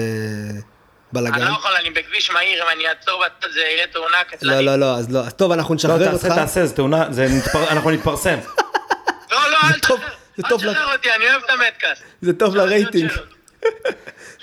אני 1.13 1.21
בלאגן. 1.23 1.47
לא 1.47 1.51
יכול, 1.51 1.71
אני 1.79 1.89
בכביש 1.89 2.31
מהיר, 2.31 2.63
אם 2.63 2.69
אני 2.73 2.87
אעצור 2.87 3.23
בצד 3.25 3.51
זה 3.53 3.59
יהיה 3.59 3.87
תאונה 3.87 4.17
קטלנית. 4.23 4.57
לא, 4.57 4.61
לא, 4.61 4.75
לא, 4.75 4.97
אז 4.97 5.11
לא. 5.11 5.19
אז 5.19 5.33
טוב, 5.33 5.51
אנחנו 5.51 5.73
לא, 5.73 5.75
נשחרר 5.75 6.11
אותך. 6.13 6.23
תעשה, 6.23 6.35
תעשה, 6.35 6.65
זה 6.65 6.75
תאונה, 6.75 7.05
זה 7.09 7.27
נתפר, 7.29 7.69
אנחנו 7.69 7.91
נתפרסם. 7.91 8.37
לא, 9.31 9.51
לא, 9.51 9.57
אל 9.63 9.79
תשחרר, 9.79 9.97
זה 10.37 10.43
אל. 10.51 10.57
תשחרר 10.57 10.93
אותי, 10.93 11.11
אני 11.11 11.25
אוהב 11.25 11.43
את 11.43 11.49
המדקאסט. 11.49 12.03
זה 12.21 12.33
טוב 12.33 12.55
לרייטינג. 12.55 13.11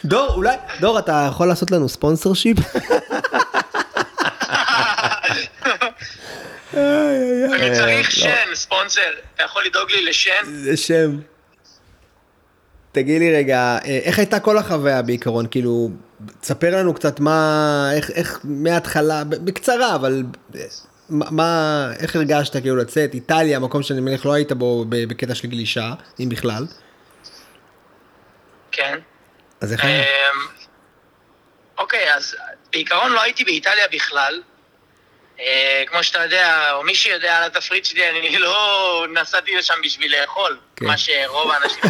דור, 0.04 0.34
אולי, 0.34 0.56
דור, 0.80 0.98
אתה 0.98 1.28
יכול 1.30 1.48
לעשות 1.48 1.70
לנו 1.70 1.88
ספונסר 1.88 2.34
שיפ? 2.34 2.58
אני 6.74 7.70
אה, 7.70 7.74
צריך 7.74 8.06
לא. 8.06 8.14
שן, 8.14 8.54
ספונסר. 8.54 9.00
אתה 9.34 9.42
יכול 9.42 9.62
לדאוג 9.66 9.90
לי 9.90 10.04
לשן? 10.04 10.42
זה 10.44 10.76
שם. 10.76 11.18
תגיד 12.92 13.18
לי 13.20 13.36
רגע, 13.36 13.78
אה, 13.84 13.98
איך 14.02 14.18
הייתה 14.18 14.40
כל 14.40 14.58
החוויה 14.58 15.02
בעיקרון? 15.02 15.46
כאילו, 15.50 15.90
תספר 16.40 16.76
לנו 16.76 16.94
קצת 16.94 17.20
מה, 17.20 17.90
איך, 17.94 18.10
איך 18.10 18.40
מההתחלה, 18.44 19.24
בקצרה, 19.24 19.94
אבל 19.94 20.22
אה, 20.54 20.60
מה, 21.10 21.90
איך 21.98 22.16
הרגשת 22.16 22.56
כאילו 22.56 22.76
לצאת? 22.76 23.14
איטליה, 23.14 23.58
מקום 23.58 23.82
שאני 23.82 24.00
מניח 24.00 24.26
לא 24.26 24.32
היית 24.32 24.52
בו 24.52 24.84
בקטע 24.88 25.34
של 25.34 25.48
גלישה, 25.48 25.92
אם 26.20 26.28
בכלל. 26.28 26.66
כן. 28.72 28.98
אז 29.60 29.72
איך 29.72 29.84
היה? 29.84 30.02
אמ, 30.02 30.46
אוקיי, 31.78 32.14
אז 32.14 32.36
בעיקרון 32.72 33.12
לא 33.12 33.22
הייתי 33.22 33.44
באיטליה 33.44 33.84
בכלל. 33.92 34.42
אה, 35.40 35.82
כמו 35.86 36.02
שאתה 36.02 36.24
יודע, 36.24 36.72
או 36.72 36.82
מי 36.82 36.94
שיודע 36.94 37.36
על 37.36 37.44
התפריט 37.44 37.84
שלי, 37.84 38.10
אני 38.10 38.38
לא 38.46 39.06
נסעתי 39.14 39.56
לשם 39.56 39.74
בשביל 39.84 40.14
לאכול, 40.20 40.58
כן. 40.76 40.86
מה 40.86 40.98
שרוב 40.98 41.50
האנשים... 41.50 41.80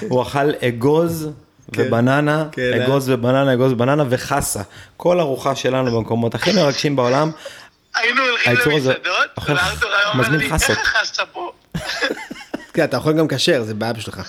הוא 0.10 0.22
אכל 0.22 0.50
אגוז 0.68 1.30
ובננה, 1.76 2.44
כן, 2.52 2.62
אה? 2.62 2.84
אגוז 2.84 3.10
ובננה, 3.10 3.54
אגוז 3.54 3.72
ובננה 3.72 4.04
וחסה. 4.10 4.62
כל 4.96 5.20
ארוחה 5.20 5.54
שלנו 5.56 5.98
במקומות 5.98 6.34
הכי 6.34 6.52
מרגשים 6.52 6.96
בעולם, 6.96 7.30
היינו 7.96 8.22
הולכים 8.22 8.52
למסעדות, 8.66 9.30
אוכל 9.36 9.52
וארתור 9.52 9.90
היה 9.90 10.08
אומר 10.08 10.22
מזמין 10.22 10.40
לי, 10.40 10.50
חסות." 10.50 10.78
איך 10.78 10.96
חסת 10.96 11.20
פה? 11.32 11.52
כן, 12.74 12.84
אתה 12.84 12.96
יכול 12.96 13.12
גם 13.18 13.28
כשר, 13.28 13.62
זה 13.62 13.74
בעיה 13.74 13.92
בשבילך. 13.92 14.20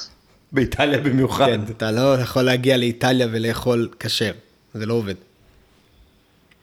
באיטליה 0.52 0.98
במיוחד. 0.98 1.46
כן, 1.46 1.62
אתה 1.78 1.92
לא 1.92 2.18
יכול 2.22 2.42
להגיע 2.42 2.78
לאיטליה 2.78 3.28
ולאכול 3.32 3.90
כשר, 4.00 4.32
זה 4.74 4.86
לא 4.86 4.94
עובד. 4.94 5.16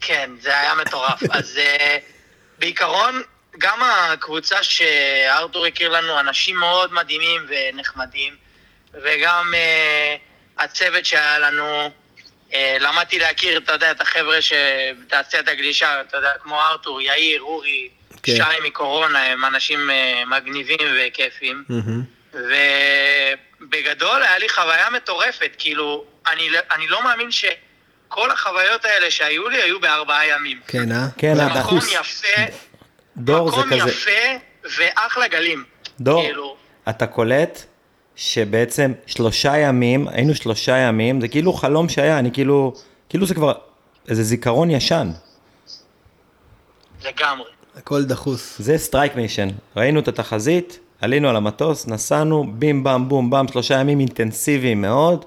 כן, 0.00 0.30
זה 0.40 0.60
היה 0.60 0.74
מטורף. 0.74 1.22
אז 1.38 1.56
uh, 1.56 1.80
בעיקרון, 2.58 3.22
גם 3.58 3.78
הקבוצה 3.82 4.62
שארתור 4.62 5.66
הכיר 5.66 5.88
לנו, 5.88 6.20
אנשים 6.20 6.56
מאוד 6.56 6.92
מדהימים 6.92 7.42
ונחמדים, 7.48 8.34
וגם 8.94 9.52
uh, 9.52 10.62
הצוות 10.62 11.04
שהיה 11.04 11.38
לנו, 11.38 11.90
uh, 12.50 12.54
למדתי 12.80 13.18
להכיר, 13.18 13.58
אתה 13.58 13.72
יודע, 13.72 13.90
את 13.90 14.00
החבר'ה 14.00 14.38
שבתעשיית 14.40 15.48
הגלישה, 15.48 16.00
אתה 16.00 16.16
יודע, 16.16 16.30
כמו 16.42 16.60
ארתור, 16.60 17.00
יאיר, 17.00 17.42
אורי, 17.42 17.88
כן. 18.22 18.36
שי 18.36 18.66
מקורונה, 18.66 19.22
הם 19.22 19.44
אנשים 19.44 19.90
מגניבים 20.26 20.78
וכיפים. 20.98 21.64
מהמם. 21.68 22.13
ובגדול 22.34 24.22
היה 24.22 24.38
לי 24.38 24.48
חוויה 24.48 24.90
מטורפת, 24.90 25.50
כאילו, 25.58 26.04
אני, 26.32 26.50
לא- 26.50 26.58
אני 26.74 26.86
לא 26.88 27.04
מאמין 27.04 27.30
שכל 27.30 28.30
החוויות 28.30 28.84
האלה 28.84 29.10
שהיו 29.10 29.48
לי 29.48 29.62
היו 29.62 29.80
בארבעה 29.80 30.26
ימים. 30.28 30.60
כן, 30.68 30.92
אה? 30.92 31.06
כן, 31.18 31.34
זה 31.34 31.46
אתה- 31.46 31.60
מקום 31.60 31.78
דחוס. 31.78 31.92
יפה, 31.92 32.42
דור 33.16 33.50
זה 33.50 33.56
מקום 33.56 33.70
כזה, 33.80 33.90
יפה 33.90 34.10
ואחלה 34.78 35.28
גלים. 35.28 35.64
דור, 36.00 36.22
כאילו, 36.22 36.56
אתה 36.88 37.06
קולט 37.06 37.62
שבעצם 38.16 38.92
שלושה 39.06 39.56
ימים, 39.56 40.08
היינו 40.08 40.34
שלושה 40.34 40.76
ימים, 40.76 41.20
זה 41.20 41.28
כאילו 41.28 41.52
חלום 41.52 41.88
שהיה, 41.88 42.18
אני 42.18 42.30
כאילו, 42.32 42.74
כאילו 43.08 43.26
זה 43.26 43.34
כבר 43.34 43.52
איזה 44.08 44.22
זיכרון 44.22 44.70
ישן. 44.70 45.10
לגמרי. 47.04 47.50
הכל 47.76 48.04
דחוס. 48.04 48.56
זה 48.58 48.78
strike 48.78 49.16
mission, 49.16 49.48
ראינו 49.76 50.00
את 50.00 50.08
התחזית, 50.08 50.78
עלינו 51.00 51.28
על 51.28 51.36
המטוס, 51.36 51.86
נסענו, 51.86 52.44
בים 52.52 52.84
במ 52.84 53.08
בום 53.08 53.30
במ, 53.30 53.48
שלושה 53.48 53.74
ימים 53.74 54.00
אינטנסיביים 54.00 54.82
מאוד, 54.82 55.24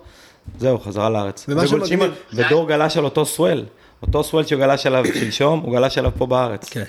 זהו, 0.59 0.79
חזרה 0.79 1.09
לארץ. 1.09 1.45
ומה 1.47 1.67
שמגניב- 1.67 2.01
ודור 2.33 2.67
גלש 2.67 2.97
על 2.97 3.03
אותו 3.03 3.25
swell, 3.25 3.65
אותו 4.01 4.23
swell 4.23 4.45
שהוא 4.45 4.59
גלש 4.61 4.85
עליו 4.85 5.03
שלשום, 5.19 5.59
הוא 5.59 5.73
גלש 5.79 5.97
עליו 5.97 6.11
פה 6.17 6.25
בארץ. 6.25 6.69
כן. 6.69 6.83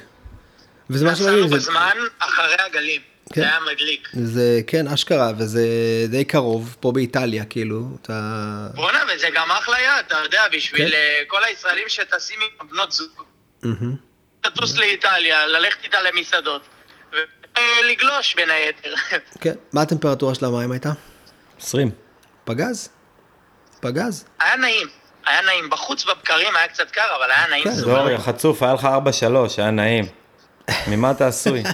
וזה 0.90 1.04
מה 1.04 1.12
נסענו 1.12 1.28
שמדהים, 1.28 1.48
זה, 1.48 1.56
בזמן 1.56 1.90
אחרי 2.18 2.54
הגלים. 2.66 3.00
כן. 3.32 3.40
זה 3.40 3.46
היה 3.46 3.58
מדליק. 3.72 4.08
זה 4.12 4.60
כן 4.66 4.88
אשכרה 4.88 5.32
וזה 5.38 5.66
די 6.08 6.24
קרוב 6.24 6.76
פה 6.80 6.92
באיטליה 6.92 7.44
כאילו 7.44 7.82
אתה 8.02 8.12
בואנה, 8.74 8.98
וזה 9.14 9.26
גם 9.34 9.50
אחלה 9.50 9.76
יד, 9.80 10.04
אתה 10.06 10.16
יודע, 10.24 10.42
בשביל 10.52 10.88
כן. 10.88 10.94
אה, 10.94 11.22
כל 11.26 11.44
הישראלים 11.44 11.84
שטסים 11.88 12.38
עם 12.60 12.68
בנות 12.68 12.92
זוג, 12.92 13.08
מהמם. 13.62 13.94
לטוס 14.46 14.76
לאיטליה, 14.76 15.46
ללכת 15.46 15.84
איתה 15.84 15.96
למסעדות, 16.02 16.62
ולגלוש 17.82 18.34
בין 18.34 18.50
היתר. 18.50 18.94
כן 19.40 19.54
מה 19.72 19.82
הטמפרטורה 19.82 20.34
של 20.34 20.44
המים 20.44 20.72
הייתה 20.72 20.92
20. 21.60 21.90
פגז 22.44 22.88
פגז 23.80 24.24
היה 24.40 24.56
נעים, 24.56 24.86
היה 25.26 25.42
נעים. 25.42 25.70
בחוץ 25.70 26.04
בבקרים 26.04 26.56
היה 26.56 26.68
קצת 26.68 26.90
קר, 26.90 27.16
אבל 27.16 27.30
היה 27.30 27.46
נעים 27.50 27.64
כן. 27.64 28.10
יא 28.12 28.18
חצוף, 28.18 28.62
היה 28.62 28.74
לך 28.74 28.84
4-3, 28.84 28.88
היה 29.58 29.70
נעים. 29.70 30.04
ממה 30.86 31.10
אתה 31.10 31.26
עשוי? 31.26 31.62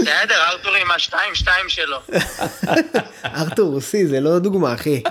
בסדר, 0.00 0.42
ארתור 0.48 0.74
עם 0.74 0.90
השתיים 0.90 1.34
שתיים 1.34 1.68
שלו. 1.68 1.98
ארתור 3.24 3.70
רוסי 3.72 4.06
זה 4.06 4.20
לא 4.20 4.38
דוגמה 4.38 4.74
אחי 4.74 5.02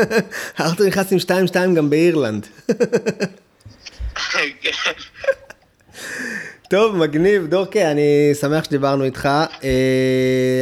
ארתור 0.60 0.86
נכנס 0.86 1.12
עם 1.12 1.18
2-2 1.18 1.76
גם 1.76 1.90
באירלנד 1.90 2.46
טוב 6.72 6.96
מגניב 6.96 7.46
דורקה 7.46 7.90
אני 7.90 8.34
שמח 8.40 8.64
שדיברנו 8.64 9.04
איתך 9.04 9.28
אה, 9.64 9.70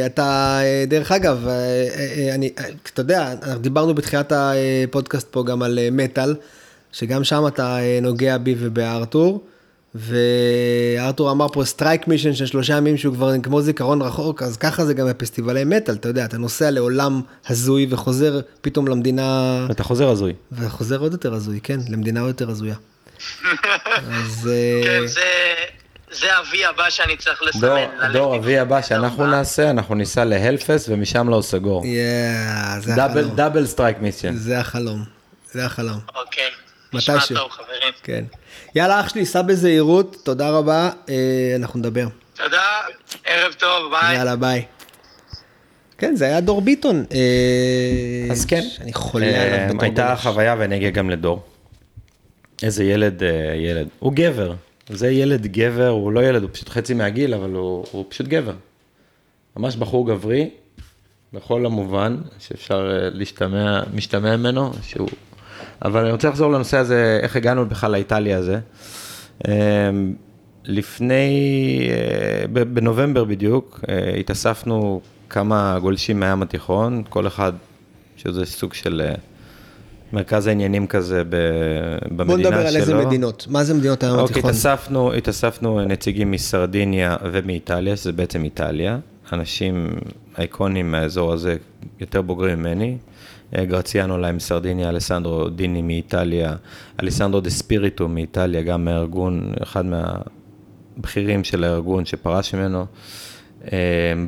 אתה 0.05 0.59
אה, 0.63 0.83
דרך 0.87 1.11
אגב 1.11 1.47
אה, 1.47 2.35
אני 2.35 2.49
אתה 2.93 3.01
יודע 3.01 3.33
אנחנו 3.43 3.61
דיברנו 3.61 3.93
בתחילת 3.93 4.31
הפודקאסט 4.35 5.27
פה 5.31 5.43
גם 5.43 5.61
על 5.63 5.79
מטאל 5.91 6.35
שגם 6.91 7.23
שם 7.23 7.47
אתה 7.47 7.77
נוגע 8.01 8.37
בי 8.37 8.55
ובארתור 8.59 9.43
וארתור 9.95 11.31
אמר 11.31 11.47
פה 11.47 11.65
strike 11.65 12.07
mission 12.07 12.33
של 12.33 12.45
שלושה 12.45 12.77
ימים 12.77 12.97
שהוא 12.97 13.15
כבר 13.15 13.33
כמו 13.43 13.61
זיכרון 13.61 14.01
רחוק, 14.01 14.43
אז 14.43 14.57
ככה 14.57 14.85
זה 14.85 14.93
גם 14.93 15.07
בפסטיבלי 15.07 15.63
מטאל, 15.63 15.95
אתה 15.95 16.09
יודע, 16.09 16.25
אתה 16.25 16.37
נוסע 16.37 16.71
לעולם 16.71 17.21
הזוי 17.47 17.87
וחוזר 17.89 18.39
פתאום 18.61 18.87
למדינה, 18.87 19.67
אתה 19.71 19.83
חוזר 19.83 20.09
הזוי. 20.09 20.33
וחוזר 20.51 20.99
עוד 20.99 21.11
יותר 21.11 21.33
הזוי, 21.33 21.59
כן, 21.63 21.79
למדינה 21.89 22.19
עוד 22.19 22.29
יותר 22.29 22.49
הזויה. 22.49 22.75
אז 23.95 24.49
כן, 24.83 25.07
זה... 25.07 25.21
זה 26.11 26.39
ה 26.39 26.52
V 26.52 26.65
הבא 26.65 26.89
שאני 26.89 27.17
צריך 27.17 27.43
לסמן. 27.43 27.61
דור, 27.61 28.07
דור 28.13 28.35
ה 28.35 28.47
V 28.47 28.59
הבא 28.59 28.81
שאנחנו 28.81 29.23
הבא. 29.23 29.31
נעשה, 29.31 29.69
אנחנו 29.69 29.95
ניסע 29.95 30.25
להלפסט 30.25 30.89
ומשם 30.89 31.29
להוסגור. 31.29 31.85
yeah, 31.85 32.79
זה 32.79 32.93
double, 32.95 33.19
החלום. 33.19 33.35
double 33.35 33.65
strike 33.65 33.97
mission. 33.99 34.35
זה 34.35 34.59
החלום, 34.59 35.03
זה 35.51 35.65
החלום. 35.65 35.99
אוקיי. 36.15 36.43
נשמע. 36.93 37.15
טוב, 37.35 37.51
חברים. 37.51 37.93
כן. 38.03 38.23
יאללה 38.75 38.99
אח 38.99 39.09
שלי, 39.09 39.25
סע 39.25 39.41
בזהירות, 39.41 40.17
תודה 40.23 40.49
רבה, 40.49 40.89
אה, 41.09 41.15
אנחנו 41.55 41.79
נדבר. 41.79 42.07
תודה, 42.35 42.63
ערב 43.25 43.53
טוב, 43.53 43.91
ביי. 43.91 44.15
יאללה 44.15 44.35
ביי. 44.35 44.65
כן, 45.97 46.15
זה 46.15 46.25
היה 46.25 46.41
דור 46.41 46.61
ביטון. 46.61 47.05
אה, 47.13 48.31
אז 48.31 48.45
כן, 48.45 48.61
שאני 48.61 48.93
חולה 48.93 49.25
אה, 49.25 49.43
עליו 49.63 49.67
בתור 49.75 49.83
הייתה. 49.83 50.15
חוויה 50.15 50.55
ואני 50.59 50.75
אגיע 50.75 50.89
גם 50.89 51.09
לדור. 51.09 51.43
איזה 52.63 52.83
ילד, 52.83 53.23
אה, 53.23 53.29
ילד. 53.55 53.87
הוא 53.99 54.13
גבר. 54.15 54.53
זה 54.89 55.11
ילד 55.11 55.47
גבר, 55.47 55.87
הוא 55.87 56.11
לא 56.11 56.23
ילד, 56.23 56.41
הוא 56.41 56.49
פשוט 56.53 56.69
חצי 56.69 56.93
מהגיל, 56.93 57.33
אבל 57.33 57.49
הוא, 57.49 57.85
הוא 57.91 58.05
פשוט 58.09 58.27
גבר. 58.27 58.53
ממש 59.57 59.75
בחור 59.75 60.07
גברי, 60.07 60.49
בכל 61.33 61.65
המובן 61.65 62.17
שאפשר 62.39 62.91
אה, 62.91 63.09
להשתמע, 63.09 63.81
משתמע 63.93 64.37
ממנו, 64.37 64.71
שהוא... 64.81 65.09
אבל 65.85 66.01
אני 66.01 66.11
רוצה 66.11 66.29
לחזור 66.29 66.51
לנושא 66.51 66.77
הזה, 66.77 67.19
איך 67.23 67.35
הגענו 67.35 67.65
בכלל 67.65 67.91
לאיטליה 67.91 68.37
הזה. 68.37 68.59
אה, 69.47 69.89
לפני, 70.65 71.29
אה, 71.89 72.47
בנובמבר 72.47 73.23
בדיוק, 73.23 73.79
התאספנו 74.19 75.01
כמה 75.29 75.77
גולשים 75.81 76.19
מהים 76.19 76.41
התיכון, 76.41 77.03
כל 77.09 77.27
אחד, 77.27 77.53
שזה 78.17 78.45
סוג 78.45 78.73
של 78.73 79.01
מרכז 80.13 80.47
העניינים 80.47 80.87
כזה 80.87 81.23
ב- 81.23 81.35
במדינה 82.09 82.25
שלו. 82.25 82.25
בוא 82.25 82.37
נדבר 82.37 82.67
על 82.67 82.75
איזה 82.75 82.95
מדינות. 82.95 83.45
מה 83.49 83.63
זה 83.63 83.73
מדינות 83.73 84.03
הים 84.03 84.13
אוקיי, 84.13 84.23
התיכון? 84.23 84.49
התאספנו, 84.49 85.13
התאספנו 85.13 85.81
נציגים 85.81 86.31
מסרדיניה 86.31 87.17
ומאיטליה, 87.31 87.97
שזה 87.97 88.11
בעצם 88.11 88.43
איטליה. 88.43 88.97
אנשים 89.33 89.89
אייקונים 90.37 90.91
מהאזור 90.91 91.33
הזה, 91.33 91.57
יותר 91.99 92.21
בוגרים 92.21 92.59
ממני. 92.59 92.97
אה, 93.57 93.65
גרציאנו 93.65 94.13
אולי 94.13 94.31
מסרדיניה, 94.31 94.89
אלסנדרו 94.89 95.49
דיני 95.49 95.81
מאיטליה, 95.81 96.55
אליסנדרו 97.01 97.41
דה 97.41 97.49
ספיריטו 97.49 98.07
מאיטליה, 98.07 98.61
גם 98.61 98.85
מהארגון, 98.85 99.53
אחד 99.63 99.85
מהבכירים 99.85 101.43
של 101.43 101.63
הארגון 101.63 102.05
שפרש 102.05 102.55
ממנו. 102.55 102.85
אה, 103.73 103.77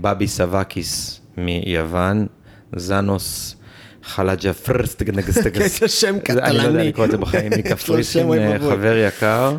בבי 0.02 0.28
סבקיס 0.28 1.22
מיוון, 1.38 2.28
זנוס 2.76 3.56
חלג'ה 4.04 4.54
פרסט 4.54 5.04
גנגסטגס. 5.04 5.62
איזה 5.62 5.88
שם 6.00 6.16
אני 6.30 6.58
לא 6.58 6.62
יודע 6.62 6.70
קטלני. 6.70 6.88
לקרוא 6.88 7.06
את 7.06 7.12
זה 7.12 7.18
בחיים, 7.18 7.52
מקפריסין, 7.60 8.34
אה. 8.34 8.60
חבר 8.60 8.98
יקר. 8.98 9.58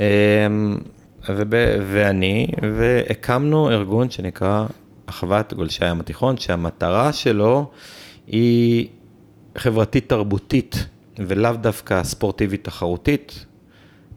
אמ, 0.00 0.78
ואני, 1.92 2.46
והקמנו 2.78 3.70
ארגון 3.70 4.10
שנקרא 4.10 4.66
אחוות 5.06 5.54
גולשי 5.54 5.84
הים 5.84 6.00
התיכון, 6.00 6.36
שהמטרה 6.36 7.12
שלו 7.12 7.70
היא 8.26 8.88
חברתית 9.58 10.08
תרבותית, 10.08 10.86
ולאו 11.18 11.52
דווקא 11.52 12.04
ספורטיבית 12.04 12.64
תחרותית, 12.64 13.46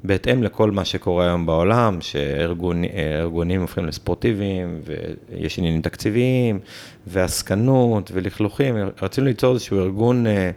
בהתאם 0.08 0.44
לכל 0.44 0.72
מה 0.72 0.86
שקורה 0.86 1.26
היום 1.26 1.46
בעולם, 1.46 1.98
שארגונים 2.02 3.62
הופכים 3.62 3.86
לספורטיביים, 3.86 4.82
ויש 4.84 5.60
עניינים 5.60 5.82
תקציביים, 5.82 6.60
ועסקנות, 7.08 8.12
ולכלוכים, 8.14 8.76
רצינו 9.02 9.28
ליצור 9.28 9.54
איזשהו 9.54 9.80
ארגון 9.80 10.28
אה, 10.28 10.52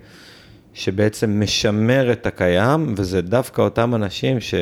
שבעצם 0.75 1.41
משמר 1.41 2.13
את 2.13 2.27
הקיים, 2.27 2.95
וזה 2.97 3.23
דווקא 3.23 3.63
אותם 3.63 3.95
אנשים 3.95 4.41
ש... 4.41 4.55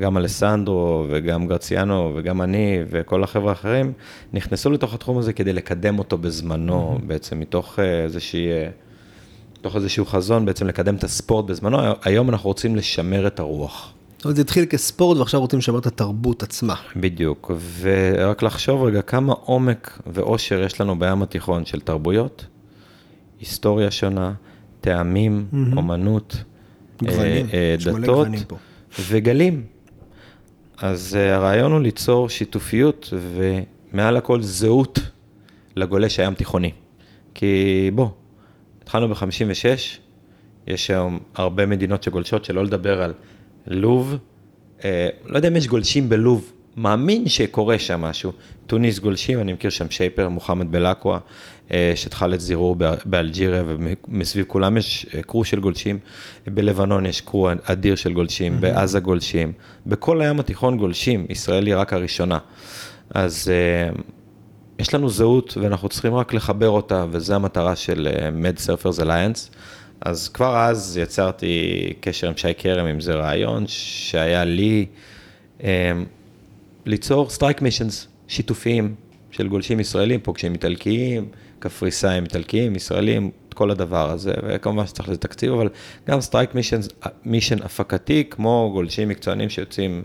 גם 0.00 0.16
אלסנדרו 0.16 1.06
וגם 1.10 1.46
גרציאנו 1.46 2.12
וגם 2.16 2.42
אני 2.42 2.78
וכל 2.90 3.24
החבר'ה 3.24 3.50
האחרים, 3.50 3.92
נכנסו 4.32 4.70
לתוך 4.70 4.94
התחום 4.94 5.18
הזה 5.18 5.32
כדי 5.32 5.52
לקדם 5.52 5.98
אותו 5.98 6.18
בזמנו, 6.18 6.98
בעצם 7.06 7.40
מתוך 7.40 7.78
אה, 7.78 8.02
איזושהי, 8.04 8.48
אה, 9.56 9.60
מתוך 9.60 9.76
איזשהו 9.76 10.06
חזון, 10.06 10.44
בעצם 10.44 10.66
לקדם 10.66 10.94
את 10.94 11.04
הספורט 11.04 11.44
בזמנו, 11.44 11.78
היום 12.02 12.30
אנחנו 12.30 12.48
רוצים 12.48 12.76
לשמר 12.76 13.26
את 13.26 13.40
הרוח. 13.40 13.92
אבל 14.24 14.34
זה 14.34 14.40
התחיל 14.40 14.64
כספורט 14.66 15.18
ועכשיו 15.18 15.40
רוצים 15.40 15.58
לשמר 15.58 15.78
את 15.78 15.86
התרבות 15.86 16.42
עצמה. 16.42 16.74
בדיוק, 16.96 17.50
ורק 17.80 18.42
לחשוב 18.42 18.84
רגע 18.84 19.02
כמה 19.02 19.32
עומק 19.32 20.00
ואושר 20.06 20.62
יש 20.62 20.80
לנו 20.80 20.98
בים 20.98 21.22
התיכון 21.22 21.64
של 21.64 21.80
תרבויות, 21.80 22.46
היסטוריה 23.40 23.90
שונה, 23.90 24.32
טעמים, 24.80 25.46
אומנות, 25.76 26.36
גוונים, 27.02 27.46
אה, 27.52 27.74
אה, 27.86 27.92
דתות. 28.02 28.28
וגלים. 29.08 29.64
אז 30.78 31.16
אה, 31.16 31.34
הרעיון 31.34 31.72
הוא 31.72 31.80
ליצור 31.80 32.28
שיתופיות 32.28 33.14
ומעל 33.92 34.16
הכל 34.16 34.42
זהות 34.42 34.98
לגולש 35.76 36.20
הים 36.20 36.34
תיכוני. 36.34 36.72
כי 37.34 37.90
בוא, 37.94 38.08
התחלנו 38.86 39.08
ב-56, 39.08 39.98
יש 40.66 40.90
היום 40.90 41.18
הרבה 41.34 41.66
מדינות 41.66 42.02
שגולשות, 42.02 42.44
שלא 42.44 42.64
לדבר 42.64 43.02
על 43.02 43.12
לוב, 43.66 44.16
אה, 44.84 45.08
לא 45.24 45.36
יודע 45.36 45.48
אם 45.48 45.56
יש 45.56 45.66
גולשים 45.66 46.08
בלוב, 46.08 46.52
מאמין 46.76 47.28
שקורה 47.28 47.78
שם 47.78 48.00
משהו. 48.00 48.32
טוניס 48.66 48.98
גולשים, 48.98 49.40
אני 49.40 49.52
מכיר 49.52 49.70
שם 49.70 49.90
שייפר, 49.90 50.28
מוחמד 50.28 50.72
בלקווה, 50.72 51.18
אה, 51.70 51.92
שהתחל 51.94 52.34
את 52.34 52.40
זירור 52.40 52.76
באלג'יריה, 53.04 53.62
ומסביב 53.66 54.44
כולם 54.48 54.76
יש 54.76 55.06
אה, 55.14 55.22
קרו 55.22 55.44
של 55.44 55.60
גולשים. 55.60 55.98
בלבנון 56.46 57.06
יש 57.06 57.20
קרו 57.20 57.48
אדיר 57.64 57.94
של 57.94 58.12
גולשים, 58.12 58.60
בעזה 58.60 59.00
גולשים, 59.00 59.52
בכל 59.86 60.20
הים 60.20 60.40
התיכון 60.40 60.78
גולשים, 60.78 61.26
ישראל 61.28 61.66
היא 61.66 61.76
רק 61.76 61.92
הראשונה. 61.92 62.38
אז 63.10 63.50
אה, 63.50 63.90
יש 64.78 64.94
לנו 64.94 65.08
זהות 65.08 65.56
ואנחנו 65.56 65.88
צריכים 65.88 66.14
רק 66.14 66.34
לחבר 66.34 66.68
אותה, 66.68 67.04
וזו 67.10 67.34
המטרה 67.34 67.76
של 67.76 68.08
אה, 68.10 68.28
Med 68.28 68.58
Surfers 68.58 69.00
Alliance. 69.00 69.56
אז 70.00 70.28
כבר 70.28 70.56
אז 70.56 70.96
יצרתי 71.02 71.92
קשר 72.00 72.28
עם 72.28 72.36
שי 72.36 72.54
כרם, 72.58 72.86
עם 72.86 73.00
זה 73.00 73.14
רעיון 73.14 73.64
שהיה 73.66 74.44
לי 74.44 74.86
אה, 75.64 75.92
ליצור 76.86 77.30
strike 77.30 77.62
missions 77.62 78.08
שיתופיים 78.28 78.94
של 79.30 79.48
גולשים 79.48 79.80
ישראלים, 79.80 80.20
פוגשים 80.20 80.52
איטלקיים, 80.52 81.28
קפריסאים 81.58 82.24
איטלקיים, 82.24 82.76
ישראלים, 82.76 83.30
את 83.48 83.54
כל 83.54 83.70
הדבר 83.70 84.10
הזה, 84.10 84.32
וכמובן 84.42 84.86
שצריך 84.86 85.08
לזה 85.08 85.18
תקציב, 85.18 85.52
אבל 85.52 85.68
גם 86.08 86.20
strike 86.20 86.54
mission, 86.54 86.80
mission 87.24 87.62
הפקתי, 87.62 88.24
כמו 88.30 88.70
גולשים 88.72 89.08
מקצוענים 89.08 89.48
שיוצאים 89.48 90.02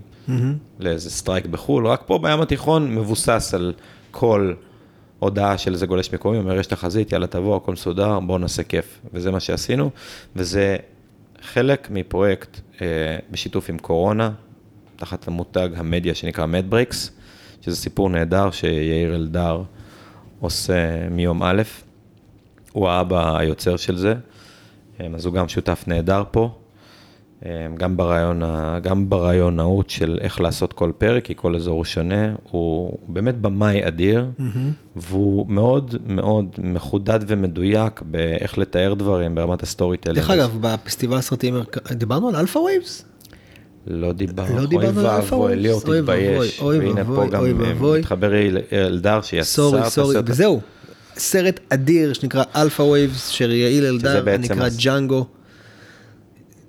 לאיזה 0.79 1.09
strike 1.09 1.45
בחו"ל, 1.45 1.87
רק 1.87 2.03
פה 2.05 2.17
בים 2.17 2.41
התיכון 2.41 2.95
מבוסס 2.95 3.53
על 3.53 3.73
כל 4.11 4.53
הודעה 5.19 5.57
של 5.57 5.73
איזה 5.73 5.85
גולש 5.85 6.13
מקומי, 6.13 6.37
אומר, 6.37 6.59
יש 6.59 6.67
תחזית, 6.67 7.11
יאללה 7.11 7.27
תבוא, 7.27 7.55
הכל 7.55 7.71
מסודר, 7.71 8.19
בואו 8.19 8.37
נעשה 8.37 8.63
כיף. 8.63 8.99
וזה 9.13 9.31
מה 9.31 9.39
שעשינו, 9.39 9.89
וזה 10.35 10.77
חלק 11.41 11.87
מפרויקט 11.91 12.59
אה, 12.81 12.87
בשיתוף 13.31 13.69
עם 13.69 13.77
קורונה, 13.77 14.31
תחת 14.95 15.27
המותג 15.27 15.69
המדיה 15.75 16.15
שנקרא 16.15 16.45
Medbreaks, 16.45 17.11
שזה 17.61 17.75
סיפור 17.75 18.09
נהדר 18.09 18.51
שיאיר 18.51 19.15
אלדר 19.15 19.63
עושה 20.39 21.09
מיום 21.09 21.43
א', 21.43 21.61
הוא 22.71 22.89
האבא 22.89 23.37
היוצר 23.37 23.77
של 23.77 23.97
זה, 23.97 24.15
אה, 24.99 25.07
אז 25.15 25.25
הוא 25.25 25.33
גם 25.33 25.47
שותף 25.47 25.83
נהדר 25.87 26.23
פה, 26.31 26.60
גם 27.77 27.97
ברעיון, 27.97 28.41
גם 28.83 29.09
ברעיונאות 29.09 29.89
של 29.89 30.17
איך 30.21 30.41
לעשות 30.41 30.73
כל 30.73 30.91
פרק, 30.97 31.25
כי 31.25 31.33
כל 31.35 31.55
אזור 31.55 31.85
שונה, 31.85 32.33
הוא 32.51 32.97
באמת 33.07 33.37
במאי 33.41 33.87
אדיר, 33.87 34.25
והוא 34.95 35.45
מאוד 35.49 35.95
מאוד 36.07 36.45
מחודד 36.57 37.19
ומדויק 37.27 38.01
באיך 38.05 38.57
לתאר 38.57 38.93
דברים 38.93 39.35
ברמת 39.35 39.63
ה 39.63 39.69
story 39.69 39.97
teller. 39.97 40.13
דרך 40.15 40.29
אגב, 40.29 40.57
בפסטיבל 40.61 41.17
הסרטים 41.17 41.55
דיברנו 41.91 42.29
על 42.29 42.35
Alpha 42.35 42.57
Waves? 42.59 43.05
לא 43.87 44.13
דיברנו, 44.13 44.59
לא 44.59 44.65
דיברנו 44.65 44.99
על 44.99 45.05
Alpha 45.07 45.35
Waves. 45.35 45.61
ליאור 45.61 45.81
אוי 45.87 45.99
תתבייש, 46.01 46.59
ואבוי, 46.59 46.77
אוי 46.79 46.87
והנה 46.89 47.05
פה 47.05 47.25
גם. 47.31 47.43
מתחבר 47.99 48.33
אל- 48.35 48.57
אלדר 48.73 49.21
שיצר 49.21 49.43
סורי, 49.43 49.81
את 49.81 49.85
סורי, 49.87 50.15
הסרט. 50.15 50.25
וזהו. 50.27 50.61
סרט 51.17 51.59
אדיר 51.69 52.13
שנקרא 52.13 52.43
Alpha 52.55 52.81
Waves, 52.81 53.27
של 53.27 53.51
יאיר 53.51 53.85
אלדר, 53.85 54.37
נקרא 54.37 54.67
ג'אנגו. 54.83 55.25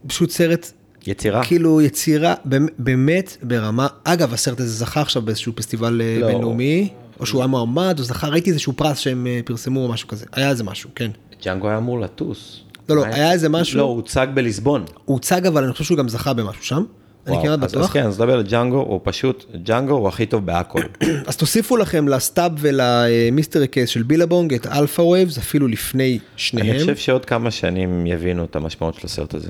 פשוט 0.06 0.30
סרט, 0.30 0.72
יצירה? 1.06 1.44
כאילו 1.44 1.80
יצירה, 1.80 2.34
באמת 2.78 3.36
ברמה, 3.42 3.86
אגב, 4.04 4.32
הסרט 4.34 4.60
הזה 4.60 4.70
זכה 4.72 5.00
עכשיו 5.00 5.22
באיזשהו 5.22 5.52
פסטיבל 5.56 6.00
אה, 6.04 6.16
לא. 6.20 6.26
בינלאומי, 6.26 6.88
או 7.20 7.26
שהוא 7.26 7.40
היה 7.40 7.46
מועמד, 7.46 7.96
או 7.98 8.04
זכה, 8.04 8.28
ראיתי 8.28 8.50
איזשהו 8.50 8.72
פרס 8.72 8.98
שהם 8.98 9.26
אה, 9.26 9.40
פרסמו 9.44 9.80
או 9.84 9.88
משהו 9.88 10.08
כזה. 10.08 10.26
היה 10.32 10.50
איזה 10.50 10.64
משהו, 10.64 10.90
כן. 10.94 11.10
ג'אנגו 11.44 11.68
היה 11.68 11.78
אמור 11.78 12.00
לטוס. 12.00 12.60
לא, 12.88 12.96
לא, 12.96 13.04
היה 13.04 13.32
איזה 13.32 13.48
משהו- 13.48 13.78
לא, 13.78 13.82
הוא 13.82 13.96
הוצג 13.96 14.26
בליסבון. 14.34 14.84
הוא 15.04 15.14
הוצג 15.14 15.46
אבל 15.46 15.64
אני 15.64 15.72
חושב 15.72 15.84
שהוא 15.84 15.98
גם 15.98 16.08
זכה 16.08 16.32
במשהו 16.32 16.64
שם. 16.64 16.84
אני 17.26 17.36
כמעט 17.42 17.58
אז- 17.58 17.64
אז 17.64 17.72
בטוח. 17.72 17.92
כן, 17.92 18.06
אז 18.06 18.20
נדבר 18.20 18.34
על 18.34 18.42
ג'אנגו, 18.42 18.76
הוא 18.76 19.00
פשוט, 19.04 19.44
ג'אנגו 19.62 19.92
הוא 19.94 20.08
הכי 20.08 20.26
טוב 20.26 20.46
בהכל. 20.46 20.80
אז 21.26 21.36
תוסיפו 21.36 21.76
לכם 21.76 22.08
ל 22.08 22.17
Stab 22.17 22.52
ול 22.58 22.83
mystery 22.83 23.68
case 23.68 23.90
של 23.90 24.02
Billabong 24.02 24.54
את 24.54 24.66
Alpha 24.66 25.02
Waves 25.02 25.38
אפילו 25.38 25.68
לפני 25.68 26.10
אני 26.10 26.18
שניהם. 26.36 26.78
חושב 26.78 26.96
שעוד 26.96 27.24
כמה 27.24 27.50
שנים 27.50 28.06
יבינו 28.06 28.44
את 28.44 28.56
המשמעות 28.56 28.94
של 28.94 29.06
הסרט 29.06 29.34
הזה. 29.34 29.48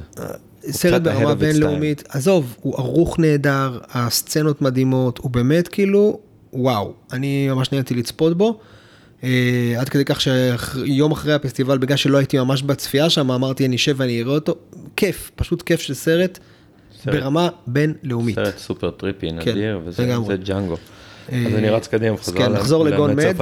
סרט 0.71 0.93
קצת 0.93 1.03
ברמה 1.03 1.35
בינלאומית, 1.35 2.03
עזוב, 2.09 2.57
הוא 2.61 2.75
ערוך 2.79 3.19
נהדר, 3.19 3.79
הסצנות 3.91 4.63
מדהימות, 4.63 5.19
הוא 5.19 5.31
באמת 5.31 5.69
כאילו, 5.69 6.19
וואו, 6.53 6.93
אני 7.13 7.49
ממש 7.49 7.73
נהניתי 7.73 7.95
לצפות 7.95 8.37
בו. 8.37 8.59
אה, 9.25 9.29
עד 9.79 9.89
כדי 9.89 10.05
כך 10.05 10.21
שיום 10.21 11.13
אחרי 11.13 11.33
הפסטיבל, 11.35 11.79
בגלל 11.79 11.97
שלא 11.97 12.19
הייתי 12.19 12.39
ממש 12.39 12.63
בצפייה 12.63 13.11
שם, 13.11 13.31
אמרתי 13.31 13.67
אני 13.67 13.77
אשב 13.77 13.95
ואני 13.97 14.23
אראה 14.23 14.35
אותו. 14.35 14.55
כיף, 14.97 15.31
פשוט 15.35 15.63
כיף 15.63 15.81
של 15.81 15.95
סרט, 15.95 16.39
סרט. 17.05 17.15
ברמה 17.15 17.49
בינלאומית. 17.67 18.35
סרט 18.35 18.59
super 18.59 18.91
trippy 18.91 19.29
כן, 19.29 19.37
נדיר, 19.51 19.81
וזה 19.85 20.07
לגמרי. 20.07 20.27
זה 20.27 20.43
ג'אנגו. 20.45 20.77
אה, 21.33 21.45
אז 21.47 21.55
אני 21.55 21.69
רץ 21.69 21.87
קדימה, 21.87 22.17
אז 22.21 22.29
כן, 22.29 22.53
נחזור 22.53 22.85
ל 22.85 22.91
Gone 22.91 23.17
Med. 23.17 23.35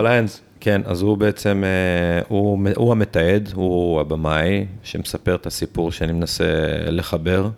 כן, 0.61 0.83
אז 0.85 1.03
הוא 1.03 1.17
בעצם, 1.17 1.65
אה, 1.65 2.23
הוא 2.29 2.59
הוא 2.77 2.93
המתעד, 2.93 3.49
הוא 3.55 4.01
הבמאי, 4.01 4.67
שמספר 4.83 5.35
את 5.35 5.47
הסיפור 5.47 5.93
שאני 5.93 6.13
מנסה 6.13 6.45
לחבר, 6.87 7.49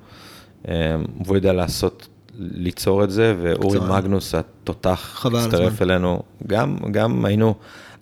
אה, 0.68 0.96
והוא 1.24 1.36
יודע 1.36 1.52
לעשות, 1.52 2.08
ליצור 2.38 3.04
את 3.04 3.10
זה, 3.10 3.34
ואורי. 3.42 3.78
מגנוס, 3.80 4.34
התותח, 4.34 5.26
הצטרף. 5.26 5.82
אלינו. 5.82 6.22
גם, 6.46 6.76
גם 6.90 7.24
היינו 7.24 7.54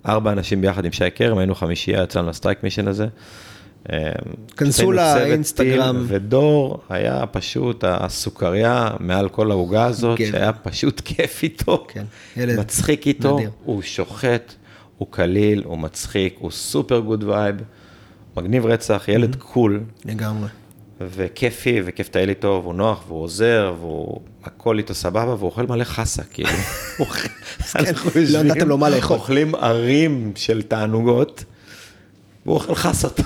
ארבע 0.07 0.31
אנשים 0.31 0.61
ביחד 0.61 0.85
עם 0.85 0.91
שי 0.91 1.11
כרם, 1.15 1.37
היינו 1.37 1.55
חמישייה, 1.55 2.03
יצאנו 2.03 2.29
ל 2.29 2.34
strike 2.34 2.63
mission 2.63 2.87
הזה. 2.87 3.07
אה, 3.91 4.11
כנסו 4.57 4.91
לאינסטגרם. 4.91 6.03
ודור 6.07 6.81
היה 6.89 7.25
פשוט 7.31 7.83
הסוכריה 7.87 8.89
מעל 8.99 9.29
כל 9.29 9.51
העוגה 9.51 9.85
הזאת, 9.85 10.19
גבר. 10.19 10.31
שהיה 10.31 10.53
פשוט 10.53 11.01
כיף 11.05 11.43
איתו, 11.43 11.85
כן, 11.87 12.03
ילד 12.37 12.59
מצחיק 12.59 13.07
איתו, 13.07 13.35
נדיר. 13.35 13.49
הוא 13.63 13.81
שוחט, 13.81 14.53
הוא 14.97 15.07
קליל, 15.11 15.63
הוא 15.65 15.77
מצחיק, 15.77 16.35
הוא 16.39 16.51
super 16.51 16.99
good 16.99 17.23
vibe, 17.23 17.55
מגניב 18.37 18.65
רצח, 18.65 19.03
ילד 19.07 19.35
קול, 19.35 19.79
לגמרי. 20.05 20.47
וכיפי, 21.01 21.81
וכיף 21.85 22.07
לטייל 22.07 22.29
איתו, 22.29 22.59
והוא 22.63 22.73
נוח, 22.75 23.03
והוא 23.07 23.21
עוזר, 23.23 23.73
והוא 23.79 24.21
הכל 24.43 24.77
איתו 24.77 24.93
סבבה, 24.93 25.33
והוא 25.33 25.45
אוכל 25.49 25.65
מלא 25.67 25.83
חסה, 25.83 26.23
כאילו. 26.23 26.49
אוכל- 26.99 27.27
אנחנו 27.75 28.11
לא 28.15 28.21
יושבים, 28.21 28.47
נתתם 28.47 28.67
לו 28.67 28.77
מה 28.77 28.89
לאכול. 28.89 29.17
אוכלים 29.17 29.55
ערים 29.55 30.31
של 30.35 30.61
תענוגות, 30.61 31.43
והוא 32.45 32.55
אוכל 32.55 32.75
חסות. 32.75 33.19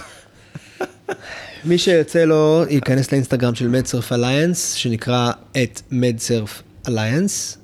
מי 1.65 1.77
שיוצא 1.77 2.23
לו 2.23 2.63
ייכנס 2.69 3.11
לאינסטגרם 3.11 3.55
של 3.55 3.67
מדסרף 3.67 4.11
אליינס 4.11 4.73
שנקרא 4.73 5.31
את 5.63 5.81
מדסרף 5.91 6.63
אליינס 6.87 7.57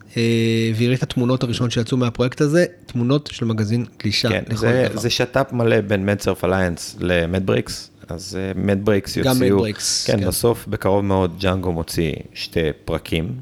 ויראה 0.75 0.95
את 0.95 1.03
התמונות 1.03 1.43
הראשונות 1.43 1.71
שיצאו 1.71 1.97
מהפרויקט 1.97 2.41
הזה 2.41 2.65
תמונות 2.85 3.29
של 3.31 3.45
מגזין 3.45 3.85
גלישה. 3.99 4.29
כן, 4.29 4.43
זה. 4.55 4.87
זה 4.93 5.09
שת"פ 5.09 5.53
מלא 5.53 5.81
בין 5.81 6.05
מדסרף 6.05 6.45
אליינס 6.45 6.95
למדבריקס, 6.99 7.91
אז 8.07 8.37
מדבריקס 8.55 9.17
גם 9.17 9.23
יוציאו, 9.25 9.55
מדבריקס, 9.55 10.05
כן, 10.07 10.19
כן. 10.19 10.27
בסוף 10.27 10.67
בקרוב 10.67 11.05
מאוד 11.05 11.35
ג'אנגו 11.39 11.71
מוציא 11.71 12.13
שתי 12.33 12.69
פרקים 12.85 13.33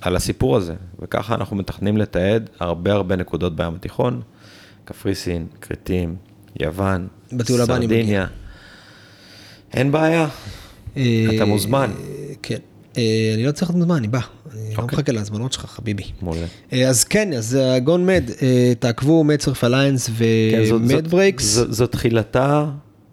על 0.00 0.16
הסיפור 0.16 0.56
הזה, 0.56 0.74
וככה 1.00 1.34
אנחנו 1.34 1.56
מתכננים 1.56 1.96
לתעד 1.96 2.50
הרבה 2.60 2.92
הרבה 2.92 3.16
נקודות 3.16 3.56
בים 3.56 3.74
התיכון, 3.74 4.20
קפריסין, 4.84 5.46
כרתים, 5.60 6.16
יוון. 6.60 7.08
סרדיניה. 7.42 8.26
אין 9.74 9.92
בעיה, 9.92 10.28
אה, 10.96 11.26
אתה 11.36 11.44
מוזמן. 11.44 11.90
כן. 12.42 12.56
אה, 12.98 13.02
אני 13.34 13.44
לא 13.46 13.52
צריך 13.52 13.70
להיות 13.70 13.78
מוזמן, 13.78 13.96
אני 13.96 14.08
בא. 14.08 14.18
אני 14.18 14.74
לא 14.76 14.82
אוקיי. 14.82 14.96
מחכה 14.98 15.12
להזמנות 15.12 15.52
שלך, 15.52 15.64
חביבי. 15.66 16.02
מעולה. 16.22 16.46
אה, 16.72 16.88
אז 16.88 17.04
כן, 17.04 17.32
אז 17.32 17.58
גון 17.84 18.06
מד, 18.06 18.24
תעקבו 18.78 19.24
מדסרף 19.24 19.64
אליינס 19.64 20.06
זאת- 20.06 20.16
ומדברקס. 20.80 21.44
זו- 21.44 21.72
זו 21.72 21.86
תחילתה 21.86 22.64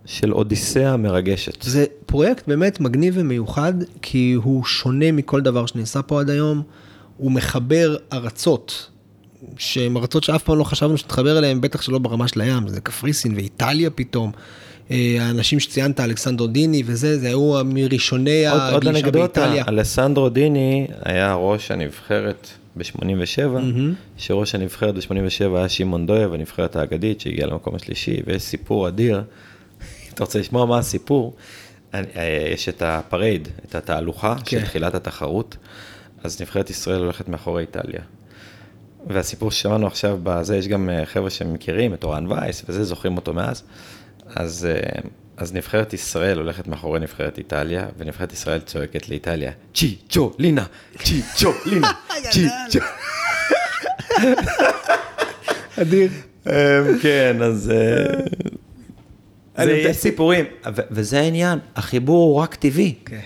של 0.06 0.34
אודיסאה 0.34 0.98
מרגשת. 0.98 1.62
זה 1.62 1.86
פרויקט 2.06 2.48
באמת 2.48 2.80
מגניב 2.80 3.14
ומיוחד, 3.18 3.74
כי 4.02 4.34
הוא 4.44 4.64
שונה 4.66 5.12
מכל 5.12 5.42
דבר 5.42 5.66
שנעשה 5.66 6.02
פה 6.02 6.20
עד 6.20 6.30
היום. 6.30 6.62
הוא 7.18 7.32
מחבר 7.32 7.96
ארצות, 8.14 8.90
שהן 9.58 9.98
ארצות 9.98 10.24
שאף 10.24 10.44
פעם 10.44 10.58
לא 10.58 10.64
חשבנו 10.64 10.98
שנתחבר 10.98 11.38
אליהן, 11.38 11.62
בטח 11.62 11.82
שלא 11.82 12.00
ברמה 12.00 12.28
של 12.28 12.42
הים, 12.42 12.68
זה 12.68 12.82
קפריסין 12.82 13.36
ואיטליה 13.36 13.90
פתאום. 13.90 14.32
אה, 14.92 15.18
האנשים 15.20 15.60
שציינת, 15.60 16.00
אלכסנדרו 16.00 16.48
דיני 16.48 16.84
וזה, 16.86 17.20
זה 17.20 17.28
היו 17.28 17.54
מראשוני 17.66 18.48
עוד, 18.48 18.62
עוד 18.72 18.88
הגלישה 18.88 19.12
באיטליה. 19.12 19.64
אלסנדרו 19.68 20.30
דיני 20.30 20.88
היה 21.06 21.34
ראש 21.34 21.72
הנבחרת 21.72 22.48
ב-87, 22.76 23.40
שראש 24.18 24.56
הנבחרת 24.56 24.96
ב-87 24.96 25.58
היה 25.58 25.70
שמעון 25.70 26.06
דויב, 26.06 26.34
הנבחרת 26.34 26.76
האגדית 26.76 27.22
שהגיעה 27.22 27.48
למקום 27.48 27.76
השלישי, 27.76 28.18
ויש 28.26 28.42
סיפור 28.42 28.88
אדיר. 28.88 29.24
אתה 30.14 30.24
רוצה 30.24 30.40
לשמוע 30.40 30.66
מה 30.66 30.78
הסיפור? 30.78 31.36
אה, 31.94 32.48
יש 32.54 32.70
את 32.70 32.82
ה 32.82 32.90
parade, 32.90 33.48
את 33.66 33.76
התהלוכה 33.76 34.36
כן. 34.36 34.60
של 34.60 34.66
תחילת 34.66 34.96
התחרות, 34.96 35.58
אז 36.24 36.42
נבחרת 36.42 36.70
ישראל 36.70 37.02
הולכת 37.02 37.28
מאחורי 37.30 37.62
איטליה. 37.62 38.02
והסיפור 39.08 39.52
ששמענו 39.52 39.88
עכשיו 39.88 40.20
בזה, 40.24 40.58
יש 40.58 40.68
גם 40.68 40.90
אה, 40.90 41.06
חבר'ה 41.06 41.30
שמכירים 41.30 41.94
את 41.94 42.04
אורן 42.04 42.32
וייס 42.32 42.64
וזה, 42.70 42.84
זוכרים 42.84 43.18
אותו 43.18 43.34
מאז. 43.34 43.64
אז, 44.36 44.68
אה, 44.70 45.02
אז 45.38 45.54
נבחרת 45.54 45.94
ישראל 45.94 46.38
הולכת 46.38 46.68
מאחורי 46.68 47.00
נבחרת 47.00 47.38
איטליה, 47.38 47.88
ונבחרת 47.98 48.34
ישראל 48.34 48.60
צועקת 48.60 49.10
לאיטליה, 49.10 49.52
צ'י 49.74 49.98
צ'ו 50.10 50.32
לינה, 50.38 50.66
צ'י 51.04 51.22
צ'ו 51.36 51.52
לינה, 51.66 51.92
צ'י 52.32 52.48
צ'ו. 52.70 52.80
אדיר. 55.82 56.10
אמ, 56.48 56.54
כן, 57.02 57.42
אז... 57.42 57.72
אה, 57.76 58.20
אני 59.58 59.68
זה 59.68 59.90
יש 59.90 59.98
סיפורים, 59.98 60.46
וזה 60.92 61.20
העניין, 61.20 61.60
החיבור 61.76 62.30
הוא 62.30 62.36
רק 62.36 62.56
טבעי. 62.56 62.96
כן. 63.06 63.20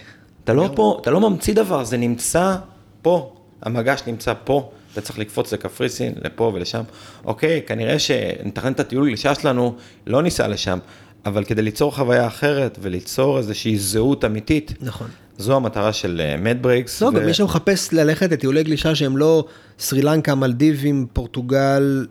אתה 0.44 0.54
לא 0.54 0.70
פה, 0.76 0.98
אתה 1.02 1.12
לא 1.12 1.30
ממציא 1.30 1.54
דבר, 1.54 1.84
זה 1.84 1.98
נמצא 1.98 2.56
פה, 3.02 3.34
המגש 3.62 4.02
נמצא 4.08 4.34
פה, 4.44 4.72
אתה 4.94 5.02
צריך 5.02 5.20
לקפוץ 5.20 5.54
לקפריסין, 5.54 6.14
לפה 6.24 6.52
ולשם. 6.56 6.82
אוקיי, 7.26 7.62
כנראה 7.68 8.00
שנתכנן 8.00 8.72
את 8.72 8.80
הטיול 8.80 9.08
גלישה 9.08 9.36
שלנו, 9.36 9.76
לא 10.08 10.22
ניסע 10.22 10.48
לשם, 10.48 10.80
אבל 11.26 11.44
כדי 11.44 11.62
ליצור 11.62 11.96
חוויה 11.96 12.28
אחרת 12.28 12.78
וליצור 12.82 13.38
איזושהי 13.38 13.78
זהות 13.78 14.26
אמיתית, 14.26 14.74
נכון. 14.82 15.08
זו 15.38 15.56
המטרה 15.56 15.94
של 15.94 16.22
מדברייקס. 16.38 17.02
לא, 17.02 17.12
גם 17.12 17.26
מי 17.26 17.34
שמחפש 17.34 17.94
ללכת 17.94 18.32
לטיולי 18.32 18.64
גלישה 18.64 18.96
שהם 18.96 19.18
לא 19.18 19.46
סרי 19.80 20.02
לנקה, 20.02 20.36
מלדיבים, 20.36 21.08
פורטוגל 21.14 22.08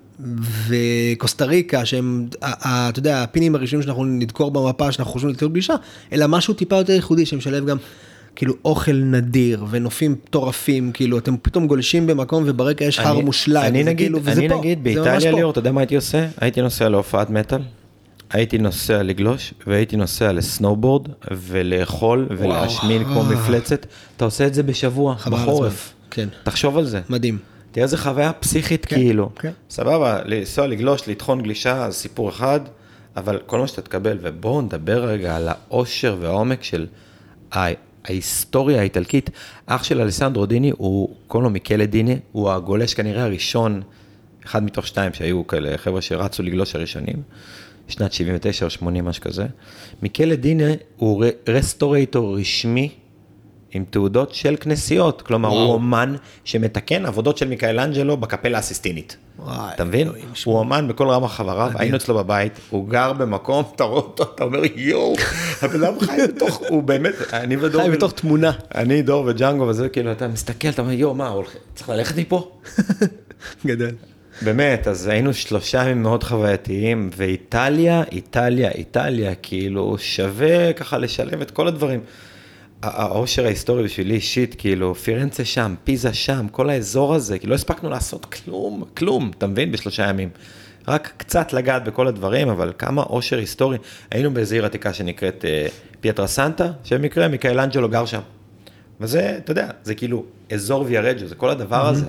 וקוסטה 0.68 1.45
ריקה, 1.45 1.87
שהם, 1.87 2.28
אתה 2.43 2.99
יודע, 2.99 3.22
הפינים 3.22 3.55
הראשונים 3.55 3.83
שאנחנו 3.83 4.05
נדקור 4.05 4.51
במפה 4.51 4.93
שאנחנו 4.93 5.12
חושבים 5.12 5.33
לטיול 5.33 5.53
גלישה, 5.53 5.74
אלא 6.12 6.26
משהו 6.26 6.55
טיפה 6.55 6.76
יותר 6.76 6.93
ייחודי 6.93 7.26
שמשלב 7.26 7.66
גם 7.66 7.76
כאילו 8.37 8.55
אוכל 8.64 8.93
נדיר 8.93 9.64
ונופים 9.70 10.12
מטורפים, 10.12 10.93
כאילו 10.93 11.18
אתם 11.18 11.37
פתאום 11.43 11.66
גולשים 11.66 12.07
במקום 12.07 12.45
וברקע 12.47 12.85
יש 12.85 12.99
הר 12.99 13.20
מושלג, 13.20 13.64
אני 13.64 13.85
נגיד, 13.85 14.12
כאילו, 14.12 14.18
אני 14.26 14.49
פה, 14.49 14.59
נגיד 14.59 14.85
באיטליה. 14.85 15.33
ליאור, 15.33 15.51
אתה 15.51 15.59
יודע 15.59 15.72
מה 15.72 15.81
הייתי 15.81 15.97
עושה? 15.97 16.26
הייתי 16.41 16.62
נוסע 16.62 16.89
להופעת 16.89 17.31
מטאל, 17.31 17.62
הייתי 18.31 18.59
נוסע 18.59 19.03
לגלוש, 19.03 19.55
והייתי 19.66 19.97
נוסע 19.97 20.33
לסנובורד, 20.33 21.09
ולאכול 21.31 22.26
ולהשמין 22.31 23.05
כמו 23.05 23.24
מפלצת. 23.24 23.87
אתה 24.16 24.24
עושה 24.24 24.47
את 24.47 24.55
זה 24.55 24.62
בשבוע, 24.62 25.14
בחורף. 25.31 25.93
כן, 26.11 26.28
תחשוב 26.43 26.78
על 26.78 26.85
זה. 26.85 27.01
מדהים. 27.09 27.39
תראה 27.72 27.85
איזה 27.85 27.97
חוויה 27.99 28.33
פסיכית 28.33 28.87
כן, 28.87 28.97
כאילו. 28.97 29.31
כן. 29.39 29.51
סבבה, 29.70 30.20
לנסוע 30.24 30.66
לגלוש, 30.66 31.09
לטחון 31.09 31.43
גלישה, 31.43 31.91
סיפור 31.91 32.28
אחד, 32.28 32.61
אבל 33.16 33.39
כל 33.47 33.59
מה 33.59 33.66
שאתה 33.66 33.83
תקבל, 33.83 34.18
ובואו 34.22 34.61
נדבר 34.61 35.05
רגע 35.05 35.37
על 35.37 35.49
העושר 35.49 36.16
והעומק 36.20 36.62
של 36.62 36.87
ההיסטוריה 38.05 38.80
האיטלקית. 38.80 39.30
אח 39.66 39.82
של 39.82 40.01
אלסנדרו 40.01 40.46
דיני, 40.46 40.72
הוא, 40.76 41.16
קוראים 41.26 41.44
לו 41.44 41.51
מיקלה 41.51 41.86
דיני, 41.86 42.18
הוא 42.32 42.51
הגולש 42.51 42.94
כנראה 42.94 43.24
הראשון, 43.24 43.82
אחד 44.44 44.62
מתוך 44.62 44.86
שתיים 44.86 45.12
שהיו 45.12 45.46
כאלה 45.46 45.78
חבר'ה 45.78 46.03
שרצו 46.03 46.42
לגלוש 46.42 46.74
הראשונים, 46.74 47.22
שנת 47.88 48.12
79 48.12 48.64
או 48.64 48.70
80, 48.70 49.05
משהו 49.05 49.22
כזה. 49.22 49.46
מיקלה 50.03 50.36
דיני 50.36 50.72
הוא 50.96 51.24
restorator 51.49 52.39
רשמי. 52.38 52.90
עם 53.73 53.85
תעודות 53.91 54.35
של 54.35 54.57
כנסיות, 54.61 55.23
כלומר 55.23 55.49
וואו. 55.49 55.61
הוא 55.64 55.73
אומן 55.73 56.14
שמתקן 56.45 57.07
עבודות 57.07 57.37
של 57.39 57.49
מיכאלנג'לו 57.49 58.16
בקפלה 58.16 58.59
הסיסטינית. 58.59 59.16
וואי, 59.39 59.75
אתה 59.75 59.85
מבין? 59.85 60.09
הוא 60.45 60.59
אומן 60.59 60.89
בכל 60.89 61.09
רמ"ח 61.09 61.28
איבריו. 61.28 61.70
היינו 61.75 61.97
אצלו 61.97 62.14
בבית, 62.14 62.53
הוא 62.71 62.89
גר 62.89 63.12
במקום, 63.12 63.64
אתה 63.77 63.85
רואה 63.85 63.97
אותו, 64.03 64.23
אתה 64.35 64.45
אומר 64.45 64.61
יואו, 64.77 65.14
הבן 65.62 65.85
אדם 65.85 66.01
חי 66.01 66.16
בתוך, 66.29 66.62
הוא 66.68 66.83
באמת, 66.83 67.14
אני 67.33 67.57
ודור, 67.57 67.83
חי 67.83 67.91
בתוך 67.91 68.12
תמונה. 68.12 68.53
אני 68.75 69.03
דור 69.03 69.25
וג'אנגו 69.27 69.66
וזה, 69.66 69.89
כאילו 69.89 70.12
אתה 70.12 70.29
מסתכל, 70.29 70.68
אתה 70.68 70.83
אומר 70.83 70.93
יואו, 70.93 71.14
מה, 71.14 71.29
הולך- 71.29 71.55
צריך 71.75 71.89
ללכת 71.89 72.16
מפה? 72.18 72.51
גדול. 73.66 73.91
באמת, 74.43 74.89
אז 74.89 75.07
היינו 75.07 75.35
שלושה 75.35 75.83
ימים 75.83 76.03
מאוד 76.03 76.25
חווייתיים, 76.25 77.11
ואיטליה, 77.16 78.03
איטליה, 78.12 78.71
איטליה, 78.71 79.35
כאילו 79.35 79.97
שווה 79.99 80.73
ככה 80.73 80.99
לשלב 80.99 81.41
את 81.41 81.51
כל 81.51 81.68
הדברים. 81.68 82.01
העושר 82.83 83.45
ההיסטורי 83.45 83.85
בשבילי 83.85 84.14
אישית, 84.14 84.55
כאילו, 84.59 84.95
פירנצה 84.95 85.45
שם, 85.45 85.74
פיזה 85.85 86.14
שם, 86.14 86.47
כל 86.51 86.70
האזור 86.70 87.14
הזה, 87.14 87.39
כאילו, 87.39 87.51
לא 87.51 87.55
הספקנו 87.55 87.91
לעשות 87.91 88.24
כלום, 88.24 88.85
כלום, 88.97 89.31
אתה 89.39 89.47
מבין? 89.47 89.72
בשלושה 89.72 90.09
ימים. 90.09 90.28
רק 90.89 91.12
קצת 91.16 91.53
לגעת 91.53 91.85
בכל 91.85 92.07
הדברים, 92.07 92.49
אבל 92.49 92.72
כמה 92.78 93.03
עושר 93.03 93.39
היסטורי. 93.39 93.78
היינו 94.11 94.35
באיזו 94.35 94.55
עיר 94.55 94.64
עתיקה 94.64 94.93
שנקראת 94.93 95.45
אה, 95.45 95.66
פיאטרה 96.01 96.26
סנטה, 96.26 96.72
שבמקרה 96.85 97.28
מיכאל 97.28 97.61
אנג'לו 97.61 97.89
גר 97.89 98.07
שם. 98.07 98.20
וזה, 99.01 99.35
אתה 99.45 99.53
יודע, 99.53 99.70
זה 99.83 99.95
כאילו 99.95 100.24
אזור 100.53 100.85
ויארג'ו, 100.87 101.26
זה 101.26 101.35
כל 101.35 101.51
הדבר 101.51 101.89
הזה. 101.89 102.07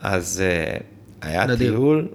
אז 0.00 0.42
אה, 0.44 0.76
היה 1.20 1.46
נדיר. 1.46 1.70
טיול 1.70 2.08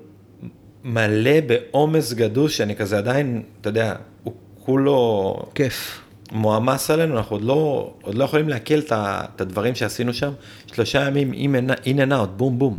מלא 0.84 1.42
בעומס 1.48 2.14
גדוש, 2.14 2.58
שאני 2.58 2.76
כזה 2.76 2.98
עדיין, 2.98 3.42
אתה 3.62 3.70
יודע, 3.70 3.96
הוא 4.24 4.34
כולו 4.60 5.36
כיף. 5.56 6.02
מועמס 6.32 6.92
עלינו, 6.92 7.18
אנחנו 7.18 7.36
עוד 7.36 7.44
לא, 7.44 7.94
עוד 8.02 8.16
לא 8.16 8.24
יכולים 8.24 8.50
לעכל 8.50 8.80
את 8.94 9.42
הדברים 9.42 9.76
שעשינו 9.76 10.14
שם. 10.14 10.32
שלושה 10.74 11.08
ימים 11.08 11.32
in 11.34 11.70
and- 11.72 11.84
in 11.84 12.10
and 12.10 12.24
out, 12.24 12.28
בום 12.38 12.60
בום. 12.60 12.78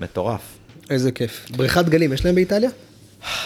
מטורף. 0.00 0.40
איזה 0.90 1.12
כיף. 1.12 1.46
בריכת 1.56 1.88
גלים 1.88 2.12
יש 2.12 2.24
להם 2.24 2.34
באיטליה? 2.34 2.70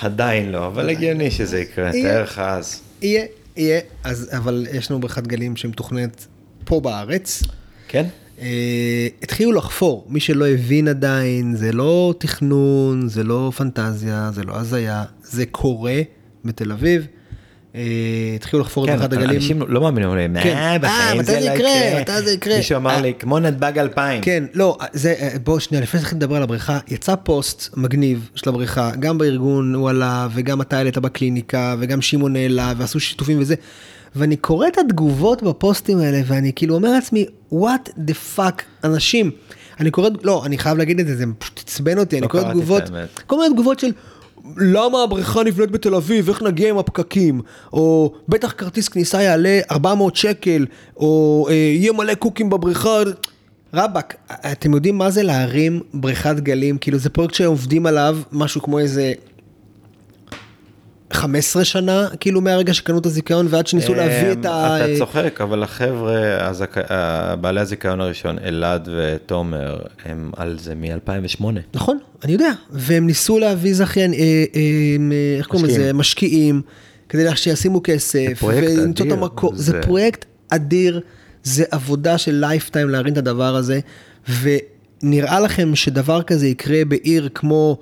עדיין 0.00 0.52
לא, 0.52 0.66
אבל 0.66 0.90
הגיוני 0.90 1.30
שזה 1.30 1.60
יקרה. 1.60 1.92
תאר 1.92 2.22
לך 2.22 2.38
אז. 2.38 2.80
יהיה, 3.02 3.24
יהיה. 3.56 3.80
אז, 4.04 4.30
אבל 4.36 4.66
יש 4.72 4.90
לנו 4.90 5.00
בריכת 5.00 5.26
גלים 5.26 5.56
שמתוכננת 5.56 6.26
פה 6.64 6.80
בארץ. 6.80 7.42
כן? 7.88 8.06
אה, 8.40 9.08
התחילו 9.22 9.52
לחפור, 9.52 10.06
מי 10.08 10.20
שלא 10.20 10.46
הבין 10.48 10.88
עדיין, 10.88 11.56
זה 11.56 11.72
לא 11.72 12.14
תכנון, 12.18 13.08
זה 13.08 13.24
לא 13.24 13.52
פנטזיה, 13.56 14.30
זה 14.34 14.44
לא 14.44 14.56
הזיה, 14.56 15.04
זה 15.22 15.46
קורה 15.46 16.00
בתל 16.44 16.72
אביב. 16.72 17.06
אה, 17.74 17.80
התחילו 18.36 18.62
לחפור 18.62 18.84
את 18.84 18.90
כן, 18.90 18.96
בריכת 18.96 19.12
הגלים. 19.12 19.36
אנשים 19.36 19.62
לא 19.68 19.80
מאמינים 19.80 20.14
לי, 20.16 20.42
כן. 20.42 20.54
מה, 20.54 20.72
אה, 20.72 20.78
בחיים 20.78 21.20
מתי 21.20 21.32
זה 21.32 21.40
לא 21.40 21.54
יקרה? 21.54 22.00
מתי 22.00 22.22
זה 22.22 22.32
יקרה? 22.32 22.56
מישהו 22.56 22.76
אמר 22.76 22.90
אה. 22.90 23.00
לי, 23.00 23.12
כמו 23.18 23.38
נתב"ג 23.38 23.78
2000. 23.78 24.22
כן, 24.22 24.44
לא, 24.54 24.78
זה, 24.92 25.14
בוא 25.44 25.58
שנייה, 25.58 25.82
לפני 25.82 26.00
שנתחיל 26.00 26.18
לדבר 26.18 26.36
על 26.36 26.42
הבריכה, 26.42 26.78
יצא 26.88 27.14
פוסט 27.22 27.76
מגניב 27.76 28.30
של 28.34 28.48
הבריכה, 28.48 28.90
גם 28.98 29.18
בארגון 29.18 29.74
הוא 29.74 29.90
עלה, 29.90 30.28
וגם 30.34 30.60
אתה 30.60 30.76
העלית 30.76 30.98
בקליניקה, 30.98 31.74
וגם 31.78 32.02
שמעון 32.02 32.36
העלה, 32.36 32.72
ועשו 32.76 33.00
שיתופים 33.00 33.38
וזה, 33.40 33.54
ואני 34.16 34.36
קורא 34.36 34.66
את 34.66 34.78
התגובות 34.78 35.42
בפוסטים 35.42 35.98
האלה, 35.98 36.20
ואני 36.26 36.52
כאילו 36.56 36.74
אומר 36.74 36.92
לעצמי, 36.92 37.26
what 37.52 37.88
the 38.08 38.36
fuck, 38.36 38.62
אנשים, 38.84 39.30
אני 39.80 39.90
קורא, 39.90 40.08
לא, 40.22 40.42
אני 40.46 40.58
חייב 40.58 40.78
להגיד 40.78 41.00
את 41.00 41.06
זה, 41.06 41.16
זה 41.16 41.24
פשוט 41.38 41.58
עצבן 41.58 41.98
אותי, 41.98 42.18
אני 42.18 42.28
קורא 42.28 42.42
קראתי 42.42 42.58
את 42.58 42.62
תגובות. 42.62 42.82
כל 43.26 43.36
מיני 43.36 43.54
תגובות 43.54 43.78
של... 43.78 43.92
למה 44.56 45.02
הבריכה 45.02 45.42
נבנית 45.42 45.70
בתל 45.70 45.94
אביב, 45.94 46.28
איך 46.28 46.42
נגיע 46.42 46.70
עם 46.70 46.78
הפקקים, 46.78 47.40
או 47.72 48.12
בטח 48.28 48.54
כרטיס 48.58 48.88
כניסה 48.88 49.22
יעלה 49.22 49.60
400 49.70 50.16
שקל, 50.16 50.66
או 50.96 51.46
אה, 51.50 51.54
יהיה 51.54 51.92
מלא 51.92 52.14
קוקים 52.14 52.50
בבריכה. 52.50 52.98
רבאק, 53.74 54.14
אתם 54.52 54.74
יודעים 54.74 54.98
מה 54.98 55.10
זה 55.10 55.22
להרים 55.22 55.80
בריכת 55.94 56.36
גלים? 56.40 56.78
כאילו 56.78 56.98
זה 56.98 57.10
פרויקט 57.10 57.34
שעובדים 57.34 57.86
עליו 57.86 58.18
משהו 58.32 58.62
כמו 58.62 58.78
איזה 58.78 59.12
15 61.12 61.64
שנה, 61.64 62.08
כאילו 62.20 62.40
מהרגע 62.40 62.74
שקנו 62.74 62.98
את 62.98 63.06
הזיכיון 63.06 63.46
ועד 63.50 63.66
שניסו 63.66 63.94
להביא 63.94 64.32
את 64.32 64.44
ה... 64.46 64.76
אמ, 64.80 64.84
אתה 64.84 64.98
צוחק, 64.98 65.40
אבל 65.40 65.62
החבר'ה, 65.62 66.50
הזכ- 66.50 66.92
ה- 66.92 67.36
בעלי 67.36 67.60
הזיכיון 67.60 68.00
הראשון, 68.00 68.38
אלעד 68.44 68.88
ותומר, 68.96 69.78
הם 70.04 70.30
על 70.36 70.58
זה 70.60 70.74
מ-2008. 70.74 71.44
נכון, 71.74 71.98
אני 72.24 72.32
יודע. 72.32 72.50
והם 72.70 73.06
ניסו 73.06 73.38
להביא 73.38 73.74
זכיין, 73.74 74.12
אה, 74.12 74.18
אה, 74.18 74.24
אה, 74.54 75.38
איך 75.38 75.46
קוראים 75.46 75.66
לזה? 75.68 75.92
משקיעים. 75.92 76.62
כדי 77.08 77.36
שישימו 77.36 77.80
כסף, 77.84 78.26
זה 78.28 78.34
פרויקט 78.38 78.68
ולמצוא 78.78 79.06
את 79.06 79.12
המקור. 79.12 79.52
זה 79.56 79.62
זה- 79.62 79.82
פרויקט 79.82 80.24
אדיר, 80.48 81.00
זה 81.42 81.64
עבודה 81.70 82.18
של 82.18 82.32
lifetime 82.34 82.90
להרים 82.90 83.12
את 83.12 83.18
הדבר 83.18 83.56
הזה, 83.56 83.80
ונראה 84.42 85.40
לכם 85.40 85.74
שדבר 85.74 86.22
כזה 86.22 86.46
יקרה 86.46 86.84
בעיר 86.84 87.28
כמו 87.34 87.78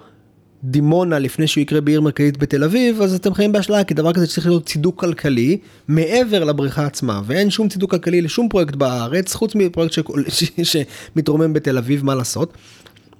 דימונה 0.64 1.18
לפני 1.18 1.46
שהוא 1.46 1.62
יקרה 1.62 1.80
בעיר 1.80 2.00
מרכזית 2.00 2.36
בתל 2.38 2.64
אביב, 2.64 3.02
אז 3.02 3.14
אתם 3.14 3.34
חיים 3.34 3.52
באשליה, 3.52 3.84
כי 3.84 3.94
דבר 3.94 4.12
כזה 4.12 4.26
צריך 4.26 4.46
להיות 4.46 4.66
צידוק 4.66 5.00
כלכלי 5.00 5.58
מעבר 5.88 6.44
לבריכה 6.44 6.86
עצמה, 6.86 7.20
ואין 7.26 7.50
שום 7.50 7.68
צידוק 7.68 7.90
כלכלי 7.90 8.20
לשום 8.22 8.48
פרויקט 8.48 8.74
בארץ, 8.74 9.34
חוץ 9.34 9.54
מפרויקט 9.54 9.92
שכל- 9.92 10.22
ש- 10.38 10.52
שמתרומם 10.62 11.52
בתל 11.52 11.78
אביב, 11.78 12.04
מה 12.04 12.14
לעשות. 12.14 12.52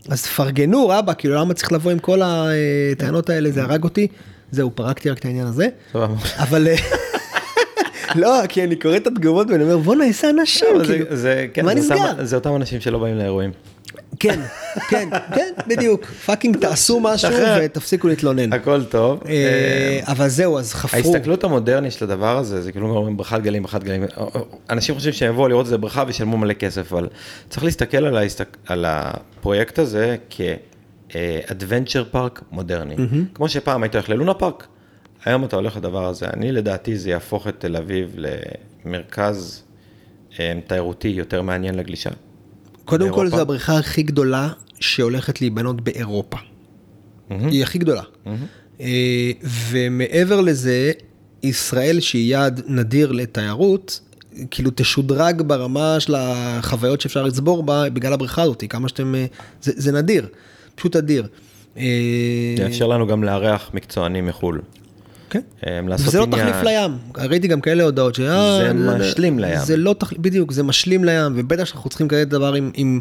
אז 0.09 0.23
תפרגנו 0.23 0.89
רבא, 0.89 1.13
כאילו 1.19 1.35
למה 1.35 1.55
צריך 1.55 1.73
לבוא 1.73 1.91
עם 1.91 1.99
כל 1.99 2.21
הטענות 2.25 3.31
האלה, 3.31 3.51
זה 3.51 3.63
הרג 3.63 3.85
אותי. 3.85 4.07
זהו, 4.51 4.71
פרקתי 4.75 5.11
רק 5.11 5.19
את 5.19 5.25
העניין 5.25 5.47
הזה. 5.47 5.69
אבל... 6.39 6.69
אה, 6.69 6.75
לא, 8.21 8.47
כי 8.49 8.65
אני 8.65 8.77
קורא 8.77 8.97
את 8.97 9.07
התגובות 9.07 9.47
ואני 9.51 9.63
אומר, 9.63 9.79
בואנה, 9.79 10.05
איזה 10.05 10.31
אנשים, 10.31 10.67
כאילו, 10.87 11.17
זה- 11.17 11.47
כן, 11.55 11.65
מה 11.65 11.75
נסגר? 11.75 12.25
זה 12.25 12.37
אותם 12.37 12.57
אנשים 12.57 12.81
שלא 12.81 12.99
באים 12.99 13.17
לאירועים. 13.19 13.51
כן, 14.23 14.41
כן, 14.89 15.09
כן, 15.35 15.53
בדיוק. 15.67 16.05
fucking 16.05 16.57
תעשו 16.57 17.01
משהו. 17.01 17.31
ותפסיקו 17.61 18.09
להתלונן. 18.09 18.53
הכל 18.53 18.85
טוב. 18.85 19.23
אה, 19.27 20.01
אבל 20.07 20.29
זהו, 20.29 20.59
אז 20.59 20.75
חפרו. 20.75 20.99
ההסתכלות 20.99 21.45
המודרנית 21.45 21.93
של 21.93 22.05
הדבר 22.05 22.39
הזה, 22.39 22.63
זה 22.63 22.73
כאילו 22.73 22.97
אומרים 22.97 23.17
בריכת 23.17 23.41
גלים, 23.41 23.63
בריכת 23.63 23.83
גלים. 23.85 24.05
אנשים 24.71 24.95
חושבים 24.95 25.13
שהם 25.13 25.33
יבואו 25.33 25.49
לראות 25.49 25.67
איזה 25.67 25.79
בריכה 25.79 26.05
וישלמו 26.07 26.37
מלא 26.37 26.53
כסף, 26.53 26.93
אבל 26.93 27.09
צריך 27.49 27.65
להסתכל 27.65 28.05
על, 28.05 28.17
ההסתק... 28.17 28.57
על 28.67 28.85
הפרויקט 28.89 29.79
הזה 29.79 30.17
כ 31.11 31.28
adventure 31.28 32.05
park 32.11 32.43
מודרני. 32.51 32.97
כמו 33.35 33.49
שפעם 33.49 33.83
היית 33.83 33.95
הולך 33.95 34.09
ללונה 34.09 34.35
פארק, 34.35 34.67
היום 35.25 35.45
אתה 35.45 35.57
הולך 35.57 35.77
לדבר 35.77 36.05
הזה. 36.05 36.27
אני 36.33 36.53
לדעתי 36.53 36.99
זה 36.99 37.11
יהפוך 37.11 37.49
את 37.49 37.55
תל 37.59 37.77
אביב 37.77 38.17
למרכז 38.85 39.63
אה, 40.41 40.53
תיירותי 40.67 41.09
יותר 41.09 41.43
מעניין 41.43 41.75
לגלישה. 41.75 42.11
קודם 42.85 43.09
כל 43.09 43.15
באירופה. 43.15 43.37
זו 43.37 43.43
הבריכה 43.43 43.79
הכי 43.79 44.03
גדולה 44.03 44.49
שהולכת 44.81 45.41
להיבנות 45.41 45.81
באירופה. 45.81 46.37
היא 47.31 47.63
הכי 47.63 47.79
גדולה. 47.79 48.03
אה, 48.81 49.31
ומעבר 49.71 50.41
לזה, 50.41 50.93
ישראל 51.43 52.01
שהיא 52.01 52.31
יעד 52.31 52.63
נדיר 52.69 53.13
לתיירות, 53.13 54.01
כאילו 54.51 54.71
תשודרג 54.75 55.43
ברמה 55.43 56.01
של 56.01 56.15
החוויות 56.19 57.01
שאפשר 57.01 57.23
לצבור 57.23 57.63
בה 57.63 57.91
בגלל 57.91 58.13
הבריכה 58.13 58.43
הזאת, 58.43 58.65
כמה 58.69 58.89
שאתם, 58.89 59.15
אה, 59.15 59.27
זה, 59.63 59.73
זה 59.77 59.93
נדיר, 59.93 60.29
פשוט 60.75 60.97
אדיר. 60.97 61.27
אה, 61.77 61.85
יאפשר 62.59 62.87
לנו 62.87 63.07
גם 63.07 63.25
לארח 63.25 63.71
מקצוענים 63.75 64.27
מחו"ל. 64.27 64.61
כן. 65.33 65.41
אה, 65.67 65.81
לעשות 65.89 66.07
וזה 66.09 66.19
לא 66.19 66.25
עניין. 66.25 66.51
תחליף 66.51 66.65
לים, 66.65 66.99
ראיתי 67.17 67.49
גם 67.49 67.61
כאלה 67.61 67.85
הודעות 67.85 68.15
ש... 68.15 68.21
אה, 68.21 68.59
זה 68.59 68.73
לא. 68.73 68.99
משלים 68.99 69.39
לים. 69.39 69.59
זה 69.59 69.77
לא 69.77 69.95
תחליף, 69.99 70.21
בדיוק, 70.21 70.53
זה 70.53 70.63
משלים 70.63 71.05
לים, 71.05 71.33
ובטח 71.37 71.65
שאנחנו 71.65 71.91
צריכים 71.91 72.09
כאלה 72.09 72.25
דבר 72.25 72.55
עם, 72.55 72.71
עם... 72.75 73.01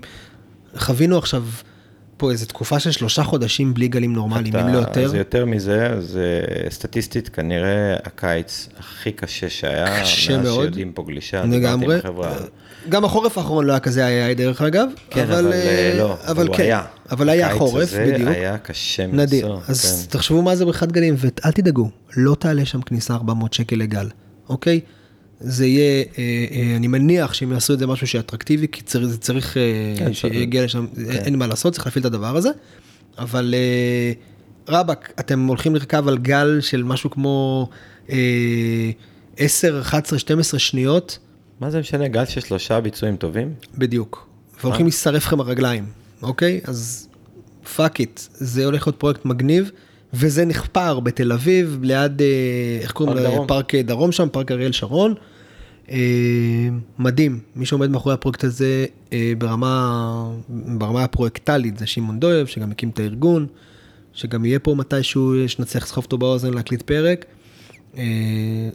חווינו 0.77 1.17
עכשיו 1.17 1.43
פה 2.17 2.31
איזה 2.31 2.45
תקופה 2.45 2.79
של 2.79 2.91
שלושה 2.91 3.23
חודשים 3.23 3.73
בלי 3.73 3.87
גלים 3.87 4.13
נורמליים, 4.13 4.55
אם 4.55 4.73
לא 4.73 4.77
יותר. 4.77 5.07
זה 5.07 5.17
יותר 5.17 5.45
מזה, 5.45 6.01
זה 6.01 6.41
סטטיסטית 6.69 7.29
כנראה 7.29 7.95
הקיץ 8.03 8.69
הכי 8.79 9.11
קשה 9.11 9.49
שהיה, 9.49 10.01
קשה 10.01 10.37
מאז 10.37 10.45
מאוד. 10.45 10.61
שיודעים 10.61 10.91
פה 10.91 11.03
גלישה, 11.03 11.43
לגמרי. 11.43 11.99
גם 12.89 13.05
החורף 13.05 13.37
האחרון 13.37 13.65
לא 13.65 13.71
היה 13.71 13.79
כזה 13.79 14.05
היה 14.05 14.33
דרך 14.33 14.61
אגב. 14.61 14.87
כן, 15.09 15.21
אבל 15.21 15.53
אה, 15.53 15.59
אה, 15.59 15.93
לא, 15.97 16.17
אבל 16.27 16.47
הוא 16.47 16.55
כן, 16.55 16.63
היה. 16.63 16.83
אבל 17.11 17.29
היה 17.29 17.47
הקיץ 17.47 17.59
חורף, 17.59 17.83
הזה 17.83 18.11
בדיוק. 18.13 18.29
היה 18.29 18.57
קשה 18.57 19.07
נדיר. 19.07 19.47
מנשוא, 19.47 19.61
אז 19.67 20.07
כן. 20.11 20.17
תחשבו 20.17 20.41
מה 20.41 20.55
זה 20.55 20.65
בריכת 20.65 20.91
גלים, 20.91 21.15
ואל 21.17 21.51
תדאגו, 21.51 21.89
לא 22.17 22.35
תעלה 22.35 22.65
שם 22.65 22.81
כניסה 22.81 23.13
400 23.13 23.53
שקל 23.53 23.75
לגל, 23.75 24.09
אוקיי? 24.49 24.79
זה 25.39 25.65
יהיה, 25.65 26.03
אה, 26.17 26.23
אה, 26.51 26.75
אני 26.75 26.87
מניח 26.87 27.33
שהם 27.33 27.51
יעשו 27.51 27.73
את 27.73 27.79
זה 27.79 27.87
משהו 27.87 28.07
שאטרקטיבי, 28.07 28.67
כי 28.71 28.81
צריך, 28.81 29.05
זה 29.05 29.17
צריך 29.17 29.57
אה, 29.57 29.61
כן, 29.97 30.13
שיגיע 30.13 30.63
לשם, 30.63 30.85
אין 31.09 31.35
מה 31.35 31.47
לעשות, 31.47 31.73
צריך 31.73 31.85
להפעיל 31.85 32.01
את 32.01 32.05
הדבר 32.05 32.37
הזה. 32.37 32.49
אבל 33.17 33.53
אה, 33.57 34.11
רבאק, 34.69 35.13
אתם 35.19 35.47
הולכים 35.47 35.75
לרכב 35.75 36.07
על 36.07 36.17
גל 36.17 36.59
של 36.61 36.83
משהו 36.83 37.09
כמו 37.09 37.69
אה, 38.09 38.91
10, 39.37 39.81
11, 39.81 40.19
12 40.19 40.59
שניות, 40.59 41.19
מה 41.61 41.69
זה 41.69 41.79
משנה, 41.79 42.07
גל 42.07 42.25
של 42.25 42.41
שלושה 42.41 42.81
ביצועים 42.81 43.15
טובים? 43.15 43.53
בדיוק. 43.77 44.27
והולכים 44.61 44.85
להישרף 44.85 45.25
לכם 45.25 45.39
הרגליים, 45.39 45.85
אוקיי? 46.21 46.61
אז 46.63 47.09
fuck 47.75 47.99
it, 47.99 48.19
זה 48.33 48.65
הולך 48.65 48.87
להיות 48.87 48.99
פרויקט 48.99 49.25
מגניב, 49.25 49.71
וזה 50.13 50.45
נחפר 50.45 50.99
בתל 50.99 51.31
אביב, 51.31 51.79
ליד, 51.81 52.21
אה, 52.21 52.27
איך 52.81 52.91
קוראים 52.91 53.17
לזה? 53.17 53.27
פארק 53.47 53.75
דרום 53.75 54.11
שם, 54.11 54.27
פארק 54.31 54.51
אריאל 54.51 54.71
שרון. 54.71 55.13
אה, 55.91 55.97
מדהים, 56.99 57.39
מי 57.55 57.65
שעומד 57.65 57.89
מאחורי 57.89 58.13
הפרויקט 58.13 58.43
הזה 58.43 58.85
אה, 59.13 59.33
ברמה, 59.37 60.31
ברמה 60.49 61.03
הפרויקטלית 61.03 61.77
זה 61.77 61.87
שמעון 61.87 62.19
דויב, 62.19 62.47
שגם 62.47 62.71
הקים 62.71 62.89
את 62.89 62.99
הארגון, 62.99 63.47
שגם 64.13 64.45
יהיה 64.45 64.59
פה 64.59 64.75
מתישהו, 64.75 65.33
שנצליח 65.47 65.83
לסחוב 65.83 66.03
אותו 66.03 66.17
באוזן 66.17 66.53
להקליט 66.53 66.81
פרק. 66.81 67.25
אה, 67.97 68.03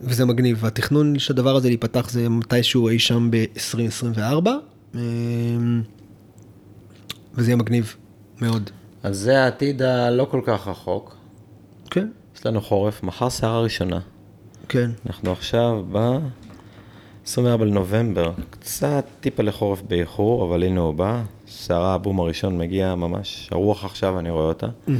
וזה 0.02 0.24
מגניב, 0.24 0.58
והתכנון 0.60 1.18
של 1.18 1.32
הדבר 1.32 1.56
הזה 1.56 1.68
להיפתח 1.68 2.10
זה 2.10 2.28
מתישהו 2.28 2.88
אי 2.88 2.98
שם 2.98 3.28
ב-2024, 3.30 4.48
וזה 7.34 7.50
יהיה 7.50 7.56
מגניב 7.56 7.94
מאוד. 8.40 8.70
אז 9.02 9.18
זה 9.18 9.42
העתיד 9.42 9.82
הלא 9.82 10.26
כל 10.30 10.40
כך 10.44 10.68
רחוק. 10.68 11.16
כן, 11.90 12.08
יש 12.36 12.46
לנו 12.46 12.60
חורף, 12.60 13.02
מחר 13.02 13.30
סערה 13.30 13.60
ראשונה. 13.60 14.00
כן. 14.68 14.90
אנחנו 15.06 15.32
עכשיו 15.32 15.84
24 17.26 17.64
לנובמבר, 17.64 18.32
קצת 18.50 19.04
טיפה 19.20 19.42
לחורף 19.42 19.82
באיחור, 19.82 20.44
אבל 20.44 20.62
הנה 20.62 20.80
הוא 20.80 20.94
בא. 20.94 21.22
סערה 21.48 21.94
הבום 21.94 22.20
הראשון 22.20 22.58
מגיע 22.58 22.94
ממש, 22.94 23.48
הרוח 23.52 23.84
עכשיו, 23.84 24.18
אני 24.18 24.30
רואה 24.30 24.44
אותה. 24.44 24.66
אה, 24.88 24.94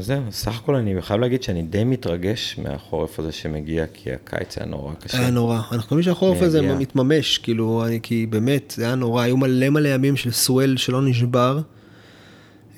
זהו, 0.00 0.22
סך 0.30 0.58
הכל 0.58 0.74
אני 0.74 1.02
חייב 1.02 1.20
להגיד 1.20 1.42
שאני 1.42 1.62
די 1.62 1.84
מתרגש 1.84 2.58
מהחורף 2.62 3.18
הזה 3.18 3.32
שמגיע, 3.32 3.84
כי 3.94 4.12
הקיץ 4.12 4.58
היה 4.58 4.66
נורא 4.66 4.94
קשה. 4.94 5.18
היה 5.18 5.30
נורא. 5.30 5.56
אנחנו 5.56 5.82
חושבים 5.82 6.02
שהחורף 6.02 6.42
הזה. 6.42 6.62
מתממש, 6.62 7.38
כאילו, 7.38 7.86
אני, 7.86 8.00
כי 8.02 8.26
באמת, 8.26 8.74
זה 8.76 8.84
היה 8.84 8.94
נורא, 8.94 9.22
היו 9.22 9.36
מלא 9.36 9.70
מלא 9.70 9.88
ימים 9.88 10.16
של 10.16 10.30
סואל 10.30 10.76
שלא 10.76 11.02
נשבר, 11.02 11.60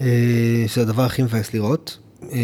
אה, 0.01 0.65
שזה 0.67 0.83
הדבר 0.83 1.03
הכי 1.03 1.23
מבאס 1.23 1.55
לראות. 1.55 1.99
אה, 2.23 2.39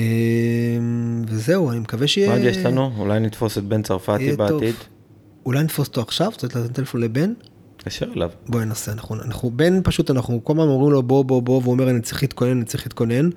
וזהו, 1.28 1.70
אני 1.70 1.78
מקווה 1.78 2.06
שיהיה... 2.06 2.28
מה 2.28 2.34
עוד 2.34 2.44
יש 2.44 2.56
לנו? 2.56 2.90
אולי 2.98 3.20
נתפוס 3.20 3.58
את 3.58 3.64
בן 3.64 3.82
צרפתי. 3.82 4.36
בעתיד? 4.36 4.74
אולי 5.46 5.62
נתפוס 5.62 5.88
אותו 5.88 6.00
עכשיו? 6.00 6.26
רוצה 6.26 6.46
לתת 6.46 6.72
טלפון 6.72 7.00
לבן? 7.00 7.32
תקשר 7.84 8.06
אליו. 8.16 8.30
בואי 8.48 8.64
ננסה, 8.64 8.92
אנחנו, 8.92 9.14
אנחנו, 9.14 9.50
בן 9.50 9.82
פשוט, 9.82 10.10
אנחנו 10.10 10.44
כל 10.44 10.52
הזמן 10.52 10.64
אומרים 10.64 10.92
לו 10.92 11.02
בוא 11.02 11.24
בוא 11.24 11.42
בוא, 11.42 11.60
והוא 11.62 11.72
אומר 11.72 11.90
אני 11.90 12.00
צריך 12.00 12.22
להתכונן, 12.22 12.50
אני 12.50 12.64
צריך 12.64 12.86
להתכונן, 12.86 13.30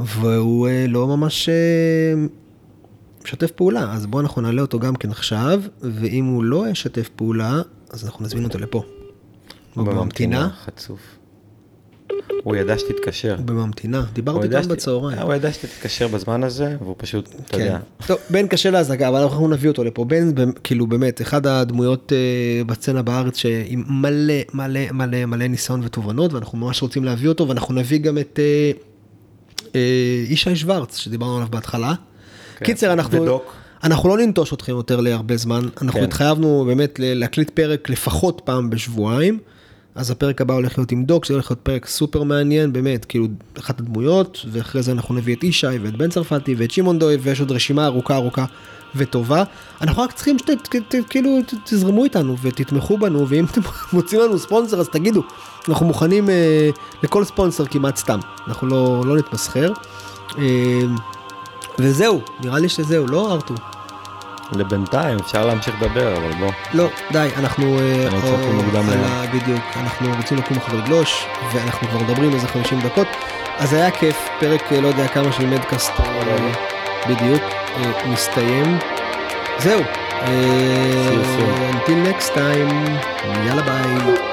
והוא 0.00 0.68
אה, 0.68 0.86
לא 0.88 1.06
ממש 1.06 1.48
אה, 1.48 1.54
משתף 3.24 3.50
פעולה, 3.50 3.92
אז 3.92 4.06
בואו 4.06 4.22
אנחנו 4.22 4.42
נעלה 4.42 4.62
אותו 4.62 4.78
גם 4.78 4.96
כן 4.96 5.10
עכשיו, 5.10 5.62
ואם 5.80 6.24
הוא 6.24 6.44
לא 6.44 6.68
ישתף 6.68 7.08
פעולה, 7.16 7.62
אז 7.90 8.04
אנחנו 8.04 8.24
נזמין 8.24 8.44
אותו 8.44 8.58
לפה. 8.58 8.82
הוא 9.74 9.86
בממתינה, 9.86 10.50
חצוף. 10.64 11.15
הוא 12.42 12.56
ידע 12.56 12.78
שתתקשר. 12.78 13.34
הוא 13.38 13.44
בממתינה, 13.44 14.04
דיברתי 14.12 14.48
גם 14.48 14.62
שת- 14.62 14.68
בצהריים. 14.68 15.18
הוא 15.18 15.34
ידע 15.34 15.52
שתתקשר 15.52 16.08
בזמן 16.08 16.42
הזה, 16.44 16.76
והוא 16.80 16.94
פשוט, 16.98 17.28
אתה 17.28 17.56
כן. 17.56 17.60
יודע. 17.60 17.78
טוב, 18.06 18.18
בן 18.30 18.46
קשה 18.46 18.70
להזגה, 18.70 19.08
אבל 19.08 19.20
אנחנו 19.20 19.48
נביא 19.48 19.70
אותו 19.70 19.84
לפה. 19.84 20.04
בן, 20.04 20.50
כאילו 20.64 20.86
באמת, 20.86 21.22
אחד 21.22 21.46
הדמויות 21.46 22.12
אה, 22.12 22.64
בסצנה 22.64 23.02
בארץ 23.02 23.36
שעם 23.36 23.84
מלא 23.88 24.34
מלא 24.54 24.80
מלא 24.92 25.24
מלא 25.26 25.46
ניסיון 25.46 25.80
ותובנות, 25.84 26.32
ואנחנו 26.32 26.58
ממש 26.58 26.82
רוצים 26.82 27.04
להביא 27.04 27.28
אותו, 27.28 27.48
ואנחנו 27.48 27.74
נביא 27.74 27.98
גם 27.98 28.18
את 28.18 28.38
אה, 28.42 28.70
אה, 29.74 29.80
ישי 30.28 30.56
שוורץ, 30.56 30.96
שדיברנו 30.96 31.36
עליו 31.36 31.48
בהתחלה. 31.50 31.94
כן. 32.58 32.64
קיצר, 32.64 32.92
אנחנו... 32.92 33.22
ודוק. 33.22 33.52
אנחנו 33.84 34.08
לא 34.08 34.18
ננטוש 34.18 34.52
אתכם 34.52 34.72
יותר 34.72 35.00
להרבה 35.00 35.36
זמן, 35.36 35.68
אנחנו 35.82 36.00
כן. 36.00 36.04
התחייבנו 36.04 36.64
באמת 36.66 37.00
להקליט 37.02 37.50
פרק 37.50 37.90
לפחות 37.90 38.42
פעם 38.44 38.70
בשבועיים, 38.70 39.38
אז 39.96 40.10
הפרק 40.10 40.40
הבא 40.40 40.54
הולך 40.54 40.78
להיות 40.78 40.92
עם 40.92 41.04
דוק, 41.04 41.26
זה 41.26 41.34
הולך 41.34 41.50
להיות 41.50 41.60
פרק 41.60 41.86
סופר 41.86 42.22
מעניין, 42.22 42.72
באמת, 42.72 43.04
כאילו, 43.04 43.26
אחת 43.58 43.80
הדמויות, 43.80 44.46
ואחרי 44.52 44.82
זה 44.82 44.92
אנחנו 44.92 45.14
נביא 45.14 45.36
את 45.36 45.44
ישי 45.44 45.66
ואת 45.82 45.96
בן 45.96 46.10
צרפתי 46.10 46.54
ואת 46.58 46.70
שמעון 46.70 46.98
דויב, 46.98 47.20
ויש 47.22 47.40
עוד 47.40 47.52
רשימה 47.52 47.86
ארוכה 47.86 48.14
ארוכה 48.14 48.44
וטובה. 48.96 49.44
אנחנו 49.80 50.02
רק 50.02 50.12
צריכים 50.12 50.36
שכאילו 50.38 51.38
תזרמו 51.64 52.04
איתנו 52.04 52.36
ותתמכו 52.42 52.98
בנו, 52.98 53.28
ואם 53.28 53.44
אתם 53.44 53.60
מוצאים 53.92 54.20
לנו 54.20 54.38
ספונסר 54.38 54.80
אז 54.80 54.88
תגידו, 54.88 55.22
אנחנו 55.68 55.86
מוכנים 55.86 56.30
אה, 56.30 56.70
לכל 57.02 57.24
ספונסר 57.24 57.66
כמעט 57.66 57.96
סתם, 57.96 58.18
אנחנו 58.48 58.66
לא, 58.68 59.02
לא 59.06 59.16
נתמסחר. 59.16 59.72
אה, 60.38 60.80
וזהו, 61.78 62.20
נראה 62.40 62.58
לי 62.58 62.68
שזהו, 62.68 63.06
לא 63.06 63.32
ארתור? 63.32 63.75
לבינתיים 64.52 65.18
אפשר 65.18 65.46
להמשיך 65.46 65.74
לדבר, 65.82 66.16
אבל 66.16 66.32
בוא. 66.40 66.50
לא, 66.74 66.88
די, 67.12 67.28
אנחנו... 67.36 67.78
אה, 67.78 67.82
אני 68.06 68.16
רוצה 68.16 68.28
לקום 68.32 68.48
או- 68.58 68.62
מוקדם 68.62 68.88
על 68.88 68.94
היום. 68.94 69.04
ה- 69.04 69.26
בדיוק, 69.32 69.60
אנחנו 69.76 70.08
רוצים 70.16 70.38
לקום 70.38 70.56
אחרי 70.56 70.78
לגלוש, 70.78 71.26
ואנחנו 71.52 71.88
כבר 71.88 71.98
מדברים 71.98 72.34
איזה 72.34 72.48
50 72.48 72.80
דקות, 72.80 73.06
אז 73.58 73.72
היה 73.72 73.90
כיף, 73.90 74.28
פרק 74.40 74.72
אה, 74.72 74.80
לא 74.80 74.88
יודע 74.88 75.08
כמה 75.08 75.32
של 75.32 75.46
מדקאסט, 75.46 75.92
אה, 76.00 76.52
בדיוק, 77.08 77.42
אה, 77.76 78.08
מסתיים. 78.12 78.78
זהו. 79.58 79.80
אה, 80.22 81.10
until 81.70 81.90
next 82.10 82.28
time, 82.34 82.90
יאללה 83.46 83.62
ביי. 83.62 84.25